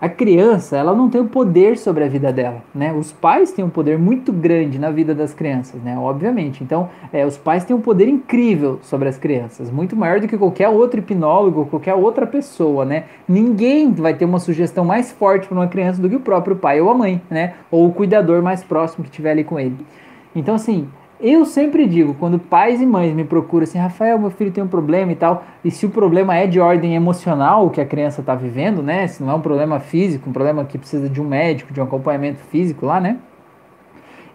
a 0.00 0.08
criança 0.08 0.76
ela 0.78 0.94
não 0.94 1.10
tem 1.10 1.20
o 1.20 1.26
poder 1.26 1.76
sobre 1.76 2.02
a 2.04 2.08
vida 2.08 2.32
dela, 2.32 2.62
né? 2.74 2.92
Os 2.92 3.12
pais 3.12 3.52
têm 3.52 3.62
um 3.64 3.68
poder 3.68 3.98
muito 3.98 4.32
grande 4.32 4.78
na 4.78 4.90
vida 4.90 5.14
das 5.14 5.34
crianças, 5.34 5.82
né? 5.82 5.98
Obviamente. 5.98 6.64
Então, 6.64 6.88
é, 7.12 7.26
os 7.26 7.36
pais 7.36 7.64
têm 7.64 7.76
um 7.76 7.80
poder 7.80 8.08
incrível 8.08 8.78
sobre 8.82 9.08
as 9.08 9.18
crianças, 9.18 9.70
muito 9.70 9.94
maior 9.94 10.18
do 10.18 10.26
que 10.26 10.38
qualquer 10.38 10.68
outro 10.70 11.00
hipnólogo, 11.00 11.66
qualquer 11.66 11.94
outra 11.94 12.26
pessoa, 12.26 12.84
né? 12.84 13.04
Ninguém 13.28 13.92
vai 13.92 14.14
ter 14.14 14.24
uma 14.24 14.38
sugestão 14.38 14.84
mais 14.84 15.12
forte 15.12 15.46
para 15.46 15.56
uma 15.56 15.68
criança 15.68 16.00
do 16.00 16.08
que 16.08 16.16
o 16.16 16.20
próprio 16.20 16.56
pai 16.56 16.80
ou 16.80 16.88
a 16.88 16.94
mãe, 16.94 17.20
né? 17.28 17.54
Ou 17.70 17.86
o 17.86 17.92
cuidador 17.92 18.42
mais 18.42 18.64
próximo 18.64 19.04
que 19.04 19.10
estiver 19.10 19.32
ali 19.32 19.44
com 19.44 19.60
ele. 19.60 19.76
Então, 20.34 20.54
assim, 20.54 20.88
eu 21.22 21.44
sempre 21.44 21.86
digo, 21.86 22.14
quando 22.14 22.38
pais 22.38 22.80
e 22.80 22.86
mães 22.86 23.14
me 23.14 23.24
procuram 23.24 23.64
assim, 23.64 23.78
Rafael, 23.78 24.18
meu 24.18 24.30
filho 24.30 24.50
tem 24.50 24.64
um 24.64 24.68
problema 24.68 25.12
e 25.12 25.14
tal, 25.14 25.44
e 25.62 25.70
se 25.70 25.84
o 25.84 25.90
problema 25.90 26.34
é 26.34 26.46
de 26.46 26.58
ordem 26.58 26.94
emocional 26.94 27.68
que 27.68 27.80
a 27.80 27.84
criança 27.84 28.22
está 28.22 28.34
vivendo, 28.34 28.82
né? 28.82 29.06
Se 29.06 29.22
não 29.22 29.30
é 29.30 29.34
um 29.34 29.40
problema 29.40 29.78
físico, 29.80 30.30
um 30.30 30.32
problema 30.32 30.64
que 30.64 30.78
precisa 30.78 31.08
de 31.08 31.20
um 31.20 31.24
médico, 31.24 31.72
de 31.72 31.80
um 31.80 31.84
acompanhamento 31.84 32.40
físico 32.44 32.86
lá, 32.86 32.98
né? 32.98 33.18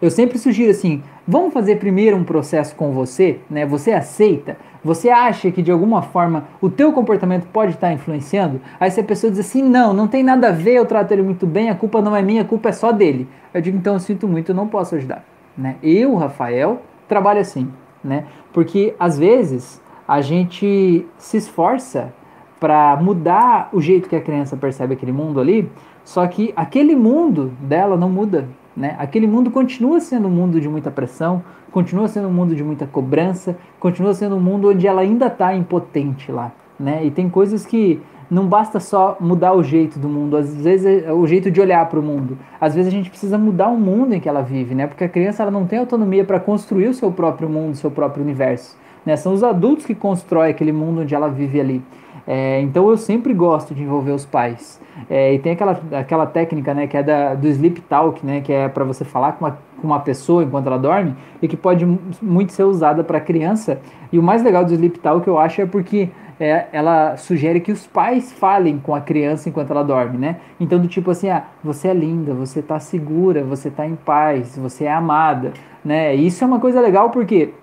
Eu 0.00 0.10
sempre 0.10 0.38
sugiro 0.38 0.70
assim, 0.70 1.02
vamos 1.26 1.52
fazer 1.52 1.76
primeiro 1.76 2.16
um 2.16 2.22
processo 2.22 2.76
com 2.76 2.92
você, 2.92 3.40
né? 3.50 3.66
Você 3.66 3.92
aceita? 3.92 4.56
Você 4.84 5.08
acha 5.08 5.50
que 5.50 5.62
de 5.62 5.72
alguma 5.72 6.02
forma 6.02 6.44
o 6.60 6.70
teu 6.70 6.92
comportamento 6.92 7.46
pode 7.46 7.72
estar 7.72 7.92
influenciando? 7.92 8.60
Aí 8.78 8.90
se 8.90 9.00
a 9.00 9.04
pessoa 9.04 9.30
diz 9.30 9.40
assim, 9.40 9.62
não, 9.62 9.92
não 9.92 10.06
tem 10.06 10.22
nada 10.22 10.48
a 10.48 10.52
ver, 10.52 10.74
eu 10.74 10.86
trato 10.86 11.10
ele 11.10 11.22
muito 11.22 11.46
bem, 11.46 11.70
a 11.70 11.74
culpa 11.74 12.00
não 12.00 12.14
é 12.14 12.22
minha, 12.22 12.42
a 12.42 12.44
culpa 12.44 12.68
é 12.68 12.72
só 12.72 12.92
dele. 12.92 13.26
Eu 13.52 13.60
digo, 13.60 13.76
então 13.76 13.94
eu 13.94 14.00
sinto 14.00 14.28
muito, 14.28 14.52
eu 14.52 14.54
não 14.54 14.68
posso 14.68 14.94
ajudar. 14.94 15.24
Né? 15.56 15.76
Eu, 15.82 16.14
Rafael, 16.16 16.82
trabalho 17.08 17.40
assim, 17.40 17.70
né? 18.02 18.26
Porque 18.52 18.94
às 18.98 19.18
vezes 19.18 19.80
a 20.06 20.20
gente 20.20 21.06
se 21.18 21.36
esforça 21.36 22.12
para 22.60 22.96
mudar 22.96 23.68
o 23.72 23.80
jeito 23.80 24.08
que 24.08 24.16
a 24.16 24.20
criança 24.20 24.56
percebe 24.56 24.94
aquele 24.94 25.12
mundo 25.12 25.40
ali, 25.40 25.70
só 26.04 26.26
que 26.26 26.52
aquele 26.56 26.94
mundo 26.94 27.52
dela 27.60 27.96
não 27.96 28.08
muda, 28.08 28.48
né? 28.76 28.94
Aquele 28.98 29.26
mundo 29.26 29.50
continua 29.50 30.00
sendo 30.00 30.28
um 30.28 30.30
mundo 30.30 30.60
de 30.60 30.68
muita 30.68 30.90
pressão, 30.90 31.42
continua 31.70 32.08
sendo 32.08 32.28
um 32.28 32.32
mundo 32.32 32.54
de 32.54 32.62
muita 32.62 32.86
cobrança, 32.86 33.56
continua 33.80 34.14
sendo 34.14 34.36
um 34.36 34.40
mundo 34.40 34.70
onde 34.70 34.86
ela 34.86 35.00
ainda 35.00 35.26
está 35.26 35.54
impotente 35.54 36.30
lá, 36.30 36.52
né? 36.78 37.04
E 37.04 37.10
tem 37.10 37.28
coisas 37.28 37.66
que 37.66 38.00
não 38.30 38.46
basta 38.46 38.80
só 38.80 39.16
mudar 39.20 39.52
o 39.54 39.62
jeito 39.62 39.98
do 39.98 40.08
mundo, 40.08 40.36
às 40.36 40.54
vezes 40.54 41.04
é 41.04 41.12
o 41.12 41.26
jeito 41.26 41.50
de 41.50 41.60
olhar 41.60 41.88
para 41.88 41.98
o 41.98 42.02
mundo. 42.02 42.36
Às 42.60 42.74
vezes 42.74 42.92
a 42.92 42.96
gente 42.96 43.08
precisa 43.08 43.38
mudar 43.38 43.68
o 43.68 43.76
mundo 43.76 44.14
em 44.14 44.20
que 44.20 44.28
ela 44.28 44.42
vive, 44.42 44.74
né? 44.74 44.86
Porque 44.86 45.04
a 45.04 45.08
criança 45.08 45.42
ela 45.42 45.50
não 45.50 45.66
tem 45.66 45.78
autonomia 45.78 46.24
para 46.24 46.40
construir 46.40 46.88
o 46.88 46.94
seu 46.94 47.12
próprio 47.12 47.48
mundo, 47.48 47.74
o 47.74 47.76
seu 47.76 47.90
próprio 47.90 48.22
universo. 48.22 48.76
Né? 49.04 49.16
São 49.16 49.32
os 49.32 49.44
adultos 49.44 49.86
que 49.86 49.94
constroem 49.94 50.50
aquele 50.50 50.72
mundo 50.72 51.02
onde 51.02 51.14
ela 51.14 51.28
vive 51.28 51.60
ali. 51.60 51.82
É, 52.26 52.60
então 52.60 52.90
eu 52.90 52.96
sempre 52.96 53.32
gosto 53.32 53.72
de 53.72 53.82
envolver 53.82 54.10
os 54.10 54.26
pais. 54.26 54.80
É, 55.08 55.34
e 55.34 55.38
tem 55.38 55.52
aquela, 55.52 55.80
aquela 55.92 56.26
técnica 56.26 56.74
né, 56.74 56.86
que 56.88 56.96
é 56.96 57.02
da, 57.02 57.34
do 57.34 57.46
sleep 57.46 57.80
talk, 57.82 58.24
né, 58.26 58.40
que 58.40 58.52
é 58.52 58.68
para 58.68 58.82
você 58.82 59.04
falar 59.04 59.32
com 59.32 59.44
uma, 59.44 59.58
com 59.80 59.86
uma 59.86 60.00
pessoa 60.00 60.42
enquanto 60.42 60.66
ela 60.66 60.78
dorme 60.78 61.14
e 61.40 61.46
que 61.46 61.56
pode 61.56 61.86
muito 62.20 62.52
ser 62.52 62.64
usada 62.64 63.04
para 63.04 63.20
criança. 63.20 63.78
E 64.12 64.18
o 64.18 64.22
mais 64.22 64.42
legal 64.42 64.64
do 64.64 64.72
sleep 64.72 64.98
talk 64.98 65.26
eu 65.28 65.38
acho 65.38 65.60
é 65.60 65.66
porque 65.66 66.08
é, 66.38 66.66
ela 66.72 67.16
sugere 67.16 67.60
que 67.60 67.72
os 67.72 67.86
pais 67.86 68.32
falem 68.32 68.78
com 68.78 68.94
a 68.94 69.00
criança 69.00 69.48
enquanto 69.48 69.70
ela 69.70 69.82
dorme, 69.82 70.18
né? 70.18 70.36
Então, 70.60 70.78
do 70.78 70.86
tipo 70.86 71.10
assim, 71.10 71.30
ah, 71.30 71.44
você 71.64 71.88
é 71.88 71.94
linda, 71.94 72.34
você 72.34 72.60
tá 72.60 72.78
segura, 72.78 73.42
você 73.42 73.70
tá 73.70 73.86
em 73.86 73.96
paz, 73.96 74.56
você 74.56 74.84
é 74.84 74.92
amada, 74.92 75.52
né? 75.84 76.14
Isso 76.14 76.44
é 76.44 76.46
uma 76.46 76.60
coisa 76.60 76.80
legal 76.80 77.10
porque 77.10 77.54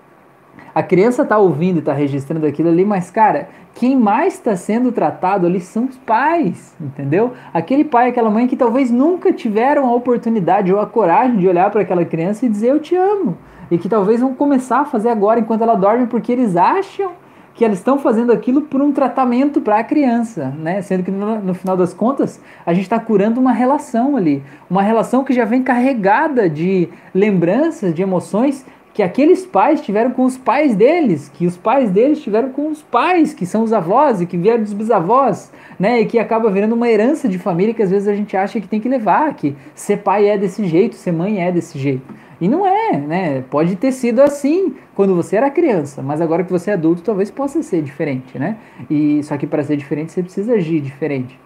a 0.73 0.81
criança 0.81 1.23
tá 1.23 1.37
ouvindo 1.37 1.83
tá 1.83 1.93
registrando 1.93 2.47
aquilo 2.47 2.69
ali, 2.69 2.83
mas, 2.83 3.11
cara, 3.11 3.47
quem 3.75 3.95
mais 3.95 4.33
está 4.33 4.55
sendo 4.55 4.91
tratado 4.91 5.45
ali 5.45 5.61
são 5.61 5.85
os 5.85 5.97
pais, 5.97 6.75
entendeu? 6.81 7.33
Aquele 7.53 7.83
pai, 7.83 8.09
aquela 8.09 8.31
mãe 8.31 8.47
que 8.47 8.55
talvez 8.55 8.89
nunca 8.89 9.31
tiveram 9.31 9.85
a 9.85 9.93
oportunidade 9.93 10.73
ou 10.73 10.79
a 10.79 10.87
coragem 10.87 11.37
de 11.37 11.47
olhar 11.47 11.69
para 11.69 11.81
aquela 11.81 12.03
criança 12.03 12.45
e 12.45 12.49
dizer 12.49 12.69
eu 12.69 12.79
te 12.79 12.95
amo. 12.95 13.37
E 13.69 13.77
que 13.77 13.87
talvez 13.87 14.19
vão 14.19 14.33
começar 14.33 14.81
a 14.81 14.85
fazer 14.85 15.09
agora 15.09 15.39
enquanto 15.39 15.61
ela 15.61 15.75
dorme 15.75 16.07
porque 16.07 16.31
eles 16.31 16.55
acham 16.55 17.11
que 17.53 17.63
elas 17.63 17.77
estão 17.77 17.99
fazendo 17.99 18.31
aquilo 18.31 18.61
por 18.63 18.81
um 18.81 18.91
tratamento 18.91 19.61
para 19.61 19.77
a 19.77 19.83
criança, 19.83 20.53
né? 20.57 20.81
Sendo 20.81 21.03
que 21.03 21.11
no, 21.11 21.39
no, 21.39 21.53
final 21.53 21.77
das 21.77 21.93
contas 21.93 22.41
a 22.65 22.73
gente 22.73 22.83
está 22.83 22.99
curando 22.99 23.39
uma 23.39 23.51
relação 23.51 24.17
ali, 24.17 24.43
uma 24.69 24.81
relação 24.81 25.23
que 25.23 25.33
já 25.33 25.45
vem 25.45 25.61
carregada 25.61 26.49
de 26.49 26.89
lembranças, 27.13 27.93
de 27.93 28.01
emoções 28.01 28.65
que 28.93 29.01
aqueles 29.01 29.43
pais 29.43 29.81
tiveram 29.81 30.11
com 30.11 30.23
os 30.23 30.37
pais 30.37 30.75
deles, 30.75 31.27
que 31.27 31.47
os 31.47 31.57
pais 31.57 31.89
deles 31.89 32.21
tiveram 32.21 32.49
com 32.49 32.69
os 32.69 32.81
pais, 32.83 33.33
que 33.33 33.45
são 33.45 33.63
os 33.63 33.73
avós 33.73 34.21
e 34.21 34.27
que 34.27 34.37
vieram 34.37 34.61
dos 34.61 34.73
bisavós, 34.73 35.51
né? 35.79 36.01
E 36.01 36.05
que 36.05 36.19
acaba 36.19 36.49
virando 36.49 36.75
uma 36.75 36.87
herança 36.87 37.27
de 37.27 37.39
família 37.39 37.73
que 37.73 37.81
às 37.81 37.89
vezes 37.89 38.07
a 38.07 38.15
gente 38.15 38.37
acha 38.37 38.61
que 38.61 38.67
tem 38.67 38.79
que 38.79 38.87
levar, 38.87 39.33
que 39.33 39.55
ser 39.73 39.97
pai 39.97 40.27
é 40.27 40.37
desse 40.37 40.65
jeito, 40.65 40.95
ser 40.95 41.11
mãe 41.11 41.43
é 41.43 41.51
desse 41.51 41.77
jeito. 41.77 42.22
E 42.39 42.47
não 42.47 42.65
é, 42.65 42.97
né? 42.97 43.43
Pode 43.49 43.75
ter 43.75 43.91
sido 43.91 44.21
assim 44.21 44.75
quando 44.95 45.15
você 45.15 45.35
era 45.35 45.49
criança, 45.49 46.01
mas 46.01 46.21
agora 46.21 46.43
que 46.43 46.51
você 46.51 46.71
é 46.71 46.73
adulto, 46.73 47.01
talvez 47.01 47.31
possa 47.31 47.61
ser 47.63 47.81
diferente, 47.81 48.37
né? 48.37 48.57
E 48.89 49.21
só 49.23 49.37
que 49.37 49.47
para 49.47 49.63
ser 49.63 49.77
diferente 49.77 50.11
você 50.11 50.23
precisa 50.23 50.53
agir 50.53 50.81
diferente. 50.81 51.39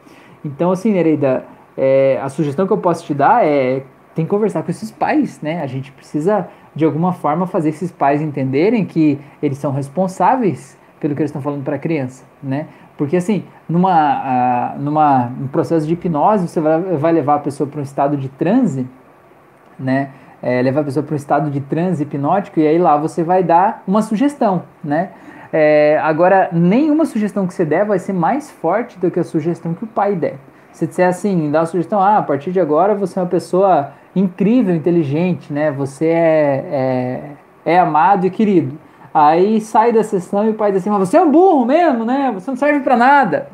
Então, 0.43 0.71
assim, 0.71 0.91
Nereida, 0.91 1.45
é, 1.77 2.19
a 2.21 2.29
sugestão 2.29 2.65
que 2.65 2.73
eu 2.73 2.77
posso 2.77 3.05
te 3.05 3.13
dar 3.13 3.45
é 3.45 3.83
tem 4.15 4.25
que 4.25 4.31
conversar 4.31 4.63
com 4.63 4.71
esses 4.71 4.89
pais, 4.89 5.39
né? 5.41 5.61
A 5.61 5.67
gente 5.67 5.91
precisa 5.91 6.47
de 6.73 6.83
alguma 6.83 7.13
forma 7.13 7.45
fazer 7.45 7.69
esses 7.69 7.91
pais 7.91 8.19
entenderem 8.19 8.83
que 8.83 9.19
eles 9.43 9.59
são 9.59 9.71
responsáveis 9.71 10.75
pelo 10.99 11.13
que 11.13 11.21
eles 11.21 11.29
estão 11.29 11.41
falando 11.41 11.63
para 11.63 11.75
a 11.75 11.79
criança, 11.79 12.25
né? 12.41 12.67
Porque 12.97 13.15
assim, 13.15 13.43
numa, 13.69 14.73
uh, 14.75 14.81
numa 14.81 15.27
um 15.39 15.47
processo 15.47 15.85
de 15.85 15.93
hipnose, 15.93 16.47
você 16.47 16.59
vai, 16.59 16.81
vai 16.81 17.11
levar 17.11 17.35
a 17.35 17.39
pessoa 17.39 17.69
para 17.69 17.79
um 17.79 17.83
estado 17.83 18.17
de 18.17 18.27
transe, 18.27 18.87
né? 19.77 20.09
É, 20.41 20.61
levar 20.61 20.81
a 20.81 20.83
pessoa 20.83 21.03
para 21.03 21.13
um 21.13 21.17
estado 21.17 21.49
de 21.49 21.61
transe 21.61 22.03
hipnótico 22.03 22.59
e 22.59 22.67
aí 22.67 22.77
lá 22.77 22.97
você 22.97 23.23
vai 23.23 23.43
dar 23.43 23.83
uma 23.87 24.01
sugestão, 24.01 24.63
né? 24.83 25.09
É, 25.51 25.99
agora, 26.03 26.49
nenhuma 26.51 27.05
sugestão 27.05 27.47
que 27.47 27.53
você 27.53 27.63
der 27.63 27.85
vai 27.85 27.99
ser 27.99 28.13
mais 28.13 28.51
forte 28.51 28.99
do 28.99 29.09
que 29.09 29.19
a 29.19 29.23
sugestão 29.23 29.73
que 29.73 29.83
o 29.83 29.87
pai 29.87 30.15
der. 30.15 30.35
Se 30.71 30.85
disser 30.85 31.07
assim, 31.07 31.49
dá 31.49 31.61
uma 31.61 31.65
sugestão, 31.65 31.99
ah, 31.99 32.17
a 32.17 32.21
partir 32.21 32.51
de 32.51 32.59
agora 32.59 32.93
você 32.93 33.17
é 33.17 33.21
uma 33.21 33.29
pessoa 33.29 33.93
incrível, 34.15 34.75
inteligente, 34.75 35.51
né? 35.51 35.71
Você 35.71 36.07
é, 36.07 37.35
é, 37.65 37.73
é 37.73 37.79
amado 37.79 38.27
e 38.27 38.29
querido. 38.29 38.77
Aí 39.13 39.59
sai 39.61 39.91
da 39.91 40.03
sessão 40.03 40.45
e 40.45 40.49
o 40.49 40.53
pai 40.53 40.71
diz 40.71 40.81
assim: 40.81 40.89
Mas 40.89 41.09
você 41.09 41.17
é 41.17 41.21
um 41.21 41.31
burro 41.31 41.65
mesmo, 41.65 42.05
né? 42.05 42.31
Você 42.33 42.51
não 42.51 42.57
serve 42.57 42.81
para 42.81 42.95
nada. 42.95 43.49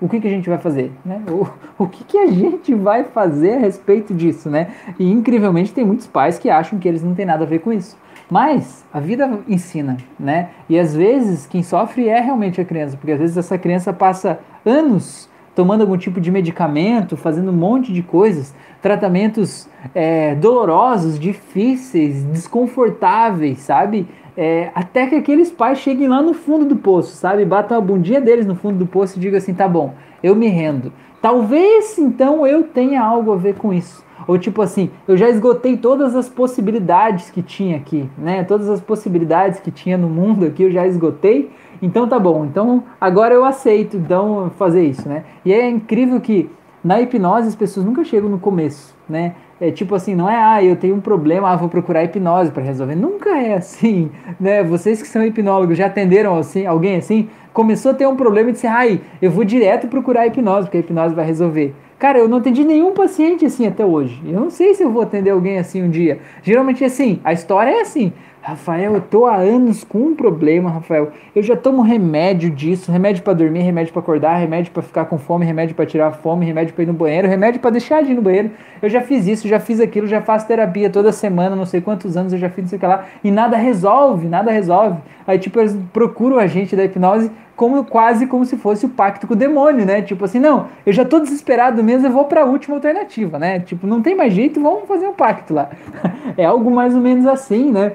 O 0.00 0.08
que, 0.08 0.20
que 0.20 0.26
a 0.26 0.30
gente 0.30 0.48
vai 0.48 0.58
fazer? 0.58 0.92
Né? 1.04 1.22
O, 1.28 1.84
o 1.84 1.86
que, 1.86 2.02
que 2.04 2.18
a 2.18 2.26
gente 2.26 2.74
vai 2.74 3.04
fazer 3.04 3.54
a 3.54 3.58
respeito 3.58 4.14
disso, 4.14 4.48
né? 4.48 4.68
E 4.98 5.10
incrivelmente 5.10 5.72
tem 5.72 5.84
muitos 5.84 6.06
pais 6.06 6.38
que 6.38 6.48
acham 6.48 6.78
que 6.78 6.88
eles 6.88 7.02
não 7.02 7.14
têm 7.14 7.26
nada 7.26 7.44
a 7.44 7.46
ver 7.46 7.60
com 7.60 7.72
isso. 7.72 7.98
Mas 8.30 8.84
a 8.92 9.00
vida 9.00 9.40
ensina, 9.48 9.96
né? 10.18 10.50
E 10.68 10.78
às 10.78 10.94
vezes 10.94 11.46
quem 11.46 11.62
sofre 11.62 12.08
é 12.08 12.20
realmente 12.20 12.60
a 12.60 12.64
criança, 12.64 12.96
porque 12.96 13.12
às 13.12 13.18
vezes 13.18 13.36
essa 13.36 13.58
criança 13.58 13.92
passa 13.92 14.38
anos 14.64 15.28
tomando 15.54 15.82
algum 15.82 15.96
tipo 15.96 16.20
de 16.20 16.30
medicamento, 16.30 17.16
fazendo 17.16 17.50
um 17.50 17.54
monte 17.54 17.92
de 17.92 18.02
coisas, 18.02 18.54
tratamentos 18.80 19.68
é, 19.94 20.34
dolorosos, 20.36 21.18
difíceis, 21.18 22.22
desconfortáveis, 22.24 23.58
sabe? 23.58 24.08
É, 24.36 24.70
até 24.74 25.06
que 25.06 25.14
aqueles 25.14 25.50
pais 25.50 25.78
cheguem 25.78 26.08
lá 26.08 26.22
no 26.22 26.34
fundo 26.34 26.64
do 26.64 26.76
poço, 26.76 27.14
sabe? 27.16 27.44
Batam 27.44 27.78
a 27.78 27.80
bundinha 27.80 28.20
deles 28.20 28.46
no 28.46 28.54
fundo 28.54 28.78
do 28.78 28.86
poço 28.86 29.18
e 29.18 29.20
digam 29.20 29.38
assim: 29.38 29.54
tá 29.54 29.68
bom, 29.68 29.94
eu 30.22 30.34
me 30.34 30.48
rendo. 30.48 30.92
Talvez 31.20 31.98
então 31.98 32.46
eu 32.46 32.62
tenha 32.62 33.02
algo 33.02 33.32
a 33.32 33.36
ver 33.36 33.54
com 33.54 33.72
isso. 33.72 34.04
Ou 34.26 34.38
tipo 34.38 34.62
assim, 34.62 34.90
eu 35.08 35.16
já 35.16 35.28
esgotei 35.28 35.76
todas 35.76 36.14
as 36.14 36.28
possibilidades 36.28 37.30
que 37.30 37.42
tinha 37.42 37.76
aqui, 37.76 38.08
né? 38.16 38.44
Todas 38.44 38.68
as 38.68 38.80
possibilidades 38.80 39.60
que 39.60 39.70
tinha 39.70 39.98
no 39.98 40.08
mundo 40.08 40.46
aqui 40.46 40.62
eu 40.62 40.70
já 40.70 40.86
esgotei. 40.86 41.50
Então 41.82 42.08
tá 42.08 42.18
bom. 42.18 42.44
Então 42.44 42.84
agora 43.00 43.34
eu 43.34 43.44
aceito 43.44 43.96
então 43.96 44.50
fazer 44.56 44.84
isso, 44.84 45.08
né? 45.08 45.24
E 45.44 45.52
é 45.52 45.68
incrível 45.68 46.20
que 46.20 46.50
na 46.82 47.00
hipnose 47.00 47.48
as 47.48 47.54
pessoas 47.54 47.84
nunca 47.84 48.04
chegam 48.04 48.28
no 48.28 48.38
começo, 48.38 48.94
né? 49.08 49.34
É 49.60 49.70
tipo 49.70 49.94
assim, 49.94 50.14
não 50.14 50.28
é, 50.28 50.36
ah, 50.36 50.64
eu 50.64 50.74
tenho 50.74 50.94
um 50.94 51.00
problema, 51.00 51.50
ah, 51.50 51.56
vou 51.56 51.68
procurar 51.68 52.02
hipnose 52.02 52.50
para 52.50 52.62
resolver. 52.62 52.94
Nunca 52.94 53.28
é 53.36 53.54
assim, 53.54 54.10
né? 54.40 54.62
Vocês 54.62 55.02
que 55.02 55.08
são 55.08 55.22
hipnólogos 55.24 55.76
já 55.76 55.86
atenderam 55.86 56.38
assim, 56.38 56.64
alguém 56.64 56.96
assim? 56.96 57.28
Começou 57.52 57.90
a 57.90 57.94
ter 57.94 58.06
um 58.06 58.16
problema 58.16 58.48
e 58.48 58.52
disse, 58.52 58.66
ai, 58.66 59.00
eu 59.20 59.30
vou 59.30 59.44
direto 59.44 59.86
procurar 59.88 60.26
hipnose, 60.26 60.66
porque 60.66 60.78
a 60.78 60.80
hipnose 60.80 61.14
vai 61.14 61.26
resolver. 61.26 61.74
Cara, 61.98 62.18
eu 62.18 62.26
não 62.26 62.38
atendi 62.38 62.64
nenhum 62.64 62.94
paciente 62.94 63.44
assim 63.44 63.66
até 63.66 63.84
hoje. 63.84 64.22
Eu 64.24 64.40
não 64.40 64.48
sei 64.48 64.72
se 64.72 64.82
eu 64.82 64.90
vou 64.90 65.02
atender 65.02 65.28
alguém 65.28 65.58
assim 65.58 65.82
um 65.82 65.90
dia. 65.90 66.18
Geralmente 66.42 66.82
é 66.82 66.86
assim, 66.86 67.20
a 67.22 67.34
história 67.34 67.70
é 67.70 67.82
assim. 67.82 68.14
Rafael, 68.42 68.94
eu 68.94 69.02
tô 69.02 69.26
há 69.26 69.36
anos 69.36 69.84
com 69.84 69.98
um 69.98 70.14
problema, 70.14 70.70
Rafael. 70.70 71.12
Eu 71.36 71.42
já 71.42 71.54
tomo 71.54 71.82
remédio 71.82 72.50
disso, 72.50 72.90
remédio 72.90 73.22
para 73.22 73.34
dormir, 73.34 73.60
remédio 73.60 73.92
para 73.92 74.00
acordar, 74.00 74.36
remédio 74.36 74.72
para 74.72 74.82
ficar 74.82 75.04
com 75.04 75.18
fome, 75.18 75.44
remédio 75.44 75.74
para 75.74 75.84
tirar 75.84 76.10
fome, 76.12 76.46
remédio 76.46 76.72
para 76.72 76.82
ir 76.82 76.86
no 76.86 76.94
banheiro, 76.94 77.28
remédio 77.28 77.60
para 77.60 77.70
deixar 77.70 78.02
de 78.02 78.12
ir 78.12 78.14
no 78.14 78.22
banheiro. 78.22 78.50
Eu 78.80 78.88
já 78.88 79.02
fiz 79.02 79.26
isso, 79.26 79.46
já 79.46 79.60
fiz 79.60 79.78
aquilo, 79.78 80.06
já 80.06 80.22
faço 80.22 80.46
terapia 80.46 80.88
toda 80.88 81.12
semana, 81.12 81.54
não 81.54 81.66
sei 81.66 81.82
quantos 81.82 82.16
anos 82.16 82.32
eu 82.32 82.38
já 82.38 82.48
fiz 82.48 82.64
isso 82.64 82.76
aqui 82.76 82.86
lá, 82.86 83.04
e 83.22 83.30
nada 83.30 83.58
resolve, 83.58 84.26
nada 84.26 84.50
resolve. 84.50 84.98
Aí 85.26 85.38
tipo 85.38 85.60
eles 85.60 85.76
procuram 85.92 86.38
a 86.38 86.46
gente 86.46 86.74
da 86.74 86.82
hipnose 86.82 87.30
como 87.54 87.84
quase 87.84 88.26
como 88.26 88.46
se 88.46 88.56
fosse 88.56 88.86
o 88.86 88.88
pacto 88.88 89.26
com 89.26 89.34
o 89.34 89.36
demônio, 89.36 89.84
né? 89.84 90.00
Tipo 90.00 90.24
assim, 90.24 90.38
não, 90.38 90.68
eu 90.86 90.94
já 90.94 91.04
tô 91.04 91.20
desesperado 91.20 91.84
mesmo, 91.84 92.06
eu 92.06 92.10
vou 92.10 92.24
para 92.24 92.40
a 92.40 92.46
última 92.46 92.76
alternativa, 92.76 93.38
né? 93.38 93.60
Tipo, 93.60 93.86
não 93.86 94.00
tem 94.00 94.16
mais 94.16 94.32
jeito, 94.32 94.62
vamos 94.62 94.88
fazer 94.88 95.06
um 95.06 95.12
pacto 95.12 95.52
lá. 95.52 95.68
é 96.38 96.44
algo 96.46 96.70
mais 96.70 96.94
ou 96.94 97.02
menos 97.02 97.26
assim, 97.26 97.70
né? 97.70 97.92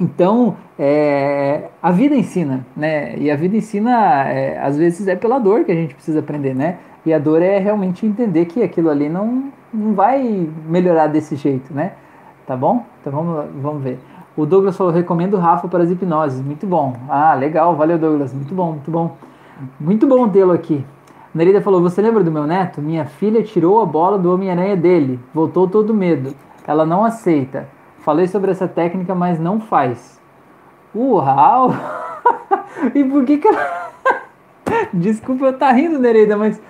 Então, 0.00 0.56
é, 0.78 1.68
a 1.82 1.90
vida 1.90 2.14
ensina, 2.14 2.64
né? 2.76 3.16
E 3.18 3.30
a 3.30 3.36
vida 3.36 3.56
ensina, 3.56 4.28
é, 4.28 4.58
às 4.58 4.76
vezes 4.76 5.08
é 5.08 5.16
pela 5.16 5.38
dor 5.38 5.64
que 5.64 5.72
a 5.72 5.74
gente 5.74 5.94
precisa 5.94 6.20
aprender, 6.20 6.54
né? 6.54 6.78
E 7.04 7.12
a 7.12 7.18
dor 7.18 7.42
é 7.42 7.58
realmente 7.58 8.06
entender 8.06 8.44
que 8.44 8.62
aquilo 8.62 8.90
ali 8.90 9.08
não, 9.08 9.52
não 9.72 9.94
vai 9.94 10.48
melhorar 10.66 11.08
desse 11.08 11.34
jeito, 11.36 11.74
né? 11.74 11.92
Tá 12.46 12.56
bom? 12.56 12.84
Então 13.00 13.12
vamos, 13.12 13.46
vamos 13.60 13.82
ver. 13.82 13.98
O 14.36 14.46
Douglas 14.46 14.76
falou: 14.76 14.92
recomendo 14.92 15.34
o 15.34 15.40
Rafa 15.40 15.66
para 15.66 15.82
as 15.82 15.90
hipnoses. 15.90 16.40
Muito 16.40 16.66
bom. 16.66 16.94
Ah, 17.08 17.34
legal. 17.34 17.74
Valeu, 17.74 17.98
Douglas. 17.98 18.32
Muito 18.32 18.54
bom, 18.54 18.72
muito 18.72 18.90
bom. 18.90 19.16
Muito 19.80 20.06
bom 20.06 20.28
tê-lo 20.28 20.52
aqui. 20.52 20.84
Nerida 21.34 21.60
falou: 21.60 21.82
Você 21.82 22.00
lembra 22.00 22.22
do 22.22 22.30
meu 22.30 22.46
neto? 22.46 22.80
Minha 22.80 23.04
filha 23.04 23.42
tirou 23.42 23.82
a 23.82 23.86
bola 23.86 24.16
do 24.16 24.32
Homem-Aranha 24.32 24.76
dele. 24.76 25.18
Voltou 25.34 25.66
todo 25.66 25.92
medo. 25.92 26.34
Ela 26.66 26.86
não 26.86 27.04
aceita. 27.04 27.68
Falei 28.00 28.26
sobre 28.26 28.50
essa 28.50 28.68
técnica, 28.68 29.14
mas 29.14 29.38
não 29.38 29.60
faz. 29.60 30.20
Uau! 30.94 31.74
e 32.94 33.04
por 33.04 33.24
que 33.24 33.38
que 33.38 33.48
ela... 33.48 33.90
Desculpa 34.92 35.46
eu 35.46 35.50
estar 35.50 35.68
tá 35.68 35.72
rindo, 35.72 35.98
Nereida, 35.98 36.36
mas 36.36 36.60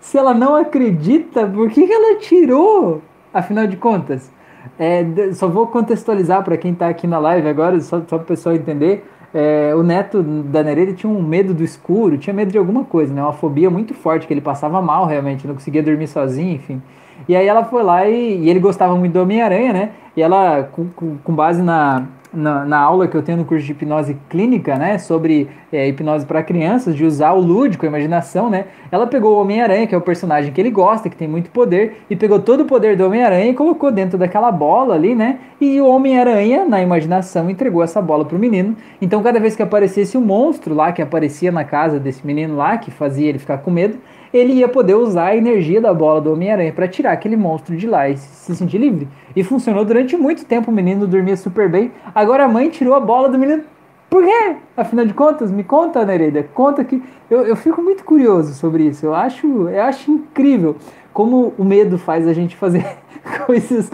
se 0.00 0.18
ela 0.18 0.34
não 0.34 0.56
acredita, 0.56 1.46
por 1.46 1.70
que 1.70 1.86
que 1.86 1.92
ela 1.92 2.18
tirou? 2.18 3.00
Afinal 3.32 3.66
de 3.66 3.76
contas, 3.76 4.30
é, 4.78 5.04
só 5.32 5.48
vou 5.48 5.66
contextualizar 5.66 6.42
para 6.44 6.56
quem 6.56 6.72
está 6.72 6.88
aqui 6.88 7.06
na 7.06 7.18
live 7.18 7.48
agora, 7.48 7.80
só, 7.80 8.00
só 8.00 8.16
para 8.18 8.24
o 8.24 8.26
pessoal 8.26 8.54
entender. 8.54 9.04
É, 9.34 9.74
o 9.74 9.82
neto 9.82 10.22
da 10.22 10.62
Nereida 10.62 10.92
tinha 10.92 11.10
um 11.10 11.22
medo 11.22 11.54
do 11.54 11.64
escuro, 11.64 12.18
tinha 12.18 12.34
medo 12.34 12.52
de 12.52 12.58
alguma 12.58 12.84
coisa, 12.84 13.14
né? 13.14 13.22
Uma 13.22 13.32
fobia 13.32 13.70
muito 13.70 13.94
forte, 13.94 14.26
que 14.26 14.34
ele 14.34 14.42
passava 14.42 14.82
mal 14.82 15.06
realmente, 15.06 15.46
não 15.46 15.54
conseguia 15.54 15.82
dormir 15.82 16.06
sozinho, 16.06 16.56
enfim. 16.56 16.82
E 17.28 17.36
aí 17.36 17.46
ela 17.46 17.64
foi 17.64 17.82
lá 17.82 18.06
e, 18.08 18.38
e 18.40 18.50
ele 18.50 18.60
gostava 18.60 18.96
muito 18.96 19.12
do 19.12 19.22
Homem-Aranha, 19.22 19.72
né? 19.72 19.90
E 20.16 20.22
ela, 20.22 20.64
com, 20.64 20.88
com 21.22 21.34
base 21.34 21.62
na, 21.62 22.06
na, 22.32 22.64
na, 22.64 22.78
aula 22.78 23.06
que 23.06 23.16
eu 23.16 23.22
tenho 23.22 23.38
no 23.38 23.44
curso 23.44 23.64
de 23.64 23.72
hipnose 23.72 24.16
clínica, 24.28 24.76
né, 24.76 24.98
sobre 24.98 25.48
é, 25.70 25.86
hipnose 25.88 26.24
para 26.24 26.42
crianças, 26.42 26.94
de 26.94 27.04
usar 27.04 27.32
o 27.32 27.40
lúdico, 27.40 27.84
a 27.84 27.88
imaginação, 27.88 28.48
né, 28.48 28.66
ela 28.90 29.06
pegou 29.06 29.36
o 29.36 29.40
Homem-Aranha, 29.40 29.86
que 29.86 29.94
é 29.94 29.98
o 29.98 30.00
personagem 30.00 30.52
que 30.52 30.60
ele 30.60 30.70
gosta, 30.70 31.10
que 31.10 31.16
tem 31.16 31.28
muito 31.28 31.50
poder, 31.50 32.04
e 32.08 32.16
pegou 32.16 32.40
todo 32.40 32.62
o 32.62 32.64
poder 32.64 32.96
do 32.96 33.04
Homem-Aranha 33.04 33.50
e 33.50 33.54
colocou 33.54 33.92
dentro 33.92 34.16
daquela 34.16 34.50
bola 34.50 34.94
ali, 34.94 35.14
né, 35.14 35.38
e 35.60 35.80
o 35.80 35.86
Homem-Aranha, 35.86 36.64
na 36.64 36.80
imaginação, 36.80 37.50
entregou 37.50 37.82
essa 37.82 38.00
bola 38.00 38.24
pro 38.24 38.38
menino. 38.38 38.76
Então, 39.00 39.22
cada 39.22 39.38
vez 39.38 39.54
que 39.54 39.62
aparecesse 39.62 40.16
o 40.16 40.20
monstro 40.20 40.74
lá, 40.74 40.90
que 40.92 41.02
aparecia 41.02 41.52
na 41.52 41.64
casa 41.64 42.00
desse 42.00 42.26
menino 42.26 42.56
lá, 42.56 42.78
que 42.78 42.90
fazia 42.90 43.28
ele 43.28 43.38
ficar 43.38 43.58
com 43.58 43.70
medo, 43.70 43.98
ele 44.32 44.54
ia 44.54 44.68
poder 44.68 44.94
usar 44.94 45.26
a 45.26 45.36
energia 45.36 45.80
da 45.80 45.92
bola 45.92 46.20
do 46.20 46.32
Homem-Aranha 46.32 46.72
para 46.72 46.88
tirar 46.88 47.12
aquele 47.12 47.36
monstro 47.36 47.76
de 47.76 47.86
lá 47.86 48.08
e 48.08 48.16
se 48.16 48.54
sentir 48.54 48.78
livre. 48.78 49.08
E 49.36 49.44
funcionou 49.44 49.84
durante 49.84 50.16
muito 50.16 50.44
tempo, 50.44 50.70
o 50.70 50.74
menino 50.74 51.06
dormia 51.06 51.36
super 51.36 51.68
bem. 51.68 51.92
Agora 52.14 52.44
a 52.44 52.48
mãe 52.48 52.70
tirou 52.70 52.94
a 52.94 53.00
bola 53.00 53.28
do 53.28 53.38
menino. 53.38 53.64
Por 54.08 54.24
quê? 54.24 54.56
Afinal 54.76 55.06
de 55.06 55.14
contas, 55.14 55.50
me 55.50 55.64
conta, 55.64 56.04
Nereida. 56.04 56.42
Conta 56.54 56.84
que. 56.84 57.02
Eu, 57.30 57.46
eu 57.46 57.56
fico 57.56 57.80
muito 57.80 58.04
curioso 58.04 58.52
sobre 58.54 58.84
isso. 58.84 59.06
Eu 59.06 59.14
acho, 59.14 59.68
eu 59.68 59.82
acho 59.82 60.10
incrível 60.10 60.76
como 61.12 61.54
o 61.58 61.64
medo 61.64 61.98
faz 61.98 62.26
a 62.26 62.32
gente 62.32 62.56
fazer 62.56 62.84
coisas 63.46 63.90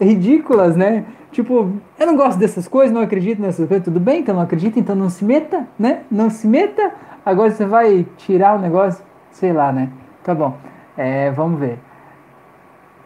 ridículas, 0.00 0.76
né? 0.76 1.04
Tipo, 1.32 1.70
eu 1.98 2.06
não 2.06 2.16
gosto 2.16 2.38
dessas 2.38 2.66
coisas, 2.66 2.94
não 2.94 3.02
acredito 3.02 3.42
nessas 3.42 3.68
coisas, 3.68 3.84
tudo 3.84 4.00
bem, 4.00 4.20
então 4.20 4.34
não 4.34 4.42
acredita, 4.42 4.78
então 4.80 4.96
não 4.96 5.10
se 5.10 5.24
meta, 5.24 5.68
né? 5.78 6.00
Não 6.10 6.30
se 6.30 6.46
meta. 6.46 6.92
Agora 7.24 7.50
você 7.50 7.66
vai 7.66 8.06
tirar 8.16 8.56
o 8.56 8.58
negócio. 8.58 9.04
Sei 9.36 9.52
lá, 9.52 9.70
né? 9.70 9.90
Tá 10.24 10.34
bom. 10.34 10.56
É, 10.96 11.30
vamos 11.30 11.60
ver. 11.60 11.78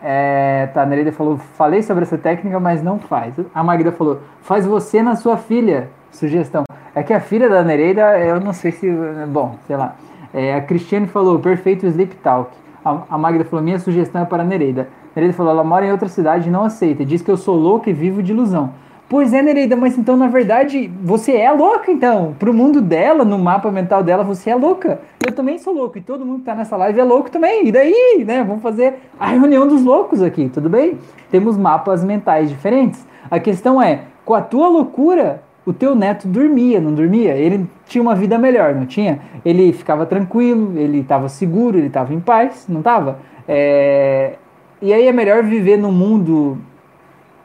É, 0.00 0.68
tá, 0.72 0.82
a 0.82 0.86
Nereida 0.86 1.10
falou, 1.10 1.36
falei 1.36 1.82
sobre 1.82 2.04
essa 2.04 2.16
técnica, 2.16 2.60
mas 2.60 2.84
não 2.84 3.00
faz. 3.00 3.34
A 3.52 3.64
Magda 3.64 3.90
falou, 3.90 4.20
faz 4.40 4.64
você 4.64 5.02
na 5.02 5.16
sua 5.16 5.36
filha. 5.36 5.88
Sugestão. 6.12 6.62
É 6.94 7.02
que 7.02 7.12
a 7.12 7.18
filha 7.18 7.48
da 7.48 7.64
Nereida, 7.64 8.16
eu 8.20 8.38
não 8.38 8.52
sei 8.52 8.70
se. 8.70 8.88
Bom, 9.28 9.56
sei 9.66 9.76
lá. 9.76 9.96
É, 10.32 10.54
a 10.54 10.60
Cristiane 10.60 11.08
falou, 11.08 11.40
perfeito 11.40 11.84
sleep 11.84 12.14
talk. 12.18 12.56
A, 12.84 13.02
a 13.10 13.18
Magda 13.18 13.44
falou, 13.44 13.64
minha 13.64 13.80
sugestão 13.80 14.22
é 14.22 14.24
para 14.24 14.44
a 14.44 14.46
Nereida. 14.46 14.82
A 14.82 15.16
Nereida 15.16 15.36
falou, 15.36 15.50
ela 15.50 15.64
mora 15.64 15.84
em 15.84 15.90
outra 15.90 16.08
cidade 16.08 16.48
e 16.48 16.52
não 16.52 16.62
aceita. 16.62 17.04
Diz 17.04 17.22
que 17.22 17.30
eu 17.30 17.36
sou 17.36 17.56
louca 17.56 17.90
e 17.90 17.92
vivo 17.92 18.22
de 18.22 18.30
ilusão. 18.30 18.72
Pois 19.10 19.32
é, 19.32 19.42
Nereida, 19.42 19.74
mas 19.74 19.98
então 19.98 20.16
na 20.16 20.28
verdade 20.28 20.86
você 21.02 21.32
é 21.32 21.50
louca, 21.50 21.90
então. 21.90 22.32
Pro 22.38 22.54
mundo 22.54 22.80
dela, 22.80 23.24
no 23.24 23.36
mapa 23.40 23.68
mental 23.68 24.04
dela, 24.04 24.22
você 24.22 24.50
é 24.50 24.54
louca. 24.54 25.00
Eu 25.26 25.32
também 25.32 25.58
sou 25.58 25.74
louco 25.74 25.98
e 25.98 26.00
todo 26.00 26.24
mundo 26.24 26.38
que 26.38 26.44
tá 26.44 26.54
nessa 26.54 26.76
live 26.76 27.00
é 27.00 27.02
louco 27.02 27.28
também. 27.28 27.66
E 27.66 27.72
daí, 27.72 28.24
né? 28.24 28.44
Vamos 28.44 28.62
fazer 28.62 29.00
a 29.18 29.26
reunião 29.34 29.66
dos 29.66 29.82
loucos 29.82 30.22
aqui, 30.22 30.48
tudo 30.48 30.68
bem? 30.68 30.96
Temos 31.28 31.58
mapas 31.58 32.04
mentais 32.04 32.48
diferentes. 32.48 33.04
A 33.28 33.40
questão 33.40 33.82
é, 33.82 34.02
com 34.24 34.32
a 34.32 34.40
tua 34.40 34.68
loucura, 34.68 35.42
o 35.66 35.72
teu 35.72 35.96
neto 35.96 36.28
dormia, 36.28 36.80
não 36.80 36.94
dormia? 36.94 37.34
Ele 37.34 37.68
tinha 37.86 38.00
uma 38.00 38.14
vida 38.14 38.38
melhor, 38.38 38.76
não 38.76 38.86
tinha? 38.86 39.18
Ele 39.44 39.72
ficava 39.72 40.06
tranquilo, 40.06 40.78
ele 40.78 41.00
estava 41.00 41.28
seguro, 41.28 41.76
ele 41.76 41.88
estava 41.88 42.14
em 42.14 42.20
paz, 42.20 42.66
não 42.68 42.78
estava? 42.78 43.18
É... 43.48 44.34
E 44.80 44.92
aí 44.92 45.08
é 45.08 45.12
melhor 45.12 45.42
viver 45.42 45.76
no 45.76 45.90
mundo 45.90 46.58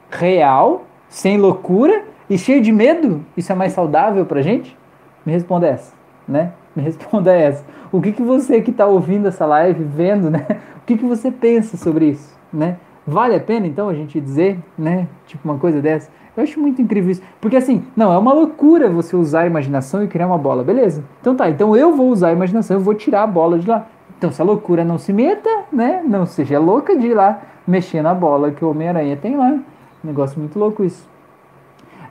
real 0.08 0.84
sem 1.16 1.38
loucura 1.38 2.04
e 2.28 2.36
cheio 2.36 2.60
de 2.60 2.70
medo, 2.70 3.24
isso 3.34 3.50
é 3.50 3.54
mais 3.54 3.72
saudável 3.72 4.26
pra 4.26 4.42
gente? 4.42 4.76
Me 5.24 5.32
responda 5.32 5.66
essa, 5.66 5.94
né? 6.28 6.52
Me 6.74 6.82
responda 6.84 7.32
essa. 7.32 7.64
O 7.90 8.02
que, 8.02 8.12
que 8.12 8.20
você 8.20 8.60
que 8.60 8.70
está 8.70 8.84
ouvindo 8.84 9.26
essa 9.26 9.46
live, 9.46 9.82
vendo, 9.82 10.30
né? 10.30 10.46
O 10.76 10.84
que, 10.84 10.98
que 10.98 11.06
você 11.06 11.30
pensa 11.30 11.78
sobre 11.78 12.10
isso, 12.10 12.38
né? 12.52 12.76
Vale 13.06 13.34
a 13.34 13.40
pena 13.40 13.66
então 13.66 13.88
a 13.88 13.94
gente 13.94 14.20
dizer, 14.20 14.58
né? 14.76 15.08
Tipo 15.26 15.48
uma 15.48 15.58
coisa 15.58 15.80
dessa. 15.80 16.10
Eu 16.36 16.42
acho 16.42 16.60
muito 16.60 16.82
incrível 16.82 17.10
isso. 17.10 17.22
Porque 17.40 17.56
assim, 17.56 17.82
não, 17.96 18.12
é 18.12 18.18
uma 18.18 18.34
loucura 18.34 18.90
você 18.90 19.16
usar 19.16 19.40
a 19.40 19.46
imaginação 19.46 20.04
e 20.04 20.08
criar 20.08 20.26
uma 20.26 20.36
bola, 20.36 20.62
beleza? 20.62 21.02
Então 21.22 21.34
tá, 21.34 21.48
então 21.48 21.74
eu 21.74 21.96
vou 21.96 22.10
usar 22.10 22.28
a 22.28 22.32
imaginação, 22.32 22.76
eu 22.76 22.82
vou 22.82 22.92
tirar 22.92 23.22
a 23.22 23.26
bola 23.26 23.58
de 23.58 23.66
lá. 23.66 23.86
Então, 24.18 24.30
se 24.30 24.42
a 24.42 24.44
loucura 24.44 24.84
não 24.84 24.98
se 24.98 25.14
meta, 25.14 25.48
né? 25.72 26.02
Não 26.06 26.26
seja 26.26 26.58
louca 26.58 26.94
de 26.94 27.06
ir 27.06 27.14
lá 27.14 27.40
mexer 27.66 28.02
na 28.02 28.12
bola 28.12 28.50
que 28.50 28.62
o 28.62 28.70
Homem-Aranha 28.70 29.16
tem 29.16 29.34
lá. 29.34 29.58
Negócio 30.02 30.38
muito 30.38 30.58
louco 30.58 30.84
isso. 30.84 31.08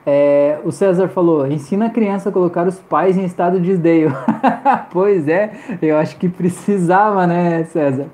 É, 0.04 0.58
o 0.64 0.70
César 0.70 1.08
falou: 1.08 1.46
ensina 1.46 1.86
a 1.86 1.90
criança 1.90 2.28
a 2.28 2.32
colocar 2.32 2.66
os 2.66 2.78
pais 2.78 3.16
em 3.16 3.24
estado 3.24 3.58
de 3.60 3.66
desdeio. 3.66 4.14
pois 4.92 5.26
é, 5.26 5.50
eu 5.82 5.98
acho 5.98 6.16
que 6.16 6.28
precisava, 6.28 7.26
né, 7.26 7.64
César? 7.64 8.06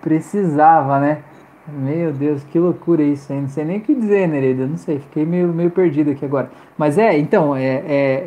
Precisava, 0.00 0.98
né? 0.98 1.18
Meu 1.66 2.12
Deus, 2.12 2.44
que 2.44 2.58
loucura 2.58 3.02
isso, 3.02 3.32
hein? 3.32 3.42
Não 3.42 3.48
sei 3.48 3.64
nem 3.64 3.78
o 3.78 3.80
que 3.80 3.94
dizer, 3.94 4.28
Nereida. 4.28 4.66
Não 4.66 4.76
sei, 4.76 4.98
fiquei 4.98 5.24
meio, 5.24 5.48
meio 5.48 5.70
perdido 5.70 6.10
aqui 6.10 6.22
agora. 6.22 6.50
Mas 6.76 6.98
é, 6.98 7.16
então, 7.18 7.56
é, 7.56 7.62
é, 7.62 7.80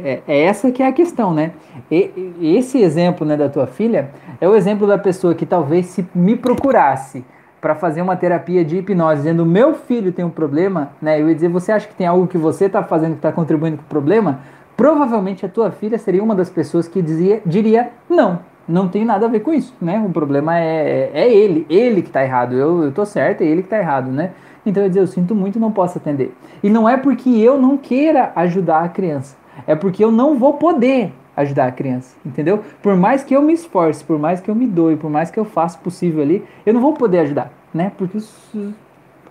é, 0.04 0.24
é 0.28 0.42
essa 0.44 0.72
que 0.72 0.82
é 0.82 0.88
a 0.88 0.92
questão, 0.92 1.32
né? 1.34 1.52
E, 1.90 2.12
esse 2.42 2.82
exemplo 2.82 3.28
né, 3.28 3.38
da 3.38 3.48
tua 3.48 3.68
filha 3.68 4.10
é 4.42 4.50
o 4.50 4.56
exemplo 4.56 4.88
da 4.88 4.98
pessoa 4.98 5.36
que 5.36 5.46
talvez 5.46 5.86
se 5.86 6.04
me 6.16 6.36
procurasse 6.36 7.24
para 7.60 7.76
fazer 7.76 8.02
uma 8.02 8.16
terapia 8.16 8.64
de 8.64 8.78
hipnose, 8.78 9.18
dizendo 9.18 9.46
meu 9.46 9.74
filho 9.74 10.12
tem 10.12 10.24
um 10.24 10.30
problema, 10.30 10.92
né? 11.02 11.22
Eu 11.22 11.28
ia 11.28 11.36
dizer, 11.36 11.50
você 11.50 11.72
acha 11.72 11.88
que 11.88 11.96
tem 11.96 12.06
algo 12.06 12.28
que 12.28 12.38
você 12.38 12.66
está 12.66 12.84
fazendo 12.84 13.12
que 13.12 13.18
está 13.18 13.32
contribuindo 13.32 13.78
com 13.78 13.84
o 13.84 13.88
problema? 13.88 14.40
Provavelmente 14.76 15.46
a 15.46 15.50
tua 15.50 15.72
filha 15.72 15.98
seria 15.98 16.24
uma 16.24 16.36
das 16.36 16.50
pessoas 16.50 16.88
que 16.88 17.02
dizia, 17.02 17.42
diria 17.46 17.90
não 18.10 18.40
não 18.68 18.88
tem 18.88 19.06
nada 19.06 19.26
a 19.26 19.30
ver 19.30 19.40
com 19.40 19.54
isso, 19.54 19.74
né? 19.82 20.04
O 20.06 20.12
problema 20.12 20.60
é, 20.60 21.10
é 21.14 21.34
ele, 21.34 21.66
ele 21.70 22.02
que 22.02 22.10
está 22.10 22.24
errado. 22.24 22.54
Eu, 22.54 22.92
tô 22.92 23.06
certo, 23.06 23.42
é 23.42 23.46
ele 23.46 23.62
que 23.62 23.68
está 23.68 23.80
errado, 23.80 24.12
né? 24.12 24.32
Então 24.66 24.84
eu 24.84 24.90
dizer, 24.90 25.02
eu 25.02 25.08
sinto 25.08 25.34
muito, 25.34 25.60
não 25.60 25.72
posso 25.72 25.98
atender. 25.98 26.36
E 26.62 26.70
não 26.70 26.90
é 26.90 26.98
porque 26.98 27.30
eu 27.30 27.58
não 27.58 27.78
queira 27.78 28.34
ajudar 28.36 28.84
a 28.84 28.90
criança, 28.90 29.38
é 29.66 29.76
porque 29.76 30.04
eu 30.04 30.12
não 30.12 30.38
vou 30.38 30.56
poder 30.56 31.14
ajudar 31.38 31.68
a 31.68 31.72
criança, 31.72 32.18
entendeu? 32.26 32.64
Por 32.82 32.98
mais 32.98 33.24
que 33.24 33.36
eu 33.36 33.42
me 33.44 33.54
esforce, 33.54 34.04
por 34.04 34.18
mais 34.18 34.42
que 34.42 34.50
eu 34.50 34.56
me 34.56 34.66
doe, 34.66 34.96
por 34.96 35.10
mais 35.10 35.30
que 35.30 35.40
eu 35.40 35.46
faça 35.46 35.78
o 35.78 35.82
possível 35.82 36.24
ali, 36.24 36.44
eu 36.66 36.74
não 36.74 36.82
vou 36.82 36.94
poder 36.94 37.20
ajudar, 37.20 37.54
né? 37.72 37.92
Porque 37.96 38.18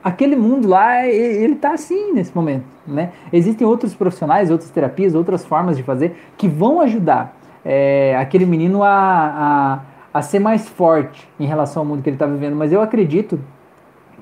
aquele 0.03 0.37
mundo 0.37 0.69
lá, 0.69 1.05
ele 1.05 1.57
tá 1.57 1.73
assim 1.73 2.13
nesse 2.13 2.35
momento, 2.35 2.65
né? 2.87 3.11
Existem 3.33 3.67
outros 3.67 3.93
profissionais, 3.93 4.53
outras 4.53 4.71
terapias, 4.71 5.17
outras 5.17 5.45
formas 5.45 5.77
de 5.77 5.83
fazer 5.83 6.17
que 6.37 6.47
vão 6.47 6.81
ajudar 6.81 7.37
é, 7.65 8.17
aquele 8.17 8.47
menino 8.47 8.85
a, 8.85 8.93
a, 8.93 9.81
a 10.15 10.23
ser 10.23 10.39
mais 10.39 10.69
forte 10.69 11.29
em 11.41 11.47
relação 11.47 11.83
ao 11.83 11.87
mundo 11.87 12.05
que 12.05 12.09
ele 12.09 12.15
está 12.15 12.27
vivendo. 12.27 12.55
Mas 12.55 12.73
eu 12.73 12.81
acredito 12.81 13.41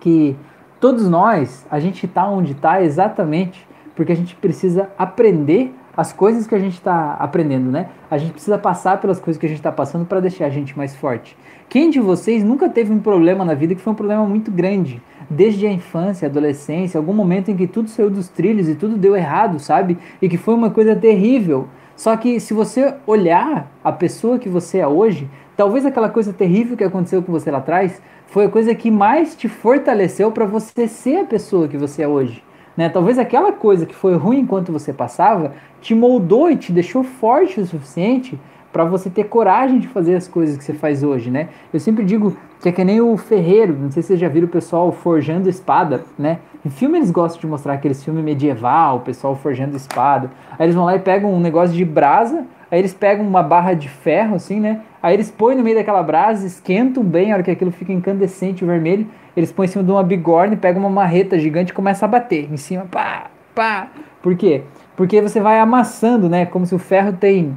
que 0.01 0.35
todos 0.81 1.07
nós, 1.07 1.67
a 1.71 1.79
gente 1.79 2.07
está 2.07 2.27
onde 2.27 2.53
está 2.53 2.83
exatamente 2.83 3.69
porque 3.95 4.13
a 4.13 4.17
gente 4.17 4.35
precisa 4.35 4.89
aprender 4.99 5.75
as 5.97 6.13
coisas 6.13 6.47
que 6.47 6.55
a 6.55 6.59
gente 6.59 6.75
está 6.75 7.15
aprendendo, 7.15 7.71
né? 7.71 7.89
A 8.11 8.19
gente 8.19 8.33
precisa 8.33 8.59
passar 8.59 9.01
pelas 9.01 9.21
coisas 9.21 9.39
que 9.39 9.47
a 9.47 9.49
gente 9.49 9.59
está 9.59 9.73
passando 9.73 10.05
para 10.05 10.21
deixar 10.21 10.47
a 10.47 10.51
gente 10.51 10.77
mais 10.77 10.95
forte. 10.95 11.37
Quem 11.69 11.91
de 11.91 12.01
vocês 12.01 12.43
nunca 12.43 12.69
teve 12.69 12.93
um 12.93 12.99
problema 12.99 13.45
na 13.45 13.55
vida 13.55 13.75
que 13.75 13.81
foi 13.81 13.93
um 13.93 13.97
problema 13.97 14.25
muito 14.27 14.51
grande? 14.51 15.03
Desde 15.31 15.67
a 15.67 15.73
infância, 15.73 16.29
adolescência, 16.29 16.99
algum 16.99 17.13
momento 17.13 17.51
em 17.51 17.57
que 17.57 17.67
tudo 17.67 17.89
saiu 17.89 18.11
dos 18.11 18.29
trilhos 18.29 18.69
e 18.69 18.75
tudo 18.75 18.97
deu 18.97 19.17
errado, 19.17 19.59
sabe? 19.59 19.97
E 20.21 20.29
que 20.29 20.37
foi 20.37 20.55
uma 20.55 20.71
coisa 20.71 20.95
terrível. 20.95 21.69
Só 21.97 22.17
que 22.17 22.41
se 22.41 22.53
você 22.53 22.95
olhar 23.07 23.71
a 23.83 23.93
pessoa 23.93 24.39
que 24.39 24.49
você 24.49 24.79
é 24.79 24.87
hoje, 24.87 25.31
talvez 25.57 25.87
aquela 25.87 26.09
coisa 26.09 26.33
terrível 26.33 26.77
que 26.77 26.85
aconteceu 26.85 27.23
com 27.23 27.33
você 27.33 27.51
lá 27.51 27.59
atrás 27.59 28.03
foi 28.27 28.47
a 28.47 28.49
coisa 28.49 28.75
que 28.75 28.91
mais 28.91 29.37
te 29.37 29.49
fortaleceu 29.49 30.33
para 30.33 30.45
você 30.45 30.89
ser 30.89 31.19
a 31.19 31.25
pessoa 31.25 31.69
que 31.69 31.77
você 31.77 32.03
é 32.03 32.09
hoje. 32.09 32.43
Né? 32.77 32.89
Talvez 32.89 33.19
aquela 33.19 33.53
coisa 33.53 33.87
que 33.87 33.95
foi 33.95 34.17
ruim 34.17 34.41
enquanto 34.41 34.73
você 34.73 34.93
passava 34.93 35.53
te 35.81 35.95
moldou 35.95 36.51
e 36.51 36.57
te 36.57 36.73
deixou 36.73 37.05
forte 37.05 37.61
o 37.61 37.67
suficiente 37.67 38.39
para 38.73 38.85
você 38.85 39.09
ter 39.09 39.25
coragem 39.25 39.79
de 39.79 39.87
fazer 39.87 40.17
as 40.17 40.27
coisas 40.27 40.57
que 40.57 40.65
você 40.65 40.73
faz 40.73 41.05
hoje, 41.05 41.31
né? 41.31 41.49
Eu 41.73 41.79
sempre 41.79 42.05
digo 42.05 42.37
que 42.61 42.69
é 42.69 42.73
que 42.73 42.83
nem 42.83 43.01
o 43.01 43.17
ferreiro, 43.17 43.73
não 43.79 43.89
sei 43.89 44.03
se 44.03 44.09
vocês 44.09 44.19
já 44.19 44.29
viram 44.29 44.49
o 44.49 44.51
pessoal 44.51 44.91
forjando 44.91 45.49
espada, 45.49 46.03
né? 46.19 46.41
Em 46.67 46.71
filme 46.71 46.99
eles 46.99 47.13
gostam 47.13 47.41
de 47.41 47.47
mostrar 47.47 47.75
aqueles 47.75 48.03
filmes 48.03 48.25
medieval, 48.25 48.97
o 48.97 49.01
pessoal 49.01 49.37
forjando 49.37 49.77
espada. 49.77 50.29
Aí 50.59 50.67
eles 50.67 50.75
vão 50.75 50.85
lá 50.85 50.97
e 50.97 50.99
pegam 50.99 51.33
um 51.33 51.39
negócio 51.39 51.77
de 51.77 51.85
brasa, 51.85 52.47
aí 52.75 52.81
eles 52.81 52.93
pegam 52.93 53.25
uma 53.25 53.43
barra 53.43 53.73
de 53.73 53.89
ferro, 53.89 54.35
assim, 54.35 54.59
né? 54.59 54.81
Aí 55.01 55.15
eles 55.15 55.31
põem 55.31 55.55
no 55.55 55.63
meio 55.63 55.77
daquela 55.77 56.03
brasa, 56.03 56.45
esquentam 56.45 57.05
bem, 57.05 57.31
a 57.31 57.35
hora 57.35 57.43
que 57.45 57.51
aquilo 57.51 57.71
fica 57.71 57.93
incandescente, 57.93 58.65
vermelho, 58.65 59.07
eles 59.37 59.53
põem 59.53 59.67
em 59.67 59.69
cima 59.69 59.85
de 59.85 59.93
uma 59.93 60.03
bigorna, 60.03 60.57
pegam 60.57 60.83
uma 60.83 60.91
marreta 60.91 61.39
gigante 61.39 61.71
e 61.71 61.75
começam 61.75 62.09
a 62.09 62.11
bater 62.11 62.53
em 62.53 62.57
cima, 62.57 62.85
pá, 62.91 63.31
pá. 63.55 63.89
Por 64.21 64.35
quê? 64.37 64.63
Porque 64.97 65.23
você 65.23 65.41
vai 65.41 65.61
amassando, 65.61 66.29
né? 66.29 66.47
Como 66.47 66.67
se 66.67 66.75
o 66.75 66.79
ferro 66.79 67.13
tem 67.13 67.57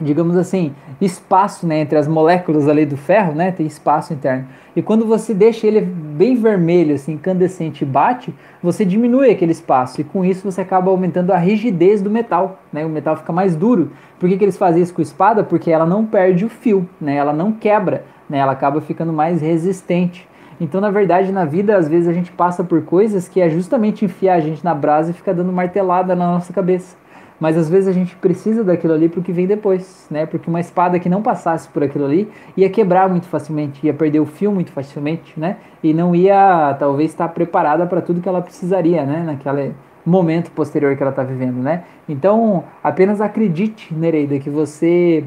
digamos 0.00 0.36
assim, 0.36 0.74
espaço 1.00 1.66
né, 1.66 1.80
entre 1.80 1.96
as 1.96 2.06
moléculas 2.06 2.68
ali 2.68 2.84
do 2.84 2.96
ferro, 2.96 3.34
né, 3.34 3.50
tem 3.50 3.66
espaço 3.66 4.12
interno. 4.12 4.46
E 4.74 4.82
quando 4.82 5.06
você 5.06 5.32
deixa 5.32 5.66
ele 5.66 5.80
bem 5.80 6.36
vermelho, 6.36 6.94
assim, 6.94 7.12
incandescente 7.12 7.80
e 7.80 7.86
bate, 7.86 8.34
você 8.62 8.84
diminui 8.84 9.30
aquele 9.30 9.52
espaço. 9.52 10.02
E 10.02 10.04
com 10.04 10.22
isso 10.22 10.50
você 10.50 10.60
acaba 10.60 10.90
aumentando 10.90 11.32
a 11.32 11.38
rigidez 11.38 12.02
do 12.02 12.10
metal. 12.10 12.60
Né? 12.70 12.84
O 12.84 12.88
metal 12.90 13.16
fica 13.16 13.32
mais 13.32 13.56
duro. 13.56 13.92
Por 14.18 14.28
que, 14.28 14.36
que 14.36 14.44
eles 14.44 14.58
fazem 14.58 14.82
isso 14.82 14.92
com 14.92 15.00
a 15.00 15.02
espada? 15.02 15.42
Porque 15.42 15.70
ela 15.70 15.86
não 15.86 16.04
perde 16.04 16.44
o 16.44 16.50
fio, 16.50 16.86
né? 17.00 17.16
ela 17.16 17.32
não 17.32 17.52
quebra, 17.52 18.04
né? 18.28 18.36
ela 18.36 18.52
acaba 18.52 18.82
ficando 18.82 19.14
mais 19.14 19.40
resistente. 19.40 20.28
Então, 20.60 20.80
na 20.80 20.90
verdade, 20.90 21.32
na 21.32 21.46
vida, 21.46 21.74
às 21.74 21.88
vezes 21.88 22.06
a 22.06 22.12
gente 22.12 22.30
passa 22.32 22.62
por 22.62 22.82
coisas 22.82 23.28
que 23.28 23.40
é 23.40 23.48
justamente 23.48 24.04
enfiar 24.04 24.34
a 24.34 24.40
gente 24.40 24.62
na 24.62 24.74
brasa 24.74 25.10
e 25.10 25.14
ficar 25.14 25.32
dando 25.32 25.52
martelada 25.52 26.14
na 26.14 26.26
nossa 26.32 26.52
cabeça 26.52 26.96
mas 27.38 27.56
às 27.56 27.68
vezes 27.68 27.88
a 27.88 27.92
gente 27.92 28.16
precisa 28.16 28.64
daquilo 28.64 28.94
ali 28.94 29.08
para 29.08 29.20
o 29.20 29.22
que 29.22 29.32
vem 29.32 29.46
depois, 29.46 30.06
né? 30.10 30.26
Porque 30.26 30.48
uma 30.48 30.60
espada 30.60 30.98
que 30.98 31.08
não 31.08 31.22
passasse 31.22 31.68
por 31.68 31.82
aquilo 31.82 32.04
ali 32.04 32.28
ia 32.56 32.68
quebrar 32.70 33.08
muito 33.08 33.26
facilmente, 33.26 33.86
ia 33.86 33.92
perder 33.92 34.20
o 34.20 34.26
fio 34.26 34.50
muito 34.50 34.72
facilmente, 34.72 35.38
né? 35.38 35.58
E 35.82 35.92
não 35.92 36.14
ia 36.14 36.74
talvez 36.78 37.10
estar 37.10 37.28
preparada 37.28 37.86
para 37.86 38.00
tudo 38.00 38.20
que 38.20 38.28
ela 38.28 38.40
precisaria, 38.40 39.04
né? 39.04 39.22
Naquele 39.24 39.74
momento 40.04 40.50
posterior 40.52 40.96
que 40.96 41.02
ela 41.02 41.10
está 41.10 41.22
vivendo, 41.22 41.56
né? 41.56 41.84
Então, 42.08 42.64
apenas 42.82 43.20
acredite, 43.20 43.92
Nereida, 43.92 44.38
que 44.38 44.48
você 44.48 45.24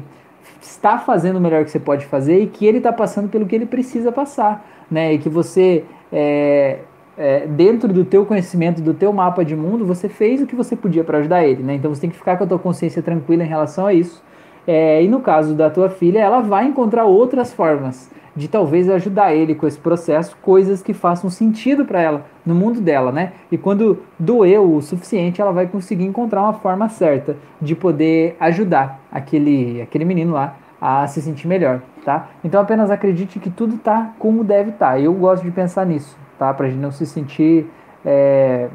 está 0.60 0.98
fazendo 0.98 1.36
o 1.36 1.40
melhor 1.40 1.64
que 1.64 1.70
você 1.70 1.78
pode 1.78 2.06
fazer 2.06 2.40
e 2.42 2.46
que 2.46 2.66
ele 2.66 2.78
está 2.78 2.92
passando 2.92 3.28
pelo 3.28 3.46
que 3.46 3.54
ele 3.54 3.66
precisa 3.66 4.10
passar, 4.10 4.66
né? 4.90 5.12
E 5.12 5.18
que 5.18 5.28
você 5.28 5.84
é, 6.10 6.78
é, 7.20 7.46
dentro 7.46 7.92
do 7.92 8.02
teu 8.02 8.24
conhecimento, 8.24 8.80
do 8.80 8.94
teu 8.94 9.12
mapa 9.12 9.44
de 9.44 9.54
mundo, 9.54 9.84
você 9.84 10.08
fez 10.08 10.40
o 10.40 10.46
que 10.46 10.56
você 10.56 10.74
podia 10.74 11.04
para 11.04 11.18
ajudar 11.18 11.44
ele, 11.44 11.62
né? 11.62 11.74
Então 11.74 11.94
você 11.94 12.00
tem 12.00 12.08
que 12.08 12.16
ficar 12.16 12.38
com 12.38 12.44
a 12.44 12.46
tua 12.46 12.58
consciência 12.58 13.02
tranquila 13.02 13.44
em 13.44 13.46
relação 13.46 13.86
a 13.86 13.92
isso. 13.92 14.22
É, 14.66 15.04
e 15.04 15.08
no 15.08 15.20
caso 15.20 15.54
da 15.54 15.68
tua 15.68 15.90
filha, 15.90 16.18
ela 16.18 16.40
vai 16.40 16.64
encontrar 16.64 17.04
outras 17.04 17.52
formas 17.52 18.10
de 18.34 18.48
talvez 18.48 18.88
ajudar 18.88 19.34
ele 19.34 19.54
com 19.54 19.66
esse 19.66 19.78
processo, 19.78 20.34
coisas 20.40 20.80
que 20.80 20.94
façam 20.94 21.28
sentido 21.28 21.84
para 21.84 22.00
ela 22.00 22.24
no 22.46 22.54
mundo 22.54 22.80
dela, 22.80 23.12
né? 23.12 23.32
E 23.52 23.58
quando 23.58 23.98
doeu 24.18 24.76
o 24.76 24.80
suficiente, 24.80 25.42
ela 25.42 25.52
vai 25.52 25.66
conseguir 25.66 26.06
encontrar 26.06 26.40
uma 26.40 26.54
forma 26.54 26.88
certa 26.88 27.36
de 27.60 27.76
poder 27.76 28.34
ajudar 28.40 28.98
aquele, 29.12 29.82
aquele 29.82 30.06
menino 30.06 30.32
lá 30.32 30.56
a 30.80 31.06
se 31.06 31.20
sentir 31.20 31.46
melhor, 31.46 31.82
tá? 32.02 32.30
Então 32.42 32.62
apenas 32.62 32.90
acredite 32.90 33.38
que 33.38 33.50
tudo 33.50 33.76
tá 33.76 34.14
como 34.18 34.42
deve 34.42 34.70
estar. 34.70 34.92
Tá. 34.92 35.00
Eu 35.00 35.12
gosto 35.12 35.42
de 35.42 35.50
pensar 35.50 35.84
nisso 35.84 36.18
tá? 36.40 36.54
Pra 36.54 36.68
gente 36.68 36.80
não 36.80 36.90
se 36.90 37.04
sentir, 37.04 37.66
é, 38.02 38.70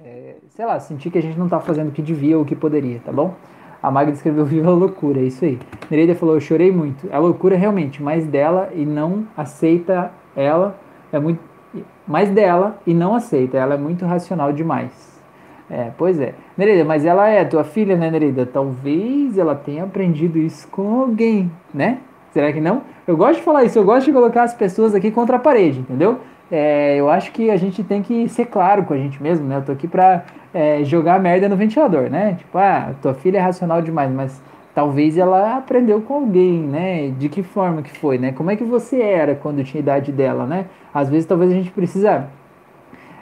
é, 0.00 0.36
sei 0.50 0.64
lá, 0.64 0.78
sentir 0.78 1.10
que 1.10 1.18
a 1.18 1.22
gente 1.22 1.36
não 1.36 1.48
tá 1.48 1.58
fazendo 1.58 1.88
o 1.88 1.90
que 1.90 2.00
devia 2.00 2.36
ou 2.36 2.44
o 2.44 2.46
que 2.46 2.54
poderia, 2.54 3.00
tá 3.04 3.10
bom? 3.10 3.34
A 3.82 3.90
Magda 3.90 4.12
escreveu 4.12 4.44
Viva 4.46 4.70
a 4.70 4.72
Loucura, 4.72 5.18
é 5.18 5.24
isso 5.24 5.44
aí. 5.44 5.58
Nereida 5.90 6.14
falou, 6.14 6.36
eu 6.36 6.40
chorei 6.40 6.70
muito. 6.70 7.08
É 7.10 7.18
loucura 7.18 7.56
realmente, 7.56 8.00
mais 8.00 8.24
dela 8.24 8.70
e 8.72 8.86
não 8.86 9.26
aceita 9.36 10.12
ela, 10.36 10.78
é 11.12 11.18
muito, 11.18 11.40
mais 12.06 12.30
dela 12.30 12.78
e 12.86 12.94
não 12.94 13.16
aceita, 13.16 13.58
ela 13.58 13.74
é 13.74 13.78
muito 13.78 14.06
racional 14.06 14.52
demais. 14.52 15.20
É, 15.68 15.90
pois 15.98 16.20
é. 16.20 16.34
Nereida, 16.56 16.84
mas 16.84 17.04
ela 17.04 17.28
é 17.28 17.44
tua 17.44 17.64
filha, 17.64 17.96
né, 17.96 18.08
Nereida? 18.08 18.46
Talvez 18.46 19.36
ela 19.36 19.56
tenha 19.56 19.82
aprendido 19.82 20.38
isso 20.38 20.68
com 20.68 21.00
alguém, 21.00 21.50
né? 21.74 21.98
Será 22.30 22.52
que 22.52 22.60
não? 22.60 22.82
Eu 23.04 23.16
gosto 23.16 23.40
de 23.40 23.42
falar 23.42 23.64
isso, 23.64 23.78
eu 23.78 23.84
gosto 23.84 24.06
de 24.06 24.12
colocar 24.12 24.44
as 24.44 24.54
pessoas 24.54 24.94
aqui 24.94 25.10
contra 25.10 25.36
a 25.36 25.40
parede, 25.40 25.80
entendeu? 25.80 26.20
É, 26.52 26.96
eu 26.96 27.08
acho 27.08 27.32
que 27.32 27.50
a 27.50 27.56
gente 27.56 27.82
tem 27.82 28.02
que 28.02 28.28
ser 28.28 28.44
claro 28.44 28.84
com 28.84 28.92
a 28.92 28.98
gente 28.98 29.22
mesmo, 29.22 29.48
né? 29.48 29.56
Eu 29.56 29.62
tô 29.62 29.72
aqui 29.72 29.88
pra 29.88 30.22
é, 30.52 30.84
jogar 30.84 31.18
merda 31.18 31.48
no 31.48 31.56
ventilador, 31.56 32.10
né? 32.10 32.34
Tipo, 32.34 32.58
ah, 32.58 32.92
tua 33.00 33.14
filha 33.14 33.38
é 33.38 33.40
racional 33.40 33.80
demais, 33.80 34.10
mas 34.12 34.42
talvez 34.74 35.16
ela 35.16 35.56
aprendeu 35.56 36.02
com 36.02 36.12
alguém, 36.12 36.60
né? 36.60 37.08
De 37.18 37.30
que 37.30 37.42
forma 37.42 37.80
que 37.80 37.96
foi, 37.98 38.18
né? 38.18 38.32
Como 38.32 38.50
é 38.50 38.56
que 38.56 38.64
você 38.64 39.00
era 39.00 39.34
quando 39.34 39.64
tinha 39.64 39.80
idade 39.80 40.12
dela, 40.12 40.44
né? 40.44 40.66
Às 40.92 41.08
vezes 41.08 41.24
talvez 41.24 41.50
a 41.50 41.54
gente 41.54 41.70
precisa 41.70 42.28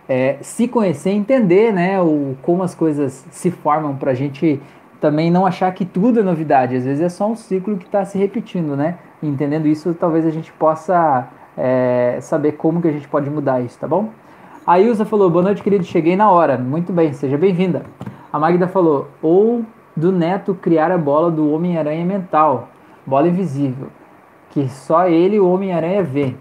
é, 0.09 0.39
se 0.41 0.67
conhecer, 0.67 1.11
entender, 1.11 1.73
né? 1.73 2.01
O, 2.01 2.37
como 2.43 2.65
as 2.65 2.75
coisas 2.75 3.25
se 3.31 3.53
formam 3.53 3.95
pra 3.95 4.13
gente 4.13 4.61
também 5.01 5.31
não 5.31 5.47
achar 5.47 5.73
que 5.73 5.85
tudo 5.85 6.19
é 6.19 6.23
novidade. 6.25 6.75
Às 6.75 6.85
vezes 6.85 7.01
é 7.01 7.09
só 7.09 7.31
um 7.31 7.37
ciclo 7.37 7.77
que 7.77 7.87
está 7.87 8.05
se 8.05 8.19
repetindo, 8.19 8.75
né? 8.75 8.99
Entendendo 9.23 9.69
isso, 9.69 9.95
talvez 9.95 10.27
a 10.27 10.31
gente 10.31 10.51
possa 10.55 11.29
é, 11.61 12.19
saber 12.23 12.53
como 12.53 12.81
que 12.81 12.89
a 12.89 12.93
gente 12.93 13.07
pode 13.07 13.29
mudar 13.29 13.61
isso, 13.61 13.79
tá 13.79 13.87
bom? 13.87 14.09
A 14.67 14.81
Ilza 14.81 15.05
falou, 15.05 15.29
boa 15.29 15.43
noite, 15.43 15.63
querido, 15.63 15.85
cheguei 15.85 16.17
na 16.17 16.31
hora. 16.31 16.57
Muito 16.57 16.93
bem, 16.93 17.13
seja 17.13 17.37
bem-vinda. 17.37 17.83
A 18.33 18.39
Magda 18.39 18.67
falou, 18.67 19.09
ou 19.21 19.63
do 19.95 20.11
neto 20.11 20.55
criar 20.55 20.91
a 20.91 20.97
bola 20.97 21.31
do 21.31 21.53
Homem-Aranha 21.53 22.05
mental, 22.05 22.69
bola 23.05 23.29
invisível, 23.29 23.89
que 24.51 24.69
só 24.69 25.07
ele, 25.07 25.39
o 25.39 25.53
Homem-Aranha, 25.53 26.03
vê. 26.03 26.35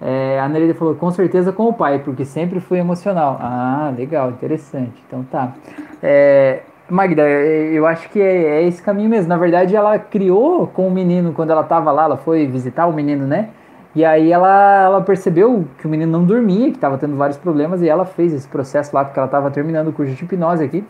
É, 0.00 0.40
a 0.40 0.48
Nereida 0.48 0.74
falou, 0.74 0.94
com 0.94 1.10
certeza 1.10 1.52
com 1.52 1.68
o 1.68 1.72
pai, 1.72 2.00
porque 2.00 2.24
sempre 2.24 2.58
foi 2.58 2.78
emocional. 2.78 3.38
Ah, 3.40 3.92
legal, 3.96 4.30
interessante. 4.30 5.02
Então 5.06 5.22
tá. 5.24 5.54
É, 6.02 6.62
Magda, 6.88 7.22
eu 7.22 7.86
acho 7.86 8.08
que 8.10 8.20
é, 8.20 8.60
é, 8.60 8.62
esse 8.66 8.82
caminho 8.82 9.08
mesmo. 9.08 9.28
Na 9.28 9.36
verdade, 9.36 9.74
ela 9.76 9.98
criou 9.98 10.66
com 10.66 10.88
o 10.88 10.90
menino 10.90 11.32
quando 11.32 11.50
ela 11.50 11.62
estava 11.62 11.90
lá, 11.92 12.04
ela 12.04 12.16
foi 12.16 12.46
visitar 12.46 12.86
o 12.86 12.92
menino, 12.92 13.26
né? 13.26 13.50
E 13.96 14.04
aí 14.04 14.30
ela, 14.30 14.82
ela 14.84 15.00
percebeu 15.00 15.64
que 15.78 15.86
o 15.86 15.88
menino 15.88 16.12
não 16.12 16.22
dormia, 16.22 16.68
que 16.68 16.76
estava 16.76 16.98
tendo 16.98 17.16
vários 17.16 17.38
problemas, 17.38 17.80
e 17.80 17.88
ela 17.88 18.04
fez 18.04 18.34
esse 18.34 18.46
processo 18.46 18.94
lá, 18.94 19.02
porque 19.02 19.18
ela 19.18 19.24
estava 19.24 19.50
terminando 19.50 19.88
o 19.88 19.92
curso 19.92 20.12
de 20.12 20.22
hipnose 20.22 20.62
aqui. 20.62 20.84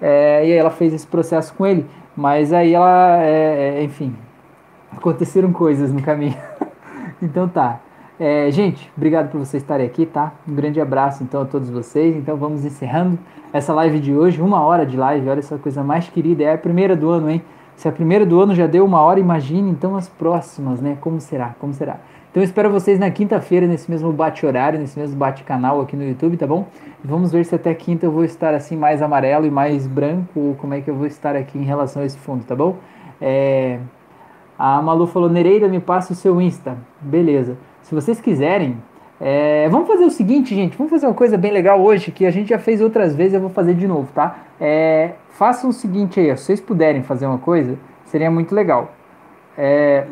É, 0.00 0.46
e 0.46 0.52
aí 0.52 0.56
ela 0.56 0.70
fez 0.70 0.94
esse 0.94 1.06
processo 1.06 1.52
com 1.54 1.66
ele. 1.66 1.84
Mas 2.16 2.52
aí 2.52 2.72
ela, 2.72 3.20
é, 3.20 3.80
é 3.80 3.82
enfim, 3.82 4.14
aconteceram 4.96 5.52
coisas 5.52 5.92
no 5.92 6.00
caminho. 6.02 6.36
então 7.20 7.48
tá. 7.48 7.80
É, 8.20 8.48
gente, 8.52 8.92
obrigado 8.96 9.32
por 9.32 9.38
vocês 9.38 9.60
estarem 9.60 9.84
aqui, 9.84 10.06
tá? 10.06 10.32
Um 10.46 10.54
grande 10.54 10.80
abraço 10.80 11.24
então 11.24 11.42
a 11.42 11.44
todos 11.44 11.68
vocês. 11.68 12.14
Então 12.14 12.36
vamos 12.36 12.64
encerrando 12.64 13.18
essa 13.52 13.72
live 13.72 13.98
de 13.98 14.14
hoje, 14.14 14.40
uma 14.40 14.60
hora 14.60 14.86
de 14.86 14.96
live. 14.96 15.28
Olha 15.28 15.40
essa 15.40 15.58
coisa 15.58 15.82
mais 15.82 16.08
querida. 16.08 16.44
É 16.44 16.54
a 16.54 16.58
primeira 16.58 16.94
do 16.94 17.10
ano, 17.10 17.28
hein? 17.28 17.42
Se 17.82 17.88
a 17.88 17.90
primeira 17.90 18.24
do 18.24 18.40
ano 18.40 18.54
já 18.54 18.68
deu 18.68 18.84
uma 18.84 19.00
hora, 19.00 19.18
imagine 19.18 19.68
então 19.68 19.96
as 19.96 20.08
próximas, 20.08 20.80
né? 20.80 20.96
Como 21.00 21.20
será? 21.20 21.56
Como 21.58 21.74
será? 21.74 21.98
Então 22.30 22.40
eu 22.40 22.44
espero 22.44 22.70
vocês 22.70 22.96
na 22.96 23.10
quinta-feira, 23.10 23.66
nesse 23.66 23.90
mesmo 23.90 24.12
bate-horário, 24.12 24.78
nesse 24.78 24.96
mesmo 24.96 25.16
bate-canal 25.16 25.80
aqui 25.80 25.96
no 25.96 26.04
YouTube, 26.04 26.36
tá 26.36 26.46
bom? 26.46 26.68
Vamos 27.04 27.32
ver 27.32 27.44
se 27.44 27.56
até 27.56 27.74
quinta 27.74 28.06
eu 28.06 28.12
vou 28.12 28.22
estar 28.22 28.54
assim 28.54 28.76
mais 28.76 29.02
amarelo 29.02 29.46
e 29.46 29.50
mais 29.50 29.84
branco, 29.84 30.38
ou 30.38 30.54
como 30.54 30.74
é 30.74 30.80
que 30.80 30.88
eu 30.88 30.94
vou 30.94 31.08
estar 31.08 31.34
aqui 31.34 31.58
em 31.58 31.64
relação 31.64 32.02
a 32.02 32.04
esse 32.04 32.16
fundo, 32.18 32.44
tá 32.44 32.54
bom? 32.54 32.76
É... 33.20 33.80
A 34.56 34.80
Malu 34.80 35.08
falou, 35.08 35.28
Nereida, 35.28 35.66
me 35.66 35.80
passa 35.80 36.12
o 36.12 36.14
seu 36.14 36.40
Insta. 36.40 36.78
Beleza. 37.00 37.56
Se 37.82 37.96
vocês 37.96 38.20
quiserem, 38.20 38.76
é, 39.24 39.68
vamos 39.68 39.86
fazer 39.86 40.04
o 40.04 40.10
seguinte, 40.10 40.52
gente. 40.52 40.76
Vamos 40.76 40.90
fazer 40.90 41.06
uma 41.06 41.14
coisa 41.14 41.38
bem 41.38 41.52
legal 41.52 41.80
hoje 41.80 42.10
que 42.10 42.26
a 42.26 42.30
gente 42.32 42.48
já 42.48 42.58
fez 42.58 42.80
outras 42.80 43.14
vezes. 43.14 43.34
Eu 43.34 43.40
vou 43.40 43.50
fazer 43.50 43.72
de 43.72 43.86
novo, 43.86 44.10
tá? 44.12 44.36
É, 44.60 45.12
façam 45.30 45.70
o 45.70 45.72
seguinte 45.72 46.18
aí, 46.18 46.36
se 46.36 46.44
vocês 46.44 46.60
puderem 46.60 47.04
fazer 47.04 47.26
uma 47.26 47.38
coisa, 47.38 47.78
seria 48.06 48.28
muito 48.32 48.52
legal. 48.52 48.90
É, 49.56 50.08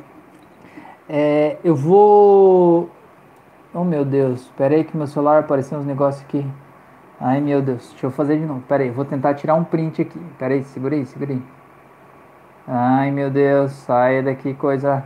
é, 1.08 1.56
eu 1.64 1.74
vou. 1.74 2.88
Oh 3.74 3.82
meu 3.82 4.04
Deus, 4.04 4.42
espera 4.42 4.76
aí 4.76 4.84
que 4.84 4.96
meu 4.96 5.08
celular 5.08 5.40
apareceu 5.40 5.76
uns 5.76 5.86
negócios 5.86 6.24
aqui. 6.24 6.46
Ai 7.20 7.40
meu 7.40 7.61
Deus, 7.61 7.88
deixa 7.90 8.06
eu 8.06 8.12
fazer 8.12 8.38
de 8.38 8.46
novo. 8.46 8.61
Pera 8.68 8.84
aí, 8.84 8.90
vou 8.90 9.04
tentar 9.04 9.34
tirar 9.34 9.56
um 9.56 9.64
print 9.64 10.02
aqui. 10.02 10.20
Pera 10.38 10.54
aí, 10.54 10.62
segura 10.62 10.94
aí, 10.94 11.04
segura 11.04 11.32
aí. 11.32 11.42
Ai 12.68 13.11
meu 13.11 13.28
Deus, 13.28 13.72
saia 13.72 14.22
daqui, 14.22 14.54
coisa. 14.54 15.02